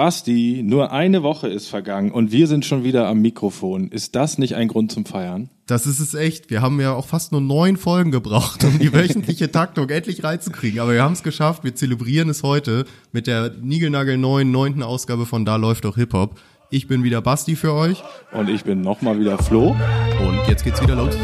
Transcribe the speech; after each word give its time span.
Basti, 0.00 0.62
nur 0.64 0.92
eine 0.92 1.22
Woche 1.22 1.48
ist 1.48 1.68
vergangen 1.68 2.10
und 2.10 2.32
wir 2.32 2.46
sind 2.46 2.64
schon 2.64 2.84
wieder 2.84 3.06
am 3.06 3.20
Mikrofon. 3.20 3.88
Ist 3.88 4.16
das 4.16 4.38
nicht 4.38 4.54
ein 4.54 4.66
Grund 4.66 4.90
zum 4.90 5.04
Feiern? 5.04 5.50
Das 5.66 5.84
ist 5.84 6.00
es 6.00 6.14
echt. 6.14 6.48
Wir 6.48 6.62
haben 6.62 6.80
ja 6.80 6.94
auch 6.94 7.06
fast 7.06 7.32
nur 7.32 7.42
neun 7.42 7.76
Folgen 7.76 8.10
gebraucht, 8.10 8.64
um 8.64 8.78
die 8.78 8.90
wöchentliche 8.94 9.52
Taktung 9.52 9.90
endlich 9.90 10.24
reinzukriegen. 10.24 10.80
Aber 10.80 10.94
wir 10.94 11.02
haben 11.02 11.12
es 11.12 11.22
geschafft. 11.22 11.64
Wir 11.64 11.74
zelebrieren 11.74 12.30
es 12.30 12.42
heute 12.42 12.86
mit 13.12 13.26
der 13.26 13.52
niegelnagel 13.60 14.16
neuen 14.16 14.50
neunten 14.50 14.82
Ausgabe 14.82 15.26
von 15.26 15.44
Da 15.44 15.56
läuft 15.56 15.84
doch 15.84 15.96
Hip-Hop. 15.96 16.40
Ich 16.70 16.88
bin 16.88 17.04
wieder 17.04 17.20
Basti 17.20 17.54
für 17.54 17.74
euch. 17.74 18.02
Und 18.32 18.48
ich 18.48 18.64
bin 18.64 18.80
nochmal 18.80 19.20
wieder 19.20 19.36
Flo. 19.36 19.76
Und 20.18 20.48
jetzt 20.48 20.64
geht's 20.64 20.80
wieder 20.80 20.94
los. 20.94 21.14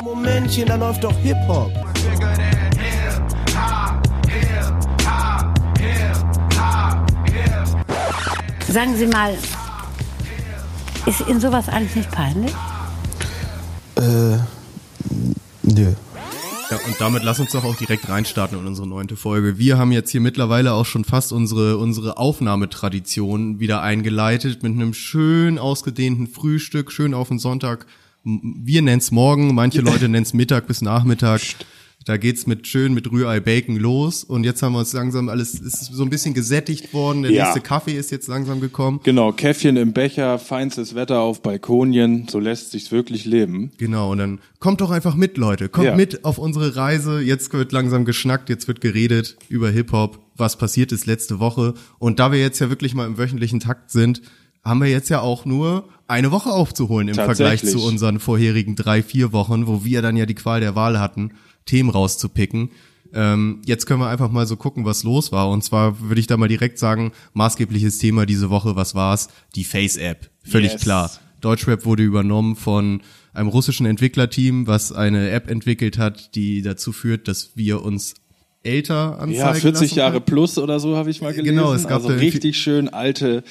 Momentchen, 0.00 0.66
da 0.66 0.76
läuft 0.76 1.02
doch 1.02 1.18
Hip-Hop. 1.18 1.72
Sagen 8.70 8.96
Sie 8.96 9.06
mal, 9.06 9.36
ist 11.04 11.26
Ihnen 11.28 11.40
sowas 11.40 11.68
eigentlich 11.68 11.96
nicht 11.96 12.10
peinlich? 12.12 12.52
Äh, 13.96 14.38
nö. 15.64 15.92
Ja, 16.70 16.76
und 16.86 17.00
damit 17.00 17.24
lass 17.24 17.40
uns 17.40 17.50
doch 17.50 17.64
auch 17.64 17.74
direkt 17.74 18.08
reinstarten 18.08 18.60
in 18.60 18.64
unsere 18.64 18.86
neunte 18.86 19.16
Folge. 19.16 19.58
Wir 19.58 19.76
haben 19.76 19.90
jetzt 19.90 20.10
hier 20.10 20.20
mittlerweile 20.20 20.72
auch 20.72 20.86
schon 20.86 21.04
fast 21.04 21.32
unsere, 21.32 21.78
unsere 21.78 22.16
Aufnahmetradition 22.16 23.58
wieder 23.58 23.82
eingeleitet 23.82 24.62
mit 24.62 24.72
einem 24.74 24.94
schön 24.94 25.58
ausgedehnten 25.58 26.28
Frühstück, 26.28 26.92
schön 26.92 27.12
auf 27.12 27.26
den 27.26 27.40
Sonntag. 27.40 27.86
Wir 28.22 28.82
nennen's 28.82 29.10
morgen, 29.10 29.52
manche 29.52 29.80
Leute 29.80 30.08
nennen's 30.08 30.32
Mittag 30.32 30.68
bis 30.68 30.80
Nachmittag. 30.80 31.40
Da 32.06 32.16
geht's 32.16 32.46
mit 32.46 32.66
schön 32.66 32.94
mit 32.94 33.12
Rührei 33.12 33.40
Bacon 33.40 33.76
los 33.76 34.24
und 34.24 34.44
jetzt 34.44 34.62
haben 34.62 34.72
wir 34.72 34.78
uns 34.78 34.94
langsam 34.94 35.28
alles 35.28 35.54
ist 35.54 35.92
so 35.92 36.02
ein 36.02 36.08
bisschen 36.08 36.32
gesättigt 36.32 36.94
worden. 36.94 37.22
Der 37.22 37.30
Ja. 37.30 37.44
nächste 37.44 37.60
Kaffee 37.60 37.92
ist 37.92 38.10
jetzt 38.10 38.26
langsam 38.26 38.58
gekommen. 38.60 39.00
Genau, 39.02 39.32
Käffchen 39.32 39.76
im 39.76 39.92
Becher, 39.92 40.38
feinstes 40.38 40.94
Wetter 40.94 41.20
auf 41.20 41.42
Balkonien, 41.42 42.26
so 42.30 42.38
lässt 42.38 42.70
sich's 42.70 42.90
wirklich 42.90 43.26
leben. 43.26 43.72
Genau, 43.76 44.12
und 44.12 44.18
dann 44.18 44.40
kommt 44.60 44.80
doch 44.80 44.90
einfach 44.90 45.14
mit, 45.14 45.36
Leute. 45.36 45.68
Kommt 45.68 45.86
Ja. 45.88 45.94
mit 45.94 46.24
auf 46.24 46.38
unsere 46.38 46.74
Reise. 46.74 47.20
Jetzt 47.20 47.52
wird 47.52 47.70
langsam 47.70 48.06
geschnackt, 48.06 48.48
jetzt 48.48 48.66
wird 48.66 48.80
geredet 48.80 49.36
über 49.50 49.70
Hip-Hop, 49.70 50.18
was 50.38 50.56
passiert 50.56 50.92
ist 50.92 51.04
letzte 51.04 51.38
Woche. 51.38 51.74
Und 51.98 52.18
da 52.18 52.32
wir 52.32 52.40
jetzt 52.40 52.58
ja 52.60 52.70
wirklich 52.70 52.94
mal 52.94 53.06
im 53.06 53.18
wöchentlichen 53.18 53.60
Takt 53.60 53.90
sind, 53.90 54.22
haben 54.64 54.80
wir 54.80 54.88
jetzt 54.88 55.08
ja 55.08 55.20
auch 55.20 55.44
nur 55.44 55.88
eine 56.06 56.30
Woche 56.32 56.50
aufzuholen 56.50 57.08
im 57.08 57.14
Vergleich 57.14 57.64
zu 57.64 57.84
unseren 57.84 58.18
vorherigen 58.20 58.76
drei, 58.76 59.02
vier 59.02 59.32
Wochen, 59.32 59.66
wo 59.66 59.84
wir 59.84 60.02
dann 60.02 60.16
ja 60.16 60.26
die 60.26 60.34
Qual 60.34 60.60
der 60.60 60.74
Wahl 60.74 60.98
hatten, 60.98 61.32
Themen 61.66 61.90
rauszupicken. 61.90 62.70
Ähm, 63.12 63.60
jetzt 63.64 63.86
können 63.86 64.00
wir 64.00 64.08
einfach 64.08 64.30
mal 64.30 64.46
so 64.46 64.56
gucken, 64.56 64.84
was 64.84 65.02
los 65.02 65.32
war. 65.32 65.48
Und 65.50 65.64
zwar 65.64 66.00
würde 66.00 66.20
ich 66.20 66.26
da 66.26 66.36
mal 66.36 66.48
direkt 66.48 66.78
sagen, 66.78 67.12
maßgebliches 67.34 67.98
Thema 67.98 68.26
diese 68.26 68.50
Woche, 68.50 68.76
was 68.76 68.94
war's? 68.94 69.28
Die 69.54 69.64
Face-App. 69.64 70.30
Völlig 70.44 70.72
Yes. 70.72 70.82
klar. 70.82 71.10
Deutschrap 71.40 71.84
wurde 71.84 72.02
übernommen 72.02 72.54
von 72.54 73.02
einem 73.32 73.48
russischen 73.48 73.86
Entwicklerteam, 73.86 74.66
was 74.66 74.92
eine 74.92 75.30
App 75.30 75.48
entwickelt 75.48 75.96
hat, 75.98 76.34
die 76.34 76.62
dazu 76.62 76.92
führt, 76.92 77.28
dass 77.28 77.52
wir 77.56 77.82
uns 77.82 78.14
älter 78.62 79.18
anzeigen 79.18 79.32
Ja, 79.32 79.54
40 79.54 79.82
lassen 79.82 79.98
Jahre 79.98 80.20
plus 80.20 80.58
oder 80.58 80.80
so 80.80 80.96
habe 80.96 81.10
ich 81.10 81.22
mal 81.22 81.32
gelesen. 81.32 81.56
Genau, 81.56 81.72
es 81.72 81.84
gab 81.88 82.02
also 82.04 82.08
richtig 82.08 82.58
schön 82.58 82.88
alte, 82.88 83.42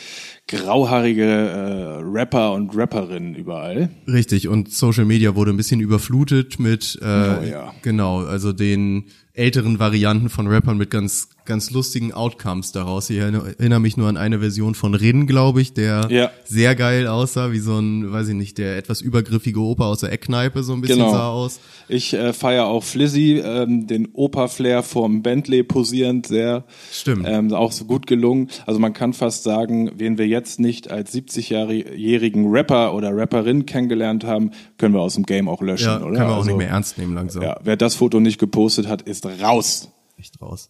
grauhaarige 0.47 1.23
äh, 1.23 2.01
Rapper 2.03 2.53
und 2.53 2.75
Rapperinnen 2.75 3.35
überall. 3.35 3.89
Richtig, 4.07 4.47
und 4.47 4.71
Social 4.71 5.05
Media 5.05 5.35
wurde 5.35 5.51
ein 5.51 5.57
bisschen 5.57 5.79
überflutet 5.79 6.59
mit, 6.59 6.99
äh, 7.01 7.05
Oh 7.05 7.43
ja. 7.43 7.73
genau, 7.81 8.19
also 8.25 8.53
den 8.53 9.05
älteren 9.33 9.79
Varianten 9.79 10.29
von 10.29 10.47
Rappern 10.47 10.77
mit 10.77 10.89
ganz, 10.89 11.29
ganz 11.49 11.71
lustigen 11.71 12.13
Outcomes 12.13 12.71
daraus. 12.71 13.09
Ich 13.09 13.17
erinnere 13.17 13.79
mich 13.81 13.97
nur 13.97 14.07
an 14.07 14.15
eine 14.15 14.39
Version 14.39 14.73
von 14.75 14.93
Rin, 14.93 15.27
glaube 15.27 15.59
ich, 15.61 15.73
der 15.73 16.07
Ja. 16.09 16.31
sehr 16.45 16.75
geil 16.75 17.07
aussah, 17.07 17.51
wie 17.51 17.59
so 17.59 17.77
ein, 17.77 18.09
weiß 18.11 18.29
ich 18.29 18.35
nicht, 18.35 18.57
der 18.57 18.77
etwas 18.77 19.01
übergriffige 19.01 19.59
Opa 19.59 19.85
aus 19.87 19.99
der 19.99 20.13
Eckkneipe 20.13 20.63
so 20.63 20.71
ein 20.73 20.79
bisschen 20.79 20.99
Genau. 20.99 21.11
sah 21.11 21.27
aus. 21.29 21.59
Ich 21.91 22.13
äh, 22.13 22.31
feiere 22.33 22.67
auch 22.67 22.83
Flizzy, 22.83 23.41
ähm, 23.43 23.87
den 23.87 24.09
Opa-Flair 24.13 24.83
vom 24.83 25.23
Bentley 25.23 25.63
posierend, 25.63 26.27
sehr. 26.27 26.63
Stimmt. 26.91 27.25
Ähm, 27.27 27.51
auch 27.51 27.71
so 27.71 27.85
gut 27.85 28.05
gelungen. 28.07 28.49
Also 28.67 28.79
man 28.79 28.93
kann 28.93 29.11
fast 29.13 29.43
sagen, 29.43 29.91
wen 29.97 30.17
wir 30.19 30.27
jetzt 30.27 30.59
nicht 30.59 30.89
als 30.91 31.11
70-jährigen 31.13 32.47
Rapper 32.51 32.93
oder 32.93 33.15
Rapperin 33.15 33.65
kennengelernt 33.65 34.23
haben, 34.23 34.51
können 34.77 34.93
wir 34.93 35.01
aus 35.01 35.15
dem 35.15 35.25
Game 35.25 35.49
auch 35.49 35.61
löschen, 35.61 35.85
Ja, 35.87 35.97
oder? 36.03 36.15
kann 36.17 36.27
man 36.27 36.33
auch 36.33 36.37
also, 36.37 36.47
nicht 36.49 36.57
mehr 36.57 36.69
ernst 36.69 36.97
nehmen 36.97 37.15
langsam. 37.15 37.41
Ja, 37.41 37.59
wer 37.63 37.75
das 37.75 37.95
Foto 37.95 38.19
nicht 38.19 38.39
gepostet 38.39 38.87
hat, 38.87 39.01
ist 39.01 39.25
raus. 39.25 39.89
Echt 40.17 40.39
raus. 40.41 40.69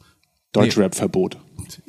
Deutschrap-Verbot. 0.53 1.37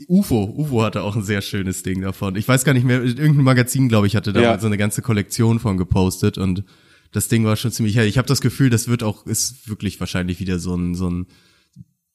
UFO, 0.09 0.45
UFO 0.57 0.83
hatte 0.83 1.03
auch 1.03 1.17
ein 1.17 1.23
sehr 1.23 1.41
schönes 1.41 1.83
Ding 1.83 2.03
davon. 2.03 2.37
Ich 2.37 2.47
weiß 2.47 2.65
gar 2.65 2.75
nicht 2.75 2.85
mehr, 2.85 3.03
irgendein 3.03 3.43
Magazin, 3.45 3.89
glaube 3.89 4.07
ich, 4.07 4.17
hatte 4.17 4.33
da 4.33 4.41
Ja. 4.43 4.59
so 4.59 4.67
eine 4.67 4.77
ganze 4.77 5.01
Kollektion 5.03 5.59
von 5.59 5.77
gepostet 5.79 6.37
und 6.39 6.65
das 7.13 7.29
Ding 7.29 7.45
war 7.45 7.57
schon 7.57 7.73
ziemlich 7.73 7.97
hell. 7.97 8.07
Ich 8.07 8.19
habe 8.19 8.29
das 8.29 8.41
Gefühl, 8.41 8.71
das 8.71 8.89
wird 8.89 9.03
auch, 9.03 9.27
ist 9.27 9.69
wirklich 9.69 9.99
wahrscheinlich 10.01 10.39
wieder 10.41 10.59
so 10.59 10.75
ein, 10.75 10.95
so 10.95 11.09
ein 11.09 11.27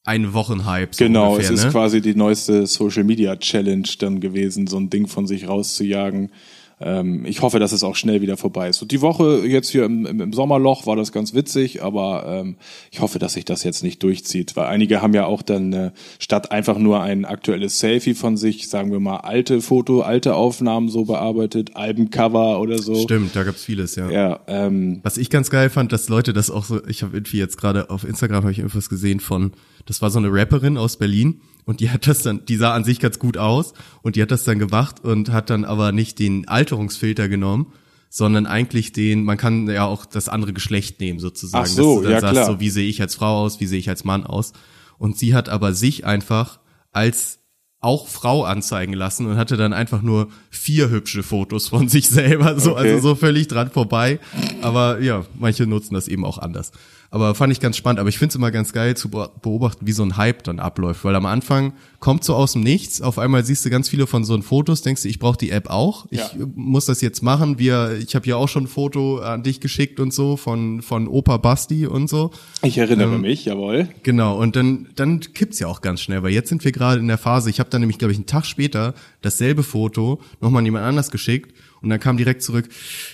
ein 0.04 0.32
Wochen-Hype. 0.32 0.94
So 0.94 1.04
Genau, 1.04 1.32
ungefähr, 1.32 1.50
es 1.52 1.58
ist 1.58 1.64
ne? 1.66 1.70
quasi 1.72 2.00
die 2.00 2.14
neueste 2.14 2.66
Social 2.68 3.02
Media 3.02 3.34
Challenge 3.36 3.88
dann 3.98 4.20
gewesen, 4.20 4.68
so 4.68 4.76
ein 4.78 4.88
Ding 4.88 5.08
von 5.08 5.26
sich 5.26 5.48
rauszujagen. 5.48 6.30
Ähm, 6.78 7.24
ich 7.24 7.40
hoffe, 7.40 7.58
dass 7.58 7.72
es 7.72 7.82
auch 7.82 7.96
schnell 7.96 8.20
wieder 8.20 8.36
vorbei 8.36 8.68
ist. 8.68 8.82
Und 8.82 8.90
die 8.90 9.00
Woche 9.00 9.46
jetzt 9.46 9.70
hier 9.70 9.84
im, 9.84 10.04
im, 10.04 10.20
im 10.20 10.32
Sommerloch 10.32 10.86
war 10.86 10.94
das 10.94 11.10
ganz 11.10 11.32
witzig, 11.32 11.82
aber 11.82 12.24
ähm, 12.26 12.56
ich 12.90 13.00
hoffe, 13.00 13.18
dass 13.18 13.32
sich 13.32 13.46
das 13.46 13.64
jetzt 13.64 13.82
nicht 13.82 14.02
durchzieht, 14.02 14.56
weil 14.56 14.66
einige 14.66 15.00
haben 15.00 15.14
ja 15.14 15.24
auch 15.24 15.40
dann 15.40 15.72
äh, 15.72 15.92
statt 16.18 16.52
einfach 16.52 16.76
nur 16.76 17.00
ein 17.00 17.24
aktuelles 17.24 17.78
Selfie 17.78 18.14
von 18.14 18.36
sich, 18.36 18.68
sagen 18.68 18.92
wir 18.92 19.00
mal 19.00 19.18
alte 19.18 19.62
Foto, 19.62 20.02
alte 20.02 20.34
Aufnahmen 20.34 20.90
so 20.90 21.06
bearbeitet, 21.06 21.76
Albencover 21.76 22.60
oder 22.60 22.78
so. 22.78 22.94
Stimmt, 22.94 23.34
da 23.34 23.44
gab's 23.44 23.64
vieles, 23.64 23.96
ja. 23.96 24.10
Ja, 24.10 24.40
ähm, 24.46 25.00
Was 25.02 25.16
ich 25.16 25.30
ganz 25.30 25.48
geil 25.48 25.70
fand, 25.70 25.92
dass 25.92 26.10
Leute 26.10 26.34
das 26.34 26.50
auch 26.50 26.64
so, 26.64 26.86
ich 26.86 27.02
habe 27.02 27.16
irgendwie 27.16 27.38
jetzt 27.38 27.56
gerade 27.56 27.88
auf 27.88 28.04
Instagram 28.04 28.42
habe 28.42 28.52
ich 28.52 28.58
irgendwas 28.58 28.90
gesehen 28.90 29.20
von, 29.20 29.52
das 29.86 30.02
war 30.02 30.10
so 30.10 30.18
eine 30.18 30.30
Rapperin 30.30 30.76
aus 30.76 30.98
Berlin 30.98 31.40
und 31.66 31.80
die 31.80 31.90
hat 31.90 32.06
das 32.06 32.22
dann, 32.22 32.44
die 32.46 32.56
sah 32.56 32.72
an 32.74 32.84
sich 32.84 33.00
ganz 33.00 33.18
gut 33.18 33.36
aus. 33.36 33.74
Und 34.02 34.14
die 34.14 34.22
hat 34.22 34.30
das 34.30 34.44
dann 34.44 34.60
gemacht 34.60 35.00
und 35.04 35.32
hat 35.32 35.50
dann 35.50 35.64
aber 35.64 35.90
nicht 35.90 36.20
den 36.20 36.46
Alterungsfilter 36.46 37.28
genommen, 37.28 37.72
sondern 38.08 38.46
eigentlich 38.46 38.92
den, 38.92 39.24
man 39.24 39.36
kann 39.36 39.68
ja 39.68 39.84
auch 39.84 40.06
das 40.06 40.28
andere 40.28 40.52
Geschlecht 40.52 41.00
nehmen 41.00 41.18
sozusagen, 41.18 41.64
Ach 41.64 41.68
so, 41.68 41.96
dass 41.96 41.96
du 41.96 42.02
dann 42.04 42.12
ja, 42.12 42.20
sagst, 42.20 42.32
klar. 42.34 42.46
so 42.46 42.60
wie 42.60 42.70
sehe 42.70 42.88
ich 42.88 43.02
als 43.02 43.16
Frau 43.16 43.42
aus, 43.42 43.58
wie 43.58 43.66
sehe 43.66 43.80
ich 43.80 43.88
als 43.88 44.04
Mann 44.04 44.24
aus. 44.24 44.52
Und 44.96 45.18
sie 45.18 45.34
hat 45.34 45.48
aber 45.48 45.74
sich 45.74 46.06
einfach 46.06 46.60
als 46.92 47.40
auch 47.80 48.08
Frau 48.08 48.42
anzeigen 48.44 48.94
lassen 48.94 49.26
und 49.26 49.36
hatte 49.36 49.56
dann 49.56 49.72
einfach 49.72 50.02
nur 50.02 50.28
vier 50.50 50.90
hübsche 50.90 51.22
Fotos 51.22 51.68
von 51.68 51.88
sich 51.90 52.08
selber, 52.08 52.58
so 52.58 52.72
Okay. 52.72 52.92
also 52.94 53.08
so 53.10 53.14
völlig 53.14 53.48
dran 53.48 53.70
vorbei. 53.70 54.18
Aber 54.62 55.00
ja, 55.00 55.24
manche 55.38 55.66
nutzen 55.66 55.94
das 55.94 56.08
eben 56.08 56.24
auch 56.24 56.38
anders. 56.38 56.72
Aber 57.08 57.36
fand 57.36 57.52
ich 57.52 57.60
ganz 57.60 57.76
spannend. 57.76 58.00
Aber 58.00 58.08
ich 58.08 58.18
finde 58.18 58.30
es 58.30 58.34
immer 58.34 58.50
ganz 58.50 58.72
geil 58.72 58.96
zu 58.96 59.08
be- 59.08 59.30
beobachten, 59.40 59.86
wie 59.86 59.92
so 59.92 60.02
ein 60.02 60.16
Hype 60.16 60.42
dann 60.42 60.58
abläuft. 60.58 61.04
Weil 61.04 61.14
am 61.14 61.24
Anfang 61.24 61.72
kommt 62.00 62.24
so 62.24 62.34
aus 62.34 62.52
dem 62.52 62.62
Nichts, 62.62 63.00
auf 63.00 63.18
einmal 63.18 63.44
siehst 63.44 63.64
du 63.64 63.70
ganz 63.70 63.88
viele 63.88 64.08
von 64.08 64.24
so 64.24 64.40
Fotos, 64.42 64.82
denkst 64.82 65.02
du, 65.02 65.08
ich 65.08 65.20
brauche 65.20 65.38
die 65.38 65.50
App 65.50 65.70
auch. 65.70 66.06
Ich 66.10 66.18
Ja. 66.18 66.30
muss 66.56 66.86
das 66.86 67.00
jetzt 67.02 67.22
machen. 67.22 67.60
Wir, 67.60 67.96
ich 68.04 68.16
habe 68.16 68.26
ja 68.26 68.34
auch 68.36 68.48
schon 68.48 68.64
ein 68.64 68.68
Foto 68.68 69.18
an 69.20 69.44
dich 69.44 69.60
geschickt 69.60 70.00
und 70.00 70.12
so 70.12 70.36
von, 70.36 70.82
von 70.82 71.06
Opa 71.06 71.36
Basti 71.36 71.86
und 71.86 72.08
so. 72.10 72.32
ich 72.62 72.76
erinnere 72.78 73.18
mich, 73.18 73.44
jawohl. 73.44 73.88
Genau, 74.02 74.36
und 74.36 74.56
dann, 74.56 74.88
dann 74.96 75.20
kippt's 75.20 75.60
ja 75.60 75.68
auch 75.68 75.82
ganz 75.82 76.00
schnell, 76.00 76.24
weil 76.24 76.32
jetzt 76.32 76.48
sind 76.48 76.64
wir 76.64 76.72
gerade 76.72 76.98
in 77.00 77.06
der 77.08 77.18
Phase, 77.18 77.48
ich 77.50 77.60
habe 77.60 77.70
dann 77.76 77.82
nämlich, 77.82 77.98
glaube 77.98 78.12
ich, 78.12 78.18
einen 78.18 78.26
Tag 78.26 78.44
später 78.46 78.94
dasselbe 79.22 79.62
Foto 79.62 80.20
nochmal 80.40 80.60
an 80.60 80.64
jemand 80.64 80.84
anders 80.84 81.10
geschickt 81.10 81.54
und 81.82 81.90
dann 81.90 82.00
kam 82.00 82.16
direkt 82.16 82.42
zurück, 82.42 82.68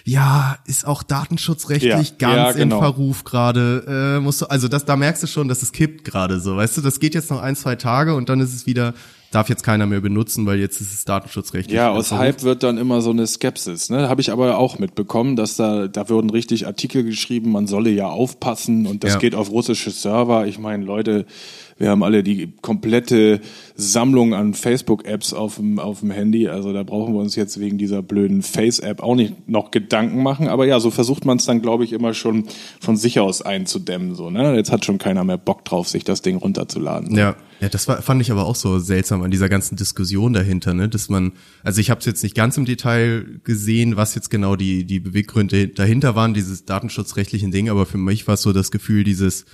ja, 0.05 0.59
ist 0.67 0.87
auch 0.87 1.03
datenschutzrechtlich 1.03 2.11
Ja, 2.11 2.17
ganz 2.19 2.57
ja, 2.57 2.63
in 2.63 2.71
genau. 2.71 2.81
Verruf 2.81 3.25
gerade. 3.25 4.17
Äh, 4.17 4.21
musst 4.21 4.41
du, 4.41 4.47
also 4.47 4.69
das, 4.69 4.85
da 4.85 4.97
merkst 4.97 5.23
du 5.23 5.27
schon, 5.27 5.49
dass 5.49 5.63
es 5.63 5.73
kippt 5.73 6.05
gerade 6.05 6.41
so, 6.41 6.57
weißt 6.57 6.79
du, 6.79 6.81
das 6.81 7.01
geht 7.01 7.15
jetzt 7.15 7.31
noch 7.31 7.43
ein, 7.43 7.57
zwei 7.57 7.77
Tage 7.77 8.15
und 8.15 8.29
dann 8.29 8.41
ist 8.41 8.55
es 8.55 8.67
wieder, 8.67 8.95
darf 9.33 9.49
jetzt 9.49 9.65
keiner 9.65 9.87
mehr 9.87 10.01
benutzen, 10.01 10.47
weil 10.47 10.61
jetzt 10.61 10.81
ist 10.81 10.93
es 10.93 11.05
datenschutzrechtlich. 11.05 11.75
Ja, 11.75 11.91
aus. 11.91 12.13
Hype 12.13 12.43
wird 12.43 12.63
dann 12.63 12.79
immer 12.79 13.01
so 13.01 13.11
eine 13.11 13.27
Skepsis. 13.27 13.91
Ne? 13.91 14.09
Habe 14.09 14.21
ich 14.21 14.31
aber 14.31 14.59
auch 14.59 14.79
mitbekommen, 14.79 15.35
dass 15.37 15.57
da, 15.57 15.89
da 15.89 16.09
wurden 16.09 16.31
richtig 16.31 16.67
Artikel 16.67 17.03
geschrieben, 17.03 17.51
man 17.51 17.67
solle 17.67 17.91
ja 17.91 18.09
aufpassen 18.09 18.87
und 18.87 19.03
das 19.05 19.15
Ja. 19.15 19.19
geht 19.19 19.35
auf 19.35 19.51
russische 19.51 19.91
Server. 19.91 20.47
Ich 20.47 20.59
meine, 20.59 20.85
Leute, 20.85 21.25
wir 21.79 21.89
haben 21.91 22.03
alle 22.03 22.23
die 22.23 22.53
komplette 22.61 23.41
Sammlung 23.75 24.35
an 24.35 24.53
Facebook-Apps 24.55 25.33
auf 25.33 25.57
dem, 25.57 25.79
auf 25.79 26.01
dem 26.01 26.11
Handy. 26.11 26.49
Also 26.49 26.73
da 26.73 26.83
brauchen 26.83 27.15
wir 27.15 27.21
uns 27.21 27.35
jetzt 27.35 27.59
wegen 27.59 27.79
dieser 27.79 28.03
blöden 28.03 28.43
Face-App 28.43 29.03
auch 29.03 29.15
nicht 29.17 29.49
noch 29.49 29.71
Gedanken 29.71 30.23
machen. 30.23 30.47
Aber 30.49 30.67
ja, 30.67 30.79
so 30.79 30.91
versucht 30.91 31.25
man 31.25 31.39
es 31.39 31.47
dann, 31.47 31.63
glaube 31.63 31.85
ich, 31.85 31.93
immer 31.93 32.13
schon 32.13 32.45
von 32.81 32.97
sich 32.97 33.19
aus 33.19 33.41
einzudämmen. 33.43 34.15
So, 34.15 34.31
ne? 34.31 34.55
Jetzt 34.55 34.71
hat 34.71 34.85
schon 34.85 34.99
keiner 34.99 35.25
mehr 35.25 35.39
Bock 35.39 35.65
drauf, 35.65 35.89
sich 35.89 36.05
das 36.05 36.21
Ding 36.21 36.37
runterzuladen. 36.37 37.17
Ja, 37.17 37.35
ja, 37.63 37.69
das 37.69 37.87
war, 37.87 38.03
fand 38.03 38.21
ich 38.21 38.33
aber 38.33 38.45
auch 38.45 38.57
so 38.57 38.81
seltsam 38.81 39.23
an 39.23 39.31
dieser 39.31 39.49
ganzen 39.49 39.77
Diskussion 39.77 40.33
dahinter, 40.33 40.75
ne, 40.75 40.89
dass 40.89 41.09
man, 41.09 41.33
also 41.63 41.81
ich 41.81 41.91
habe 41.91 42.01
es 42.01 42.07
jetzt 42.07 42.23
nicht 42.25 42.35
ganz 42.35 42.57
im 42.57 42.65
Detail 42.65 43.25
gesehen, 43.45 43.97
was 43.97 44.17
jetzt 44.17 44.31
genau 44.31 44.57
die 44.57 44.85
die 44.85 44.99
Beweggründe 44.99 45.69
dahinter 45.69 46.17
waren, 46.17 46.35
dieses 46.35 46.65
datenschutzrechtlichen 46.65 47.53
Ding, 47.53 47.71
aber 47.71 47.87
für 47.87 47.99
mich 47.99 48.27
war 48.27 48.35
es 48.35 48.43
so 48.43 48.53
das 48.53 48.73
Gefühl, 48.73 49.05
dieses 49.05 49.45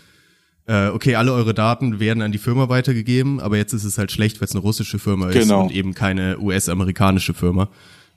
äh, 0.66 0.88
okay, 0.88 1.16
alle 1.16 1.32
eure 1.32 1.54
Daten 1.54 2.00
werden 2.00 2.22
an 2.22 2.32
die 2.32 2.38
Firma 2.38 2.68
weitergegeben, 2.68 3.40
aber 3.40 3.56
jetzt 3.56 3.72
ist 3.74 3.84
es 3.84 3.98
halt 3.98 4.10
schlecht, 4.12 4.40
weil 4.40 4.46
es 4.46 4.52
eine 4.52 4.60
russische 4.60 4.98
Firma 4.98 5.28
ist 5.28 5.34
Genau. 5.34 5.62
und 5.62 5.72
eben 5.72 5.94
keine 5.94 6.38
US-amerikanische 6.38 7.34
Firma. 7.34 7.68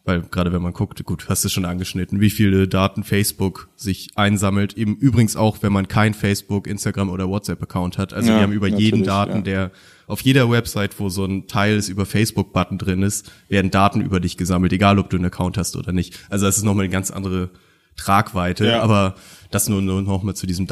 Weil 0.04 0.22
gerade 0.24 0.52
wenn 0.52 0.64
man 0.64 0.74
guckt, 0.74 1.04
gut, 1.06 1.30
hast 1.30 1.46
du 1.46 1.50
schon 1.50 1.64
angeschnitten, 1.64 2.20
wie 2.22 2.32
viele 2.32 2.68
Daten 2.68 3.04
Facebook 3.04 3.70
sich 3.76 4.10
einsammelt. 4.16 4.76
Eben 4.76 4.96
übrigens 4.96 5.36
auch, 5.36 5.58
wenn 5.62 5.72
man 5.72 5.88
kein 5.88 6.16
Facebook, 6.16 6.66
Instagram 6.66 7.10
oder 7.10 7.30
WhatsApp-Account 7.30 8.00
hat. 8.00 8.12
Also 8.12 8.30
Ja, 8.32 8.38
die 8.38 8.44
haben 8.44 8.52
über 8.52 8.68
jeden 8.68 9.04
Daten, 9.04 9.38
ja. 9.38 9.42
der 9.42 9.72
auf 10.08 10.22
jeder 10.22 10.50
Website, 10.50 11.00
wo 11.00 11.10
so 11.10 11.24
ein 11.26 11.48
Teils 11.48 11.88
über 11.88 12.08
Facebook-Button 12.08 12.80
drin 12.80 13.04
ist, 13.04 13.32
werden 13.48 13.70
Daten 13.70 14.02
über 14.02 14.20
dich 14.20 14.38
gesammelt, 14.38 14.74
egal 14.74 14.98
ob 14.98 15.10
du 15.12 15.18
einen 15.18 15.26
Account 15.28 15.58
hast 15.58 15.76
oder 15.76 15.92
nicht. 15.92 16.18
Also 16.30 16.48
das 16.48 16.58
ist 16.58 16.64
nochmal 16.64 16.86
eine 16.86 16.92
ganz 16.92 17.12
andere 17.12 17.52
Tragweite, 17.96 18.66
Ja. 18.68 18.82
aber 18.82 19.16
das 19.52 19.70
nur, 19.70 19.82
nur 19.82 20.02
noch 20.02 20.24
mal 20.24 20.34
zu 20.36 20.48
diesem 20.48 20.66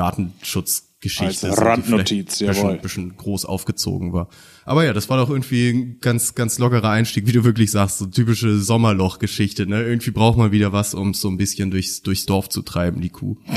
Datenschutzgeschichte. 1.00 1.50
Als 1.50 1.62
Randnotiz, 1.62 2.40
jawohl. 2.40 2.54
Bisschen, 2.54 2.82
bisschen 2.82 3.18
groß 3.18 3.46
aufgezogen 3.46 4.14
war. 4.14 4.30
Aber 4.66 4.86
ja, 4.86 4.94
das 4.94 5.10
war 5.10 5.18
doch 5.18 5.30
irgendwie 5.30 5.70
ein 5.70 5.98
ganz, 6.02 6.36
ganz 6.36 6.60
lockerer 6.60 6.90
Einstieg, 6.90 7.28
wie 7.28 7.32
du 7.32 7.44
wirklich 7.44 7.72
sagst, 7.72 8.00
so 8.00 8.06
typische 8.06 8.60
Sommerloch-Geschichte, 8.60 9.66
ne? 9.66 9.84
Irgendwie 9.84 10.12
braucht 10.12 10.38
man 10.38 10.52
wieder 10.52 10.74
was, 10.74 10.94
um 10.94 11.14
so 11.14 11.30
ein 11.30 11.38
bisschen 11.38 11.72
durchs, 11.72 12.02
durchs 12.02 12.26
Dorf 12.26 12.50
zu 12.50 12.62
treiben, 12.62 13.02
die 13.02 13.10
Kuh. 13.10 13.38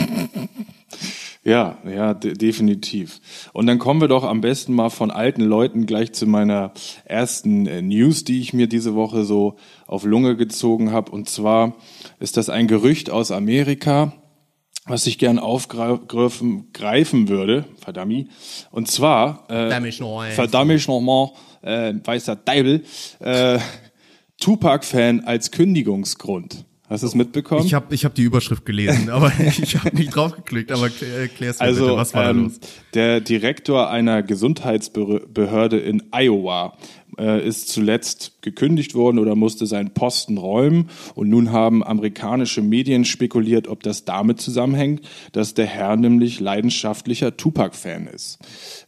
Ja, 1.44 1.78
ja, 1.84 2.14
de 2.14 2.34
definitiv. 2.34 3.20
Und 3.52 3.66
dann 3.66 3.80
kommen 3.80 4.00
wir 4.00 4.06
doch 4.06 4.22
am 4.22 4.40
besten 4.40 4.74
mal 4.74 4.90
von 4.90 5.10
alten 5.10 5.42
Leuten 5.42 5.86
gleich 5.86 6.12
zu 6.12 6.28
meiner 6.28 6.72
ersten 7.04 7.66
äh, 7.66 7.82
News, 7.82 8.22
die 8.22 8.38
ich 8.38 8.52
mir 8.52 8.68
diese 8.68 8.94
Woche 8.94 9.24
so 9.24 9.56
auf 9.88 10.04
Lunge 10.04 10.36
gezogen 10.36 10.92
habe. 10.92 11.10
Und 11.10 11.28
zwar 11.28 11.74
ist 12.20 12.36
das 12.36 12.48
ein 12.48 12.68
Gerücht 12.68 13.10
aus 13.10 13.32
Amerika, 13.32 14.12
was 14.86 15.06
ich 15.06 15.18
gern 15.18 15.38
aufgreifen 15.38 16.72
greifen 16.72 17.28
würde, 17.28 17.64
verdammt. 17.80 18.28
Und 18.70 18.88
zwar, 18.88 19.44
äh, 19.48 19.68
Verdammt 19.70 20.00
noch 20.00 20.14
mal. 20.16 20.30
verdammt 20.32 20.80
äh, 21.62 21.94
weißer 22.04 22.36
Deibel, 22.36 22.82
äh, 23.20 23.58
Tupac-Fan 24.40 25.20
als 25.24 25.50
Kündigungsgrund. 25.50 26.64
Hast 26.88 27.02
du 27.02 27.06
es 27.06 27.14
mitbekommen? 27.14 27.64
Ich 27.64 27.72
habe 27.72 27.94
ich 27.94 28.04
hab 28.04 28.14
die 28.14 28.22
Überschrift 28.22 28.66
gelesen, 28.66 29.08
aber 29.08 29.32
ich 29.62 29.76
habe 29.78 29.96
nicht 29.96 30.14
draufgeklickt, 30.14 30.70
aber 30.72 30.86
klär- 30.88 31.20
erklär's 31.22 31.58
mir 31.58 31.64
Also 31.64 31.84
bitte, 31.86 31.96
was 31.96 32.12
war 32.12 32.24
da 32.24 32.30
ähm, 32.30 32.42
los? 32.44 32.60
der 32.92 33.20
Direktor 33.22 33.88
einer 33.88 34.22
Gesundheitsbehörde 34.22 35.78
in 35.78 36.02
Iowa 36.12 36.76
äh, 36.76 37.01
ist 37.18 37.68
zuletzt 37.68 38.42
gekündigt 38.42 38.94
worden 38.94 39.18
oder 39.18 39.34
musste 39.34 39.66
seinen 39.66 39.94
Posten 39.94 40.38
räumen. 40.38 40.88
Und 41.14 41.28
nun 41.28 41.52
haben 41.52 41.84
amerikanische 41.84 42.62
Medien 42.62 43.04
spekuliert, 43.04 43.68
ob 43.68 43.82
das 43.82 44.04
damit 44.04 44.40
zusammenhängt, 44.40 45.02
dass 45.32 45.54
der 45.54 45.66
Herr 45.66 45.96
nämlich 45.96 46.40
leidenschaftlicher 46.40 47.36
Tupac-Fan 47.36 48.06
ist. 48.06 48.38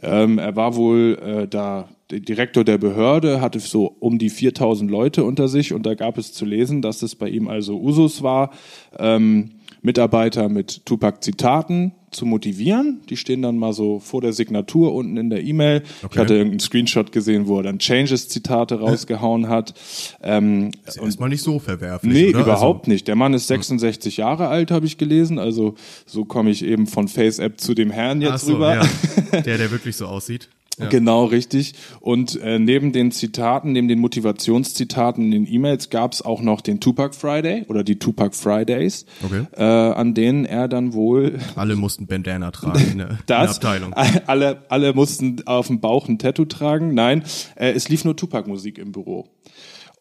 Ähm, 0.02 0.38
er 0.38 0.56
war 0.56 0.76
wohl 0.76 1.18
äh, 1.22 1.48
da 1.48 1.88
Direktor 2.10 2.64
der 2.64 2.78
Behörde, 2.78 3.40
hatte 3.40 3.60
so 3.60 3.86
um 3.98 4.18
die 4.18 4.30
4000 4.30 4.90
Leute 4.90 5.24
unter 5.24 5.48
sich 5.48 5.72
und 5.72 5.86
da 5.86 5.94
gab 5.94 6.18
es 6.18 6.32
zu 6.32 6.44
lesen, 6.44 6.82
dass 6.82 7.02
es 7.02 7.14
bei 7.14 7.28
ihm 7.28 7.48
also 7.48 7.80
Usus 7.80 8.22
war, 8.22 8.50
ähm, 8.98 9.52
Mitarbeiter 9.84 10.48
mit 10.48 10.84
Tupac-Zitaten 10.86 11.92
zu 12.10 12.24
motivieren. 12.26 13.00
Die 13.10 13.16
stehen 13.16 13.42
dann 13.42 13.58
mal 13.58 13.72
so 13.74 13.98
vor 14.00 14.20
der 14.22 14.32
Signatur 14.32 14.94
unten 14.94 15.16
in 15.18 15.28
der 15.30 15.42
E-Mail. 15.44 15.82
Ich 16.10 16.16
hatte 16.16 16.34
irgendeinen 16.34 16.60
Screenshot 16.60 17.12
gesehen, 17.12 17.46
wo 17.48 17.58
er 17.58 17.64
dann 17.64 17.78
Changes-Zitate 17.78 18.80
rausgehauen 18.80 19.48
hat. 19.48 19.74
Ähm, 20.22 20.70
Ist 20.86 20.96
erstmal 20.96 21.28
nicht 21.28 21.42
so 21.42 21.58
verwerflich, 21.58 22.12
Nee, 22.12 22.28
oder? 22.30 22.40
überhaupt 22.40 22.88
nicht. 22.88 23.06
Der 23.08 23.14
Mann 23.16 23.34
ist 23.34 23.46
66 23.48 24.16
Jahre 24.16 24.48
alt, 24.48 24.70
habe 24.70 24.86
ich 24.86 24.96
gelesen. 24.96 25.38
Also 25.38 25.74
so 26.06 26.24
komme 26.24 26.50
ich 26.50 26.64
eben 26.64 26.86
von 26.86 27.06
FaceApp 27.08 27.60
zu 27.60 27.74
dem 27.74 27.90
Herrn 27.90 28.22
Also, 28.24 28.32
jetzt 28.32 28.46
so, 28.46 28.52
rüber. 28.54 28.74
ja. 28.76 28.82
Der, 29.44 29.58
der 29.58 29.70
wirklich 29.70 29.96
so 29.96 30.06
aussieht. 30.06 30.48
Ja. 30.78 30.88
Genau, 30.88 31.26
richtig. 31.26 31.74
Und 32.00 32.40
äh, 32.40 32.58
neben 32.58 32.92
den 32.92 33.12
Zitaten, 33.12 33.72
neben 33.72 33.86
den 33.86 34.00
Motivationszitaten 34.00 35.24
in 35.24 35.30
den 35.30 35.52
E-Mails 35.52 35.88
gab 35.90 36.12
es 36.12 36.22
auch 36.22 36.40
noch 36.42 36.60
den 36.60 36.80
Tupac 36.80 37.14
Friday 37.14 37.64
oder 37.68 37.84
die 37.84 37.98
Tupac 37.98 38.34
Fridays, 38.36 39.06
Okay. 39.22 39.44
äh, 39.56 39.62
an 39.62 40.14
denen 40.14 40.44
er 40.44 40.66
dann 40.66 40.92
wohl 40.92 41.38
Alle 41.54 41.76
mussten 41.76 42.06
Bandana 42.06 42.50
tragen 42.50 42.90
in 42.92 42.98
der, 42.98 43.10
in 43.10 43.16
der 43.28 43.40
das, 43.44 43.56
Abteilung. 43.56 43.94
alle, 44.26 44.64
alle 44.68 44.92
mussten 44.94 45.42
auf 45.46 45.68
dem 45.68 45.80
Bauch 45.80 46.08
ein 46.08 46.18
Tattoo 46.18 46.44
tragen. 46.44 46.92
Nein, 46.94 47.22
äh, 47.54 47.70
es 47.70 47.88
lief 47.88 48.04
nur 48.04 48.16
Tupac-Musik 48.16 48.78
im 48.78 48.90
Büro. 48.90 49.28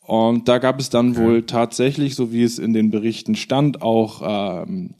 Und 0.05 0.47
da 0.49 0.57
gab 0.57 0.79
es 0.79 0.89
dann 0.89 1.15
wohl 1.15 1.43
tatsächlich, 1.43 2.15
so 2.15 2.33
wie 2.33 2.43
es 2.43 2.59
in 2.59 2.73
den 2.73 2.89
Berichten 2.91 3.35
stand, 3.35 3.81
auch 3.81 4.63
ähm, 4.65 4.95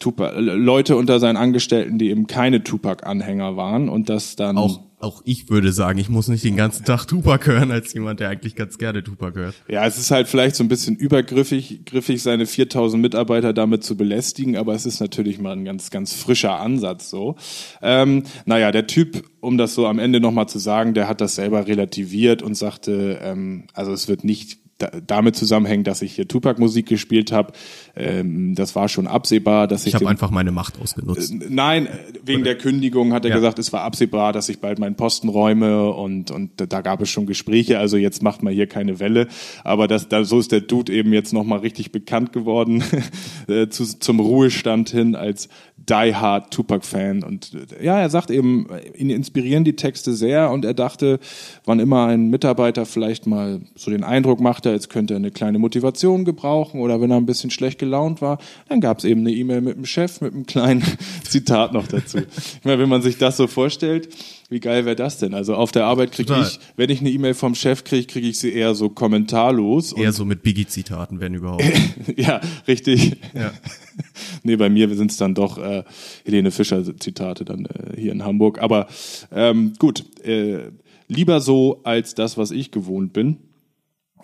Tupac, 0.00 0.32
Leute 0.38 0.96
unter 0.96 1.18
seinen 1.20 1.36
Angestellten, 1.36 1.98
die 1.98 2.08
eben 2.08 2.26
keine 2.28 2.62
Tupac-Anhänger 2.62 3.56
waren 3.56 3.88
und 3.88 4.08
das 4.08 4.36
dann 4.36 4.56
Auch, 4.56 4.80
auch 5.00 5.22
ich 5.24 5.48
würde 5.48 5.72
sagen, 5.72 5.98
ich 5.98 6.08
muss 6.08 6.28
nicht 6.28 6.44
den 6.44 6.56
ganzen 6.56 6.84
Tag 6.84 7.06
Tupac 7.06 7.46
hören, 7.46 7.70
als 7.70 7.92
jemand, 7.94 8.20
der 8.20 8.28
eigentlich 8.28 8.56
ganz 8.56 8.78
gerne 8.78 9.02
Tupac 9.02 9.38
hört. 9.38 9.54
Ja, 9.68 9.86
es 9.86 9.98
ist 9.98 10.10
halt 10.10 10.28
vielleicht 10.28 10.56
so 10.56 10.64
ein 10.64 10.68
bisschen 10.68 10.96
übergriffig, 10.96 11.84
griffig, 11.84 12.22
seine 12.22 12.46
4000 12.46 13.00
Mitarbeiter 13.00 13.52
damit 13.52 13.84
zu 13.84 13.96
belästigen, 13.96 14.56
aber 14.56 14.74
es 14.74 14.86
ist 14.86 15.00
natürlich 15.00 15.38
mal 15.38 15.52
ein 15.52 15.64
ganz, 15.64 15.90
ganz 15.90 16.14
frischer 16.14 16.58
Ansatz 16.58 17.10
so. 17.10 17.36
Ähm, 17.80 18.24
naja, 18.44 18.72
der 18.72 18.86
Typ, 18.86 19.24
um 19.40 19.58
das 19.58 19.74
so 19.74 19.86
am 19.86 19.98
Ende 19.98 20.20
nochmal 20.20 20.48
zu 20.48 20.58
sagen, 20.58 20.94
der 20.94 21.08
hat 21.08 21.20
das 21.20 21.36
selber 21.36 21.66
relativiert 21.66 22.42
und 22.42 22.56
sagte, 22.56 23.20
ähm, 23.22 23.64
also 23.74 23.92
es 23.92 24.08
wird 24.08 24.24
nicht 24.24 24.58
da, 24.78 24.90
damit 25.04 25.36
zusammenhängen, 25.36 25.84
dass 25.84 26.02
ich 26.02 26.14
hier 26.14 26.28
Tupac-Musik 26.28 26.86
gespielt 26.86 27.32
habe. 27.32 27.52
Ähm, 27.98 28.54
das 28.54 28.74
war 28.76 28.88
schon 28.88 29.06
absehbar, 29.06 29.66
dass 29.66 29.82
ich, 29.82 29.88
Ich 29.88 29.94
habe 29.94 30.08
einfach 30.08 30.30
meine 30.30 30.52
Macht 30.52 30.80
ausgenutzt. 30.80 31.34
Nein, 31.48 31.86
äh, 31.86 31.90
wegen 32.24 32.44
der 32.44 32.56
Kündigung 32.56 33.12
hat 33.12 33.24
er 33.24 33.30
Ja. 33.30 33.36
gesagt, 33.36 33.58
es 33.58 33.72
war 33.72 33.82
absehbar, 33.82 34.32
dass 34.32 34.48
ich 34.48 34.60
bald 34.60 34.78
meinen 34.78 34.94
Posten 34.94 35.28
räume 35.28 35.90
und, 35.92 36.30
und 36.30 36.50
da 36.56 36.80
gab 36.80 37.00
es 37.00 37.10
schon 37.10 37.26
Gespräche, 37.26 37.78
also 37.78 37.96
jetzt 37.96 38.22
macht 38.22 38.42
man 38.42 38.52
hier 38.52 38.66
keine 38.66 39.00
Welle. 39.00 39.26
Aber 39.64 39.88
das, 39.88 40.08
da, 40.08 40.24
so 40.24 40.38
ist 40.38 40.52
der 40.52 40.60
Dude 40.60 40.92
eben 40.92 41.12
jetzt 41.12 41.32
nochmal 41.32 41.58
richtig 41.60 41.92
bekannt 41.92 42.32
geworden, 42.32 42.82
äh, 43.48 43.68
zu, 43.68 43.84
zum 43.98 44.20
Ruhestand 44.20 44.90
hin 44.90 45.16
als 45.16 45.48
Die 45.76 46.14
Hard 46.14 46.52
Tupac-Fan. 46.52 47.22
Und 47.22 47.52
äh, 47.78 47.84
ja, 47.84 47.98
er 47.98 48.10
sagt 48.10 48.30
eben, 48.30 48.66
ihn 48.96 49.10
inspirieren 49.10 49.64
die 49.64 49.76
Texte 49.76 50.12
sehr 50.14 50.50
und 50.50 50.64
er 50.64 50.74
dachte, 50.74 51.18
wann 51.64 51.80
immer 51.80 52.06
ein 52.06 52.28
Mitarbeiter 52.30 52.86
vielleicht 52.86 53.26
mal 53.26 53.60
so 53.74 53.90
den 53.90 54.04
Eindruck 54.04 54.40
machte, 54.40 54.70
jetzt 54.70 54.90
könnte 54.90 55.14
er 55.14 55.18
eine 55.18 55.30
kleine 55.30 55.58
Motivation 55.58 56.24
gebrauchen 56.24 56.80
oder 56.80 57.00
wenn 57.00 57.10
er 57.10 57.16
ein 57.16 57.26
bisschen 57.26 57.50
schlecht 57.50 57.78
gelaunt 57.88 58.20
war, 58.20 58.38
dann 58.68 58.80
gab 58.80 58.98
es 58.98 59.04
eben 59.04 59.20
eine 59.20 59.32
E-Mail 59.32 59.62
mit 59.62 59.76
dem 59.76 59.86
Chef, 59.86 60.20
mit 60.20 60.34
einem 60.34 60.46
kleinen 60.46 60.84
Zitat 61.24 61.72
noch 61.72 61.88
dazu. 61.88 62.18
Ich 62.18 62.64
meine, 62.64 62.78
wenn 62.78 62.88
man 62.88 63.02
sich 63.02 63.16
das 63.16 63.36
so 63.36 63.46
vorstellt, 63.46 64.08
wie 64.50 64.60
geil 64.60 64.84
wäre 64.84 64.96
das 64.96 65.18
denn? 65.18 65.34
Also 65.34 65.54
auf 65.54 65.72
der 65.72 65.84
Arbeit 65.84 66.12
kriege 66.12 66.34
ich, 66.40 66.58
wenn 66.76 66.90
ich 66.90 67.00
eine 67.00 67.10
E-Mail 67.10 67.34
vom 67.34 67.54
Chef 67.54 67.84
kriege, 67.84 68.06
kriege 68.06 68.28
ich 68.28 68.38
sie 68.38 68.52
eher 68.52 68.74
so 68.74 68.88
kommentarlos. 68.88 69.92
Eher 69.92 70.12
so 70.12 70.24
mit 70.24 70.42
Biggie-Zitaten, 70.42 71.20
wenn 71.20 71.34
überhaupt. 71.34 71.64
ja, 72.16 72.40
richtig. 72.66 73.16
Ja. 73.34 73.52
nee, 74.42 74.56
bei 74.56 74.70
mir 74.70 74.94
sind 74.94 75.10
es 75.10 75.16
dann 75.16 75.34
doch 75.34 75.58
äh, 75.58 75.84
Helene 76.24 76.50
Fischer 76.50 76.82
Zitate 76.98 77.44
dann 77.44 77.66
äh, 77.66 78.00
hier 78.00 78.12
in 78.12 78.24
Hamburg. 78.24 78.60
Aber 78.60 78.86
ähm, 79.32 79.74
gut, 79.78 80.04
äh, 80.24 80.70
lieber 81.08 81.40
so 81.40 81.80
als 81.84 82.14
das, 82.14 82.38
was 82.38 82.50
ich 82.50 82.70
gewohnt 82.70 83.12
bin. 83.12 83.38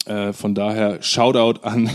Äh, 0.07 0.33
von 0.33 0.55
daher 0.55 1.03
Shoutout 1.03 1.61
an 1.63 1.91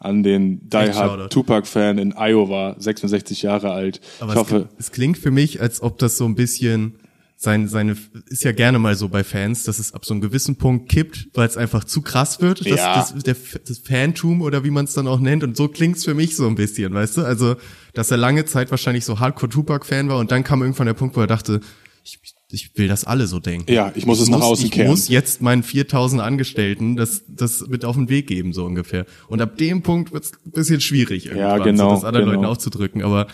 an 0.00 0.22
den 0.22 0.68
Die 0.68 0.76
Hard 0.76 0.94
Shoutout. 0.94 1.28
Tupac 1.28 1.66
Fan 1.66 1.98
in 1.98 2.12
Iowa, 2.16 2.76
66 2.78 3.42
Jahre 3.42 3.70
alt. 3.72 4.00
Aber 4.20 4.32
ich 4.32 4.38
es, 4.38 4.40
hoffe, 4.40 4.68
es 4.78 4.90
klingt 4.92 5.18
für 5.18 5.30
mich, 5.30 5.60
als 5.60 5.80
ob 5.82 5.98
das 5.98 6.16
so 6.16 6.24
ein 6.26 6.34
bisschen 6.34 6.98
sein, 7.38 7.68
seine, 7.68 7.96
ist 8.28 8.44
ja 8.44 8.52
gerne 8.52 8.78
mal 8.78 8.94
so 8.96 9.08
bei 9.10 9.22
Fans, 9.22 9.64
dass 9.64 9.78
es 9.78 9.92
ab 9.92 10.06
so 10.06 10.14
einem 10.14 10.22
gewissen 10.22 10.56
Punkt 10.56 10.88
kippt, 10.88 11.28
weil 11.34 11.46
es 11.46 11.56
einfach 11.58 11.84
zu 11.84 12.00
krass 12.00 12.40
wird, 12.40 12.60
das, 12.60 12.78
Ja. 12.78 12.94
das, 12.96 13.14
der, 13.22 13.36
das 13.66 13.78
Fantum 13.78 14.40
oder 14.40 14.64
wie 14.64 14.70
man 14.70 14.86
es 14.86 14.94
dann 14.94 15.06
auch 15.06 15.20
nennt. 15.20 15.44
Und 15.44 15.54
so 15.56 15.68
klingt's 15.68 16.04
für 16.04 16.14
mich 16.14 16.34
so 16.34 16.46
ein 16.46 16.54
bisschen, 16.54 16.94
weißt 16.94 17.18
du? 17.18 17.22
Also, 17.24 17.56
dass 17.92 18.10
er 18.10 18.16
lange 18.16 18.46
Zeit 18.46 18.70
wahrscheinlich 18.70 19.04
so 19.04 19.20
Hardcore-Tupac-Fan 19.20 20.08
war 20.08 20.18
und 20.18 20.30
dann 20.32 20.44
kam 20.44 20.62
irgendwann 20.62 20.86
der 20.86 20.94
Punkt, 20.94 21.14
wo 21.16 21.20
er 21.20 21.26
dachte, 21.26 21.60
ich, 22.04 22.18
ich 22.50 22.76
will 22.78 22.86
das 22.88 23.04
alle 23.04 23.26
so 23.26 23.40
denken. 23.40 23.72
Ja, 23.72 23.90
ich 23.94 24.06
muss 24.06 24.20
es 24.20 24.28
nach 24.28 24.40
außen 24.40 24.66
ich 24.66 24.70
kehren. 24.72 24.88
muss 24.90 25.08
jetzt 25.08 25.42
meinen 25.42 25.62
4000 25.62 26.22
Angestellten 26.22 26.96
das, 26.96 27.22
das 27.28 27.66
mit 27.66 27.84
auf 27.84 27.96
den 27.96 28.08
Weg 28.08 28.28
geben, 28.28 28.52
so 28.52 28.64
ungefähr. 28.64 29.04
Und 29.28 29.40
ab 29.40 29.56
dem 29.56 29.82
Punkt 29.82 30.12
wird's 30.12 30.32
ein 30.44 30.52
bisschen 30.52 30.80
schwierig 30.80 31.26
irgendwann, 31.26 31.62
genau, 31.62 31.88
so 31.90 31.94
das 31.96 32.04
anderen 32.04 32.26
genau. 32.26 32.36
Leuten 32.40 32.46
auszudrücken, 32.50 33.02
aber 33.02 33.26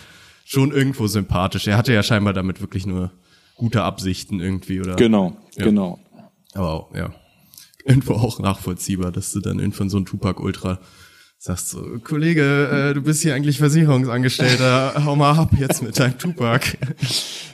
schon 0.45 0.71
irgendwo 0.71 1.07
sympathisch. 1.07 1.67
Er 1.67 1.77
hatte 1.77 1.93
ja 1.93 2.01
scheinbar 2.01 2.33
damit 2.33 2.59
wirklich 2.59 2.85
nur 2.85 3.11
gute 3.55 3.83
Absichten 3.83 4.39
irgendwie, 4.39 4.79
oder? 4.81 4.95
genau, 4.95 5.37
Ja. 5.57 5.65
genau. 5.65 5.99
Aber 6.53 6.71
auch, 6.71 6.95
ja. 6.95 7.13
Irgendwo 7.85 8.13
auch 8.13 8.39
nachvollziehbar, 8.39 9.11
dass 9.11 9.31
du 9.33 9.41
dann 9.41 9.59
irgendwann 9.59 9.89
so 9.89 9.97
ein 9.97 10.05
Tupac 10.05 10.41
Ultra 10.41 10.79
sagst 11.45 11.71
so, 11.71 11.81
Kollege, 12.01 12.89
äh, 12.91 12.93
du 12.93 13.01
bist 13.01 13.21
hier 13.21 13.35
eigentlich 13.35 13.57
Versicherungsangestellter, 13.57 14.93
hau 15.05 15.17
mal 15.17 15.37
ab 15.37 15.51
jetzt 15.59 15.83
mit 15.83 15.99
deinem 15.99 16.17
Tupac. 16.17 16.77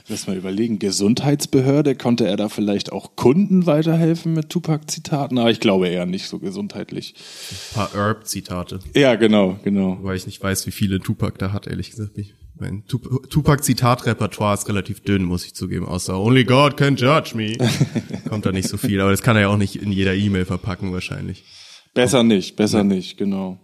Lass 0.07 0.27
mal 0.27 0.37
überlegen, 0.37 0.77
Gesundheitsbehörde, 0.77 1.95
konnte 1.95 2.27
er 2.27 2.37
da 2.37 2.49
vielleicht 2.49 2.91
auch 2.91 3.15
Kunden 3.15 3.65
weiterhelfen 3.65 4.33
mit 4.33 4.49
Tupac-Zitaten? 4.49 5.39
Aber 5.39 5.49
ich 5.49 5.59
glaube 5.59 5.87
eher 5.87 6.05
nicht 6.05 6.27
so 6.27 6.37
gesundheitlich. 6.37 7.15
Ein 7.51 7.75
paar 7.75 7.93
Herb-Zitate. 7.93 8.79
Ja, 8.95 9.15
genau, 9.15 9.57
genau. 9.63 9.97
Wobei 9.99 10.13
ich 10.13 10.27
nicht 10.27 10.41
weiß, 10.41 10.67
wie 10.67 10.71
viele 10.71 10.99
Tupac 10.99 11.39
da 11.39 11.51
hat, 11.51 11.65
ehrlich 11.65 11.89
gesagt. 11.89 12.15
Ich 12.19 12.35
Mein 12.59 12.83
Tup- 12.85 13.27
Tupac-Zitat-Repertoire 13.31 14.53
ist 14.53 14.69
relativ 14.69 14.99
dünn, 15.01 15.23
muss 15.23 15.45
ich 15.45 15.55
zugeben, 15.55 15.87
außer 15.87 16.15
Only 16.19 16.43
God 16.43 16.77
can 16.77 16.95
judge 16.95 17.31
me. 17.35 17.57
Kommt 18.29 18.45
da 18.45 18.51
nicht 18.51 18.67
so 18.69 18.77
viel, 18.77 19.01
aber 19.01 19.09
das 19.09 19.23
kann 19.23 19.35
er 19.35 19.43
ja 19.43 19.47
auch 19.47 19.57
nicht 19.57 19.77
in 19.81 19.91
jeder 19.91 20.13
E-Mail 20.13 20.45
verpacken 20.45 20.93
wahrscheinlich. 20.93 21.43
Besser 21.95 22.21
nicht, 22.23 22.55
besser 22.55 22.83
nicht, 22.83 23.17
genau. 23.17 23.59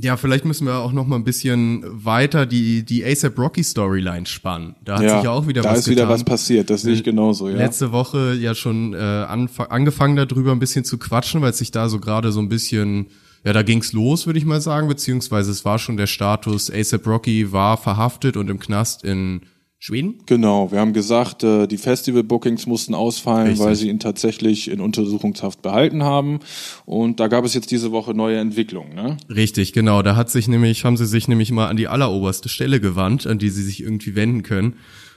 Ja, 0.00 0.16
vielleicht 0.16 0.44
müssen 0.44 0.66
wir 0.66 0.76
auch 0.76 0.92
noch 0.92 1.06
mal 1.08 1.16
ein 1.16 1.24
bisschen 1.24 1.82
weiter 1.84 2.46
die, 2.46 2.84
die 2.84 3.04
ASAP 3.04 3.36
Rocky 3.36 3.64
Storyline 3.64 4.26
spannen. 4.26 4.76
Da 4.84 4.96
hat 4.96 5.02
ja, 5.02 5.16
sich 5.16 5.24
ja 5.24 5.30
auch 5.30 5.48
wieder 5.48 5.62
da 5.62 5.70
was 5.70 5.80
ist 5.80 5.88
wieder 5.88 6.02
getan. 6.02 6.14
was 6.14 6.24
passiert, 6.24 6.70
das 6.70 6.82
sehe 6.82 6.94
ich 6.94 7.02
genauso, 7.02 7.48
ja. 7.48 7.56
Letzte 7.56 7.90
Woche 7.90 8.34
ja 8.34 8.54
schon 8.54 8.94
äh, 8.94 8.96
angefangen 8.96 10.14
darüber 10.14 10.52
ein 10.52 10.60
bisschen 10.60 10.84
zu 10.84 10.98
quatschen, 10.98 11.42
weil 11.42 11.50
es 11.50 11.58
sich 11.58 11.72
da 11.72 11.88
so 11.88 11.98
gerade 11.98 12.30
so 12.30 12.38
ein 12.38 12.48
bisschen, 12.48 13.06
ja, 13.42 13.52
da 13.52 13.62
ging's 13.62 13.92
los, 13.92 14.26
würde 14.26 14.38
ich 14.38 14.44
mal 14.44 14.60
sagen, 14.60 14.86
beziehungsweise 14.86 15.50
es 15.50 15.64
war 15.64 15.80
schon 15.80 15.96
der 15.96 16.06
Status, 16.06 16.70
ASAP 16.70 17.04
Rocky 17.04 17.50
war 17.50 17.76
verhaftet 17.76 18.36
und 18.36 18.48
im 18.50 18.60
Knast 18.60 19.02
in 19.02 19.40
Schweden. 19.80 20.18
Genau, 20.26 20.72
wir 20.72 20.80
haben 20.80 20.92
gesagt, 20.92 21.44
äh, 21.44 21.68
die 21.68 21.78
Festival-Bookings 21.78 22.66
mussten 22.66 22.94
ausfallen, 22.94 23.48
Richtig. 23.48 23.64
weil 23.64 23.76
sie 23.76 23.88
ihn 23.88 24.00
tatsächlich 24.00 24.68
in 24.68 24.80
Untersuchungshaft 24.80 25.62
behalten 25.62 26.02
haben. 26.02 26.40
Und 26.84 27.20
da 27.20 27.28
gab 27.28 27.44
es 27.44 27.54
jetzt 27.54 27.70
diese 27.70 27.92
Woche 27.92 28.12
neue 28.12 28.38
Entwicklungen. 28.38 28.96
Ne? 28.96 29.16
Richtig, 29.28 29.72
genau. 29.72 30.02
Da 30.02 30.16
hat 30.16 30.30
sich 30.30 30.48
nämlich, 30.48 30.84
haben 30.84 30.96
sie 30.96 31.06
sich 31.06 31.28
nämlich 31.28 31.52
mal 31.52 31.68
an 31.68 31.76
die 31.76 31.86
alleroberste 31.86 32.48
Stelle 32.48 32.80
gewandt, 32.80 33.28
an 33.28 33.38
die 33.38 33.50
sie 33.50 33.62
sich 33.62 33.80
irgendwie 33.80 34.16
wenden 34.16 34.42
können. 34.42 34.74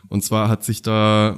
Und 0.09 0.23
zwar 0.23 0.47
hat 0.47 0.63
sich 0.63 0.83
da, 0.83 1.37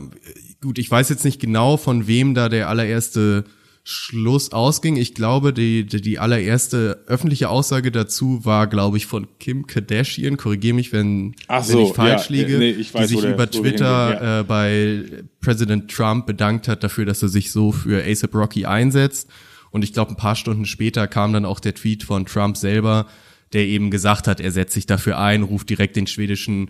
gut, 0.62 0.78
ich 0.78 0.92
weiß 0.92 1.08
jetzt 1.08 1.24
nicht 1.24 1.40
genau, 1.40 1.78
von 1.78 2.08
wem 2.08 2.34
da 2.34 2.50
der 2.50 2.68
allererste 2.68 3.46
Schluss 3.86 4.54
ausging. 4.54 4.96
Ich 4.96 5.14
glaube, 5.14 5.52
die, 5.52 5.86
die, 5.86 6.00
die 6.00 6.18
allererste 6.18 7.04
öffentliche 7.08 7.50
Aussage 7.50 7.92
dazu 7.92 8.46
war, 8.46 8.68
glaube 8.68 8.96
ich, 8.96 9.06
von 9.06 9.28
Kim 9.40 9.68
Kardashian. 9.68 10.38
Korrigiere 10.38 10.74
mich, 10.74 10.94
wenn, 10.94 11.36
Ach 11.48 11.68
wenn 11.68 11.72
so, 11.74 11.88
ich 11.88 11.94
falsch 11.94 12.30
ja, 12.30 12.36
liege. 12.36 12.58
nee, 12.60 12.72
ich 12.72 12.94
weiß, 12.94 13.10
die 13.10 13.16
sich 13.16 13.26
über 13.26 13.52
Twitter 13.52 13.86
ja. 13.86 14.40
äh, 14.40 14.44
bei 14.44 15.04
Präsident 15.42 15.92
Trump 15.92 16.26
bedankt 16.26 16.70
hat 16.70 16.84
dafür, 16.84 17.06
dass 17.06 17.22
er 17.22 17.30
sich 17.30 17.52
so 17.52 17.74
für 17.74 18.04
ASAP 18.06 18.34
Rocky 18.34 18.66
einsetzt. 18.66 19.30
Und 19.72 19.84
ich 19.84 19.92
glaube, 19.92 20.12
ein 20.12 20.18
paar 20.18 20.38
Stunden 20.38 20.66
später 20.66 21.08
kam 21.08 21.34
dann 21.34 21.46
auch 21.46 21.60
der 21.60 21.74
Tweet 21.74 22.04
von 22.04 22.26
Trump 22.26 22.56
selber, 22.56 23.08
der 23.52 23.66
eben 23.66 23.92
gesagt 23.92 24.28
hat, 24.28 24.40
er 24.40 24.52
setzt 24.52 24.74
sich 24.74 24.86
dafür 24.86 25.20
ein, 25.20 25.44
ruft 25.44 25.70
direkt 25.70 25.98
den 25.98 26.08
schwedischen 26.08 26.70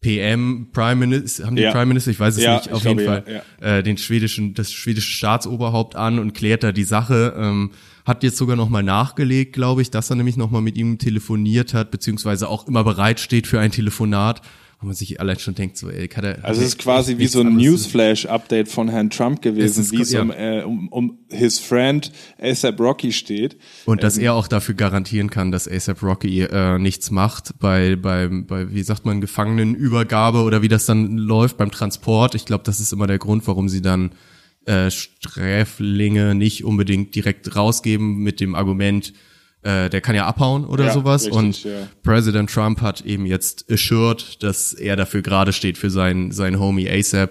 PM, 0.00 0.68
Prime 0.72 0.94
Minister, 1.06 1.46
haben 1.46 1.56
die 1.56 1.62
Ja. 1.62 1.72
Prime 1.72 1.86
Minister, 1.86 2.10
ich 2.10 2.20
weiß 2.20 2.36
es 2.36 2.42
Ja, 2.42 2.54
nicht, 2.56 2.66
ich 2.66 2.72
auf 2.72 2.84
jeden 2.84 2.98
glaube, 2.98 3.22
Fall, 3.26 3.42
ja, 3.60 3.78
Äh, 3.78 3.82
den 3.82 3.98
schwedischen, 3.98 4.54
das 4.54 4.72
schwedische 4.72 5.10
Staatsoberhaupt 5.10 5.96
an 5.96 6.18
und 6.18 6.34
klärt 6.34 6.62
da 6.62 6.70
die 6.72 6.84
Sache. 6.84 7.34
Ähm, 7.36 7.72
hat 8.06 8.22
jetzt 8.22 8.36
sogar 8.38 8.56
nochmal 8.56 8.82
nachgelegt, 8.84 9.52
glaube 9.52 9.82
ich, 9.82 9.90
dass 9.90 10.08
er 10.08 10.16
nämlich 10.16 10.36
nochmal 10.36 10.62
mit 10.62 10.76
ihm 10.76 10.98
telefoniert 10.98 11.74
hat, 11.74 11.90
beziehungsweise 11.90 12.48
auch 12.48 12.66
immer 12.68 12.84
bereit 12.84 13.20
steht 13.20 13.46
für 13.46 13.60
ein 13.60 13.70
Telefonat. 13.72 14.40
Wo 14.80 14.86
man 14.86 14.94
sich 14.94 15.20
allein 15.20 15.38
schon 15.40 15.56
denkt, 15.56 15.76
so, 15.76 15.90
ey, 15.90 16.06
kann 16.06 16.24
er. 16.24 16.44
Also 16.44 16.60
es 16.60 16.68
ist 16.68 16.78
quasi 16.78 17.18
wie 17.18 17.26
so 17.26 17.40
ein 17.40 17.56
Newsflash-Update 17.56 18.68
von 18.68 18.88
Herrn 18.88 19.10
Trump 19.10 19.42
gewesen, 19.42 19.80
ist- 19.82 19.90
wie 19.92 20.00
es 20.02 20.12
ja. 20.12 20.22
um, 20.22 20.30
äh, 20.30 20.62
um, 20.62 20.88
um 20.88 21.18
his 21.30 21.58
friend 21.58 22.12
ASAP 22.40 22.78
Rocky 22.78 23.10
steht. 23.12 23.56
Und 23.86 24.04
dass 24.04 24.18
er 24.18 24.34
auch 24.34 24.46
dafür 24.46 24.76
garantieren 24.76 25.30
kann, 25.30 25.50
dass 25.50 25.66
ASAP 25.66 26.02
Rocky 26.04 26.42
äh, 26.42 26.78
nichts 26.78 27.10
macht 27.10 27.58
bei, 27.58 27.96
bei, 27.96 28.28
bei, 28.28 28.72
wie 28.72 28.82
sagt 28.84 29.04
man, 29.04 29.20
Gefangenenübergabe 29.20 30.42
oder 30.42 30.62
wie 30.62 30.68
das 30.68 30.86
dann 30.86 31.16
läuft 31.18 31.56
beim 31.56 31.72
Transport. 31.72 32.36
Ich 32.36 32.44
glaube, 32.44 32.62
das 32.64 32.78
ist 32.78 32.92
immer 32.92 33.08
der 33.08 33.18
Grund, 33.18 33.48
warum 33.48 33.68
sie 33.68 33.82
dann 33.82 34.12
äh, 34.66 34.90
Sträflinge 34.92 36.34
nicht 36.34 36.64
unbedingt 36.64 37.14
direkt 37.14 37.56
rausgeben 37.56 38.18
mit 38.18 38.38
dem 38.40 38.54
Argument, 38.54 39.12
äh, 39.62 39.88
der 39.90 40.00
kann 40.00 40.14
ja 40.14 40.26
abhauen 40.26 40.64
oder 40.64 40.86
Ja, 40.86 40.92
sowas. 40.92 41.22
richtig, 41.24 41.36
Und 41.38 41.64
ja. 41.64 41.88
Präsident 42.02 42.50
Trump 42.50 42.80
hat 42.80 43.00
eben 43.02 43.26
jetzt 43.26 43.70
assured, 43.70 44.42
dass 44.42 44.72
er 44.72 44.96
dafür 44.96 45.22
gerade 45.22 45.52
steht 45.52 45.78
für 45.78 45.90
sein, 45.90 46.30
sein 46.32 46.58
Homie 46.58 46.88
ASAP. 46.88 47.30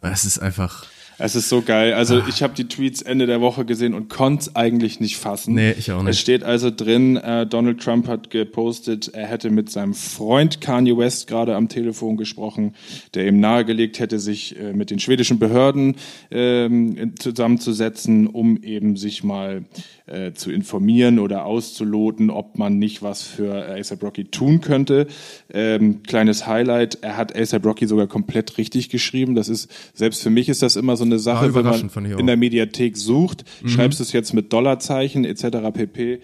Das 0.00 0.24
ist 0.24 0.38
einfach, 0.38 0.84
Es 1.20 1.34
ist 1.34 1.48
so 1.48 1.62
geil. 1.62 1.94
Also 1.94 2.22
ich 2.28 2.44
habe 2.44 2.54
die 2.54 2.68
Tweets 2.68 3.02
Ende 3.02 3.26
der 3.26 3.40
Woche 3.40 3.64
gesehen 3.64 3.92
und 3.92 4.08
konnte 4.08 4.42
es 4.42 4.56
eigentlich 4.56 5.00
nicht 5.00 5.16
fassen. 5.16 5.54
Nee, 5.54 5.72
ich 5.72 5.90
auch 5.90 6.00
nicht. 6.00 6.10
Es 6.10 6.20
steht 6.20 6.44
also 6.44 6.70
drin, 6.70 7.16
äh, 7.16 7.44
Donald 7.44 7.82
Trump 7.82 8.06
hat 8.06 8.30
gepostet, 8.30 9.08
er 9.12 9.26
hätte 9.26 9.50
mit 9.50 9.68
seinem 9.68 9.94
Freund 9.94 10.60
Kanye 10.60 10.96
West 10.96 11.26
gerade 11.26 11.56
am 11.56 11.68
Telefon 11.68 12.16
gesprochen, 12.16 12.76
der 13.14 13.26
ihm 13.26 13.40
nahegelegt 13.40 13.98
hätte, 13.98 14.20
sich 14.20 14.58
äh, 14.60 14.72
mit 14.72 14.90
den 14.90 15.00
schwedischen 15.00 15.40
Behörden 15.40 15.96
ähm, 16.30 17.14
zusammenzusetzen, 17.18 18.28
um 18.28 18.62
eben 18.62 18.96
sich 18.96 19.24
mal 19.24 19.64
äh, 20.06 20.32
zu 20.34 20.52
informieren 20.52 21.18
oder 21.18 21.44
auszuloten, 21.44 22.30
ob 22.30 22.58
man 22.58 22.78
nicht 22.78 23.02
was 23.02 23.22
für 23.22 23.68
ASAP 23.68 24.04
Rocky 24.04 24.24
tun 24.26 24.60
könnte. 24.60 25.08
Ähm, 25.52 26.04
kleines 26.04 26.46
Highlight, 26.46 26.98
er 27.02 27.16
hat 27.16 27.36
ASAP 27.36 27.66
Rocky 27.66 27.86
sogar 27.86 28.06
komplett 28.06 28.56
richtig 28.56 28.88
geschrieben. 28.88 29.34
Das 29.34 29.48
ist, 29.48 29.68
selbst 29.94 30.22
für 30.22 30.30
mich 30.30 30.48
ist 30.48 30.62
das 30.62 30.76
immer 30.76 30.96
so 30.96 31.07
eine 31.08 31.18
Sache, 31.18 31.54
wenn 31.54 31.64
man 31.64 31.90
in 32.18 32.26
der 32.26 32.36
Mediathek 32.36 32.96
sucht, 32.96 33.44
schreibst 33.66 33.98
du 33.98 34.04
es 34.04 34.12
jetzt 34.12 34.32
mit 34.34 34.52
Dollarzeichen 34.52 35.24
etc. 35.24 35.42
pp. 35.72 36.20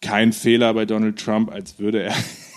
Kein 0.00 0.32
Fehler 0.32 0.74
bei 0.74 0.84
Donald 0.86 1.18
Trump, 1.18 1.50
als 1.50 1.78
würde 1.78 2.02
er 2.04 2.14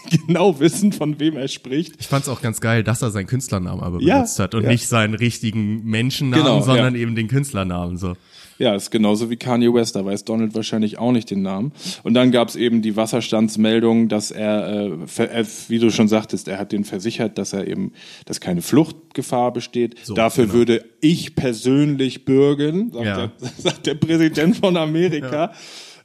genau 0.27 0.59
wissen, 0.59 0.91
von 0.91 1.19
wem 1.19 1.37
er 1.37 1.47
spricht. 1.47 1.93
Ich 1.99 2.07
fand's 2.07 2.27
auch 2.29 2.41
ganz 2.41 2.61
geil, 2.61 2.83
dass 2.83 3.01
er 3.01 3.11
seinen 3.11 3.27
Künstlernamen 3.27 3.81
aber 3.81 4.01
Ja, 4.01 4.15
benutzt 4.15 4.39
hat 4.39 4.55
und 4.55 4.63
ja. 4.63 4.69
nicht 4.69 4.87
seinen 4.87 5.13
richtigen 5.13 5.83
Menschennamen, 5.85 6.45
Genau, 6.45 6.61
sondern 6.61 6.95
ja. 6.95 7.01
eben 7.01 7.15
den 7.15 7.27
Künstlernamen 7.27 7.97
so. 7.97 8.13
Ja, 8.59 8.75
ist 8.75 8.91
genauso 8.91 9.31
wie 9.31 9.37
Kanye 9.37 9.73
West, 9.73 9.95
da 9.95 10.05
weiß 10.05 10.23
Donald 10.23 10.53
wahrscheinlich 10.53 10.99
auch 10.99 11.11
nicht 11.11 11.31
den 11.31 11.41
Namen. 11.41 11.71
Und 12.03 12.13
dann 12.13 12.29
gab's 12.31 12.55
eben 12.55 12.83
die 12.83 12.95
Wasserstandsmeldung, 12.95 14.07
dass 14.07 14.29
er, 14.29 14.91
äh, 15.17 15.23
äh, 15.23 15.45
wie 15.69 15.79
du 15.79 15.89
schon 15.89 16.07
sagtest, 16.07 16.47
er 16.47 16.59
hat 16.59 16.71
den 16.71 16.83
versichert, 16.83 17.39
dass 17.39 17.53
er 17.53 17.65
eben, 17.67 17.93
dass 18.25 18.39
keine 18.39 18.61
Fluchtgefahr 18.61 19.51
besteht. 19.51 19.95
So, 20.03 20.13
Dafür 20.13 20.43
genau. 20.43 20.53
würde 20.57 20.85
ich 20.99 21.33
persönlich 21.35 22.23
bürgen, 22.23 22.91
sagt, 22.91 23.05
Ja. 23.05 23.15
der, 23.17 23.31
sagt 23.57 23.87
der 23.87 23.95
Präsident 23.95 24.57
von 24.57 24.77
Amerika. 24.77 25.53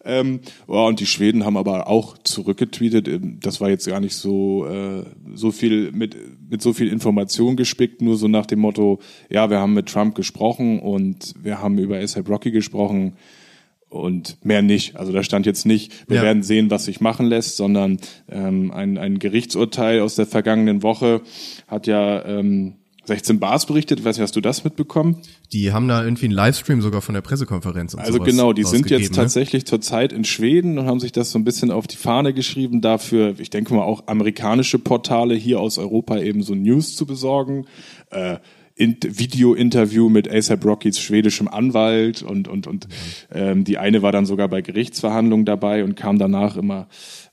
Ähm, 0.06 0.40
oh, 0.66 0.86
und 0.86 1.00
die 1.00 1.06
Schweden 1.06 1.44
haben 1.44 1.56
aber 1.56 1.88
auch 1.88 2.16
zurückgetweetet. 2.18 3.08
Ähm, 3.08 3.38
Das 3.42 3.60
war 3.60 3.68
jetzt 3.68 3.86
gar 3.86 4.00
nicht 4.00 4.14
so 4.14 4.66
äh, 4.66 5.04
so 5.34 5.50
viel 5.50 5.92
mit 5.92 6.16
mit 6.50 6.62
so 6.62 6.72
viel 6.72 6.88
Information 6.88 7.56
gespickt, 7.56 8.00
nur 8.02 8.16
so 8.16 8.28
nach 8.28 8.46
dem 8.46 8.60
Motto: 8.60 9.00
Ja, 9.28 9.50
wir 9.50 9.58
haben 9.58 9.74
mit 9.74 9.86
Trump 9.88 10.14
gesprochen 10.14 10.78
und 10.78 11.34
wir 11.42 11.60
haben 11.60 11.78
über 11.78 11.98
ASAP 11.98 12.28
Rocky 12.28 12.50
gesprochen 12.52 13.14
und 13.88 14.44
mehr 14.44 14.62
nicht. 14.62 14.96
Also 14.96 15.12
da 15.12 15.22
stand 15.22 15.46
jetzt 15.46 15.64
nicht, 15.66 16.08
wir 16.08 16.16
Ja. 16.18 16.22
werden 16.22 16.42
sehen, 16.42 16.70
was 16.70 16.84
sich 16.86 17.00
machen 17.00 17.26
lässt, 17.26 17.56
sondern 17.56 17.98
ähm, 18.28 18.70
ein, 18.72 18.98
ein 18.98 19.18
Gerichtsurteil 19.18 20.00
aus 20.00 20.16
der 20.16 20.26
vergangenen 20.26 20.82
Woche 20.82 21.20
hat 21.68 21.86
ja 21.86 22.24
ähm, 22.24 22.74
16 23.06 23.38
Bars 23.38 23.66
berichtet. 23.66 24.00
Ich 24.00 24.04
weiß 24.04 24.16
nicht, 24.16 24.22
hast 24.22 24.36
du 24.36 24.40
das 24.40 24.64
mitbekommen? 24.64 25.22
Die 25.52 25.72
haben 25.72 25.88
da 25.88 26.02
irgendwie 26.02 26.26
einen 26.26 26.34
Livestream 26.34 26.82
sogar 26.82 27.02
von 27.02 27.14
der 27.14 27.22
Pressekonferenz 27.22 27.94
und 27.94 28.00
Also 28.00 28.18
genau, 28.18 28.52
die 28.52 28.64
sind 28.64 28.90
jetzt 28.90 29.10
ne? 29.10 29.16
tatsächlich 29.16 29.64
zurzeit 29.64 30.12
in 30.12 30.24
Schweden 30.24 30.78
und 30.78 30.86
haben 30.86 31.00
sich 31.00 31.12
das 31.12 31.30
so 31.30 31.38
ein 31.38 31.44
bisschen 31.44 31.70
auf 31.70 31.86
die 31.86 31.96
Fahne 31.96 32.34
geschrieben, 32.34 32.80
dafür, 32.80 33.34
ich 33.38 33.50
denke 33.50 33.74
mal, 33.74 33.82
auch 33.82 34.04
amerikanische 34.06 34.78
Portale 34.78 35.34
hier 35.34 35.60
aus 35.60 35.78
Europa 35.78 36.18
eben 36.18 36.42
so 36.42 36.54
News 36.54 36.96
zu 36.96 37.06
besorgen. 37.06 37.66
Äh, 38.10 38.38
in 38.78 38.98
Video-Interview 39.02 40.10
mit 40.10 40.30
ASAP 40.30 40.62
Rockys 40.64 41.00
schwedischem 41.00 41.48
Anwalt 41.48 42.22
und 42.22 42.46
und 42.46 42.66
und 42.66 42.86
ähm, 43.32 43.64
die 43.64 43.78
eine 43.78 44.02
war 44.02 44.12
dann 44.12 44.26
sogar 44.26 44.48
bei 44.48 44.60
Gerichtsverhandlungen 44.60 45.46
dabei 45.46 45.82
und 45.82 45.96
kam 45.96 46.18
danach 46.18 46.58
immer 46.58 46.86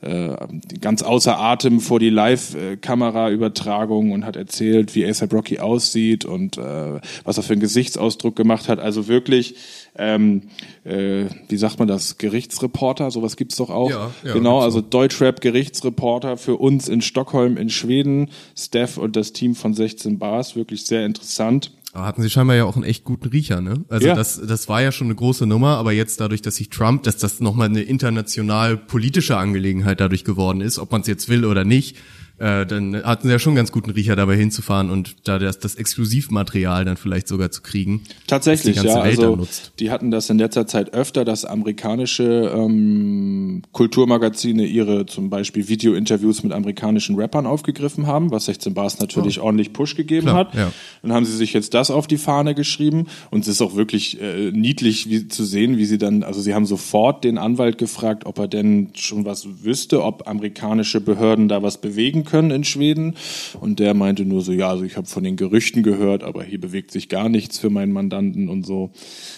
äh, 0.04 0.36
ganz 0.82 1.02
außer 1.02 1.40
Atem 1.40 1.80
vor 1.80 2.00
die 2.00 2.10
Live-Kamera-Übertragung 2.10 4.12
und 4.12 4.26
hat 4.26 4.36
erzählt, 4.36 4.96
wie 4.96 5.06
ASAP 5.06 5.34
Rocky 5.34 5.60
aussieht 5.60 6.26
und 6.26 6.58
äh, 6.58 7.00
was 7.24 7.38
er 7.38 7.44
für 7.44 7.54
einen 7.54 7.62
Gesichtsausdruck 7.62 8.36
gemacht 8.36 8.68
hat. 8.68 8.80
Also 8.80 9.08
wirklich, 9.08 9.56
ähm, 9.98 10.44
äh, 10.84 11.26
wie 11.48 11.58
sagt 11.58 11.80
man 11.80 11.88
das, 11.88 12.18
Gerichtsreporter, 12.18 13.12
sowas 13.12 13.38
gibt's 13.38 13.56
doch 13.56 13.70
auch. 13.70 13.90
Ja, 13.90 14.12
ja, 14.24 14.34
genau, 14.34 14.60
also 14.60 14.82
Deutschrap-Gerichtsreporter 14.82 16.38
für 16.38 16.58
uns 16.58 16.90
in 16.90 17.02
Stockholm, 17.02 17.58
in 17.58 17.70
Schweden, 17.70 18.30
Steph 18.58 18.98
und 18.98 19.16
das 19.16 19.34
Team 19.34 19.56
von 19.56 19.74
16 19.74 20.20
Bars, 20.20 20.56
wirklich 20.56 20.86
sehr 20.86 21.06
interessant. 21.06 21.72
Aber 21.94 22.06
hatten 22.08 22.24
sie 22.24 22.30
scheinbar 22.30 22.56
ja 22.56 22.66
auch 22.66 22.76
einen 22.76 22.86
echt 22.86 23.04
guten 23.04 23.30
Riecher, 23.30 23.62
ne? 23.62 23.86
Also 23.88 24.08
Ja. 24.08 24.16
das, 24.16 24.42
das 24.46 24.68
war 24.68 24.82
ja 24.82 24.92
schon 24.92 25.08
eine 25.08 25.16
große 25.16 25.46
Nummer, 25.46 25.78
aber 25.78 25.92
jetzt 25.92 26.20
dadurch, 26.20 26.42
dass 26.42 26.56
sich 26.56 26.70
Trump, 26.70 27.04
dass 27.04 27.18
das 27.18 27.40
nochmal 27.40 27.70
eine 27.70 27.84
international 27.84 28.78
politische 28.78 29.38
Angelegenheit 29.38 30.00
dadurch 30.00 30.24
geworden 30.24 30.62
ist, 30.62 30.80
ob 30.80 30.92
man 30.92 31.02
es 31.02 31.08
jetzt 31.08 31.30
will 31.30 31.46
oder 31.46 31.66
nicht, 31.66 31.98
äh, 32.40 32.66
dann 32.66 33.04
hatten 33.04 33.28
sie 33.28 33.32
ja 33.32 33.40
schon 33.40 33.52
einen 33.52 33.58
ganz 33.58 33.72
guten 33.72 33.92
Riecher 33.92 34.16
dabei 34.16 34.36
hinzufahren 34.36 34.90
und 34.90 35.28
da 35.28 35.40
das, 35.40 35.60
das 35.60 35.76
Exklusivmaterial 35.76 36.84
dann 36.84 36.98
vielleicht 36.98 37.28
sogar 37.28 37.52
zu 37.52 37.62
kriegen. 37.62 38.02
Tatsächlich, 38.28 38.78
ja. 38.78 39.04
Welt 39.04 39.20
Also 39.20 39.48
die 39.80 39.92
hatten 39.92 40.10
das 40.10 40.30
in 40.30 40.40
letzter 40.40 40.66
Zeit 40.68 40.94
öfter, 40.94 41.26
dass 41.26 41.46
amerikanische 41.46 42.52
ähm, 42.56 43.62
Kulturmagazine 43.72 44.66
ihre 44.66 45.06
zum 45.06 45.30
Beispiel 45.30 45.68
Video-Interviews 45.68 46.44
mit 46.44 46.52
amerikanischen 46.52 47.16
Rappern 47.16 47.46
aufgegriffen 47.46 48.08
haben, 48.08 48.32
was 48.32 48.46
16 48.46 48.74
Bars 48.74 49.00
natürlich 49.00 49.40
ordentlich 49.40 49.74
Push 49.74 49.96
gegeben 49.96 50.24
Oh. 50.24 50.34
Klar, 50.34 50.36
hat. 50.36 50.56
ja. 50.56 50.72
Dann 51.02 51.14
haben 51.14 51.26
sie 51.26 51.36
sich 51.36 51.54
jetzt 51.54 51.74
das 51.74 51.92
auf 51.92 52.08
die 52.08 52.18
Fahne 52.18 52.56
geschrieben 52.56 53.08
und 53.32 53.42
es 53.42 53.48
ist 53.48 53.62
auch 53.62 53.76
wirklich 53.76 54.22
äh, 54.22 54.52
niedlich 54.52 55.10
wie, 55.10 55.28
zu 55.28 55.44
sehen, 55.44 55.78
wie 55.78 55.86
sie 55.86 55.98
dann, 55.98 56.24
also 56.24 56.42
sie 56.42 56.54
haben 56.54 56.66
sofort 56.66 57.24
den 57.24 57.38
Anwalt 57.38 57.78
gefragt, 57.78 58.26
ob 58.26 58.40
er 58.40 58.48
denn 58.48 58.90
schon 58.96 59.26
was 59.26 59.48
wüsste, 59.64 60.04
ob 60.04 60.28
amerikanische 60.28 61.02
Behörden 61.02 61.48
da 61.48 61.62
was 61.62 61.80
bewegen 61.80 62.23
kriegen 62.24 62.34
können 62.34 62.52
in 62.52 62.64
Schweden. 62.64 63.16
Und 63.60 63.80
der 63.80 63.94
meinte 63.94 64.26
nur 64.26 64.42
so, 64.42 64.52
ja, 64.52 64.70
also 64.70 64.84
ich 64.84 64.98
habe 64.98 65.08
von 65.08 65.24
den 65.24 65.36
Gerüchten 65.36 65.84
gehört, 65.84 66.24
aber 66.24 66.44
hier 66.44 66.60
bewegt 66.60 66.92
sich 66.92 67.10
gar 67.10 67.30
nichts 67.30 67.60
für 67.60 67.70
meinen 67.70 67.92
Mandanten 67.92 68.50
und 68.50 68.66
so. 68.66 68.92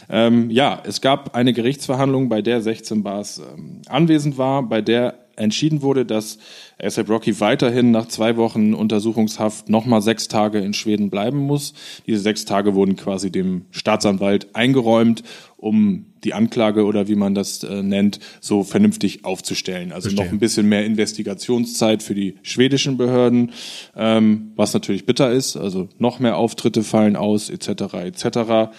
Ähm, 0.09 0.49
ja, 0.49 0.81
es 0.85 1.01
gab 1.01 1.35
eine 1.35 1.53
Gerichtsverhandlung, 1.53 2.29
bei 2.29 2.41
der 2.41 2.61
16 2.61 3.03
Bars 3.03 3.39
ähm, 3.39 3.81
anwesend 3.87 4.37
war, 4.37 4.63
bei 4.63 4.81
der 4.81 5.24
entschieden 5.37 5.81
wurde, 5.81 6.05
dass 6.05 6.37
ASAP 6.81 7.09
Rocky 7.09 7.39
weiterhin 7.39 7.91
nach 7.91 8.07
zwei 8.07 8.37
Wochen 8.37 8.73
Untersuchungshaft 8.73 9.69
nochmal 9.69 10.01
sechs 10.01 10.27
Tage 10.27 10.59
in 10.59 10.73
Schweden 10.73 11.09
bleiben 11.09 11.39
muss. 11.39 11.73
Diese 12.05 12.19
sechs 12.19 12.45
Tage 12.45 12.75
wurden 12.75 12.95
quasi 12.95 13.31
dem 13.31 13.65
Staatsanwalt 13.71 14.55
eingeräumt, 14.55 15.23
um 15.57 16.05
die 16.23 16.33
Anklage 16.33 16.85
oder 16.85 17.07
wie 17.07 17.15
man 17.15 17.35
das 17.35 17.63
äh, 17.63 17.83
nennt, 17.83 18.19
so 18.41 18.63
vernünftig 18.63 19.25
aufzustellen. 19.25 19.91
Also 19.91 20.09
Verstehe. 20.09 20.25
noch 20.25 20.31
ein 20.31 20.39
bisschen 20.39 20.67
mehr 20.67 20.85
Investigationszeit 20.85 22.03
für 22.03 22.15
die 22.15 22.35
schwedischen 22.41 22.97
Behörden, 22.97 23.51
ähm, 23.95 24.51
was 24.55 24.73
natürlich 24.73 25.05
bitter 25.05 25.31
ist. 25.31 25.55
Also 25.55 25.87
noch 25.97 26.19
mehr 26.19 26.37
Auftritte 26.37 26.83
fallen 26.83 27.15
aus, 27.15 27.49
etc. 27.49 27.93
etc. 27.93 28.73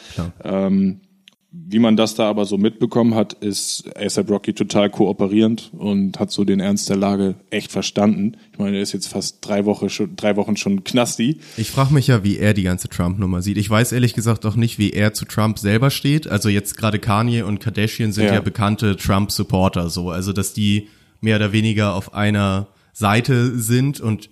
Ähm, 0.44 1.00
wie 1.68 1.78
man 1.78 1.96
das 1.96 2.14
da 2.14 2.28
aber 2.28 2.44
so 2.44 2.58
mitbekommen 2.58 3.14
hat, 3.14 3.32
ist 3.32 3.84
ASAP 3.96 4.30
Rocky 4.30 4.52
total 4.52 4.90
kooperierend 4.90 5.70
und 5.76 6.18
hat 6.20 6.30
so 6.30 6.44
den 6.44 6.60
Ernst 6.60 6.88
der 6.88 6.96
Lage 6.96 7.34
echt 7.50 7.72
verstanden. 7.72 8.36
Ich 8.52 8.58
meine, 8.58 8.76
er 8.76 8.82
ist 8.82 8.92
jetzt 8.92 9.08
fast 9.08 9.38
drei 9.40 9.64
Wochen 9.64 9.88
schon, 9.88 10.14
drei 10.16 10.36
Wochen 10.36 10.56
schon 10.56 10.84
Knasti. 10.84 11.38
Ich 11.56 11.70
frage 11.70 11.94
mich 11.94 12.06
ja, 12.06 12.22
wie 12.22 12.38
er 12.38 12.54
die 12.54 12.62
ganze 12.62 12.88
Trump-Nummer 12.88 13.42
sieht. 13.42 13.56
Ich 13.58 13.70
weiß 13.70 13.92
ehrlich 13.92 14.14
gesagt 14.14 14.44
auch 14.46 14.56
nicht, 14.56 14.78
wie 14.78 14.90
er 14.90 15.14
zu 15.14 15.24
Trump 15.24 15.58
selber 15.58 15.90
steht. 15.90 16.28
Also 16.28 16.48
jetzt 16.48 16.76
gerade 16.76 16.98
Kanye 16.98 17.42
und 17.42 17.60
Kardashian 17.60 18.12
sind 18.12 18.26
ja, 18.26 18.34
Ja. 18.34 18.40
bekannte 18.40 18.96
Trump-Supporter, 18.96 19.90
so. 19.90 20.10
Also, 20.10 20.32
dass 20.32 20.52
die 20.52 20.88
mehr 21.20 21.36
oder 21.36 21.52
weniger 21.52 21.94
auf 21.94 22.14
einer 22.14 22.68
Seite 22.92 23.58
sind 23.58 24.00
und 24.00 24.30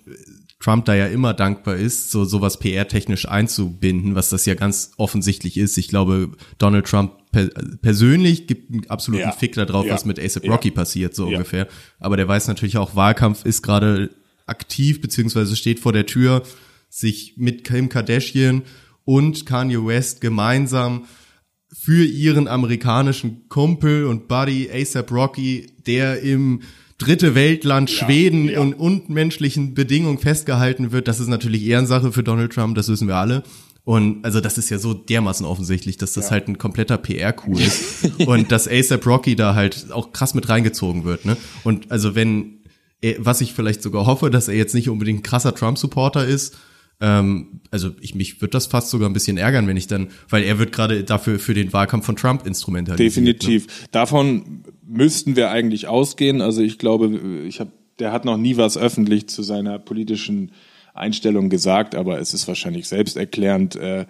Trump 0.59 0.85
da 0.85 0.95
ja 0.95 1.07
immer 1.07 1.33
dankbar 1.33 1.75
ist, 1.75 2.11
so 2.11 2.23
sowas 2.25 2.59
PR-technisch 2.59 3.27
einzubinden, 3.27 4.15
was 4.15 4.29
das 4.29 4.45
ja 4.45 4.55
ganz 4.55 4.91
offensichtlich 4.97 5.57
ist. 5.57 5.77
Ich 5.77 5.89
glaube, 5.89 6.31
Donald 6.57 6.85
Trump 6.87 7.11
per 7.31 7.49
persönlich 7.81 8.47
gibt 8.47 8.71
einen 8.71 8.89
absoluten 8.89 9.25
Ja. 9.27 9.31
Fick 9.33 9.53
da 9.53 9.65
drauf, 9.65 9.85
Ja. 9.85 9.93
was 9.93 10.05
mit 10.05 10.17
ASAP 10.19 10.45
Ja. 10.45 10.51
Rocky 10.53 10.71
passiert, 10.71 11.13
so 11.13 11.27
ungefähr. 11.27 11.67
Aber 11.99 12.15
der 12.17 12.27
weiß 12.27 12.47
natürlich 12.47 12.77
auch, 12.77 12.95
Wahlkampf 12.95 13.43
ist 13.45 13.61
gerade 13.63 14.11
aktiv, 14.45 15.01
beziehungsweise 15.01 15.55
steht 15.55 15.79
vor 15.79 15.91
der 15.93 16.05
Tür, 16.05 16.43
sich 16.89 17.33
mit 17.35 17.63
Kim 17.65 17.89
Kardashian 17.89 18.61
und 19.03 19.45
Kanye 19.45 19.85
West 19.85 20.21
gemeinsam 20.21 21.05
für 21.73 22.05
ihren 22.05 22.47
amerikanischen 22.47 23.49
Kumpel 23.49 24.05
und 24.05 24.29
Buddy 24.29 24.69
ASAP 24.71 25.11
Rocky, 25.11 25.67
der 25.85 26.21
im 26.21 26.61
dritte 27.05 27.35
Weltland 27.35 27.89
Schweden 27.89 28.49
ja. 28.49 28.61
in 28.61 28.73
unmenschlichen 28.73 29.73
Bedingungen 29.73 30.17
festgehalten 30.17 30.91
wird. 30.91 31.07
Das 31.07 31.19
ist 31.19 31.27
natürlich 31.27 31.65
Ehrensache 31.65 32.11
für 32.11 32.23
Donald 32.23 32.53
Trump, 32.53 32.75
das 32.75 32.89
wissen 32.89 33.07
wir 33.07 33.15
alle. 33.15 33.43
Und 33.83 34.25
also 34.25 34.41
das 34.41 34.57
ist 34.57 34.71
ja 34.71 34.79
so 34.79 34.95
dermaßen 34.95 35.45
offensichtlich, 35.45 35.97
dass 35.97 36.13
das 36.13 36.31
halt 36.31 36.47
ein 36.47 36.57
kompletter 36.57 36.97
PR-Coup 36.97 37.59
ist. 37.59 38.19
und 38.25 38.51
dass 38.51 38.67
ASAP 38.67 39.05
Rocky 39.05 39.35
da 39.35 39.53
halt 39.53 39.91
auch 39.91 40.11
krass 40.11 40.33
mit 40.33 40.49
reingezogen 40.49 41.03
wird. 41.03 41.25
Ne? 41.25 41.37
Und 41.63 41.91
also 41.91 42.15
wenn, 42.15 42.63
er, 43.01 43.17
was 43.19 43.41
ich 43.41 43.53
vielleicht 43.53 43.83
sogar 43.83 44.07
hoffe, 44.07 44.31
dass 44.31 44.47
er 44.47 44.55
jetzt 44.55 44.73
nicht 44.73 44.89
unbedingt 44.89 45.19
ein 45.19 45.23
krasser 45.23 45.53
Trump-Supporter 45.53 46.25
ist, 46.25 46.57
ähm, 47.01 47.61
also 47.71 47.91
ich 48.01 48.15
mich 48.15 48.41
würde 48.41 48.51
das 48.51 48.65
fast 48.65 48.89
sogar 48.89 49.07
ein 49.07 49.13
bisschen 49.13 49.37
ärgern, 49.37 49.67
wenn 49.67 49.77
ich 49.77 49.85
dann, 49.87 50.07
weil 50.29 50.43
er 50.43 50.57
wird 50.57 50.71
gerade 50.71 51.03
dafür 51.03 51.37
für 51.37 51.53
den 51.53 51.71
Wahlkampf 51.73 52.05
von 52.05 52.15
Trump 52.15 52.47
instrumentalisiert. 52.47 53.23
Ne? 53.23 53.33
Definitiv. 53.33 53.87
Davon 53.91 54.63
müssten 54.87 55.35
wir 55.35 55.49
eigentlich 55.49 55.87
ausgehen. 55.87 56.41
Also 56.41 56.61
ich 56.61 56.77
glaube, 56.77 57.43
ich 57.47 57.59
habe, 57.59 57.71
der 57.99 58.11
hat 58.11 58.25
noch 58.25 58.37
nie 58.37 58.57
was 58.57 58.77
öffentlich 58.77 59.27
zu 59.27 59.43
seiner 59.43 59.79
politischen 59.79 60.51
Einstellung 60.93 61.49
gesagt, 61.49 61.95
aber 61.95 62.19
es 62.19 62.33
ist 62.33 62.47
wahrscheinlich 62.47 62.87
selbsterklärend, 62.87 63.75
äh, 63.75 64.05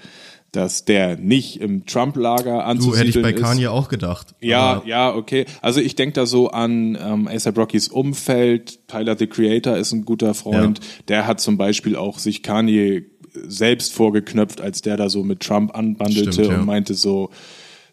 dass 0.52 0.86
der 0.86 1.18
nicht 1.18 1.60
im 1.60 1.86
Trump-Lager 1.86 2.44
Du 2.44 2.60
anzusiedeln 2.60 3.08
hätte 3.08 3.20
ich 3.20 3.24
bei 3.24 3.32
ist. 3.34 3.42
Kanye 3.42 3.68
auch 3.68 3.90
gedacht. 3.90 4.36
Ja, 4.40 4.82
ja, 4.86 5.14
okay. 5.14 5.46
Also 5.62 5.82
ich 5.82 5.96
denke 5.96 6.14
da 6.14 6.26
so 6.26 6.50
an 6.50 6.98
ähm, 7.02 7.28
ASAP 7.28 7.58
Rockys 7.58 7.90
Umfeld. 7.90 8.88
Tyler 8.88 9.18
the 9.18 9.28
Creator 9.28 9.76
ist 9.76 9.92
ein 9.92 10.06
guter 10.06 10.34
Freund. 10.34 10.80
Der 11.10 11.28
hat 11.28 11.42
zum 11.42 11.58
Beispiel 11.58 11.96
auch 11.98 12.20
sich 12.20 12.42
Kanye 12.42 13.06
selbst 13.48 13.94
vorgeknöpft, 13.94 14.62
als 14.62 14.82
der 14.82 14.96
da 14.96 15.10
so 15.10 15.24
mit 15.24 15.42
Trump 15.42 15.76
anbandelte 15.76 16.32
Stimmt, 16.32 16.48
ja. 16.48 16.60
und 16.60 16.66
meinte 16.66 16.94
so, 16.94 17.32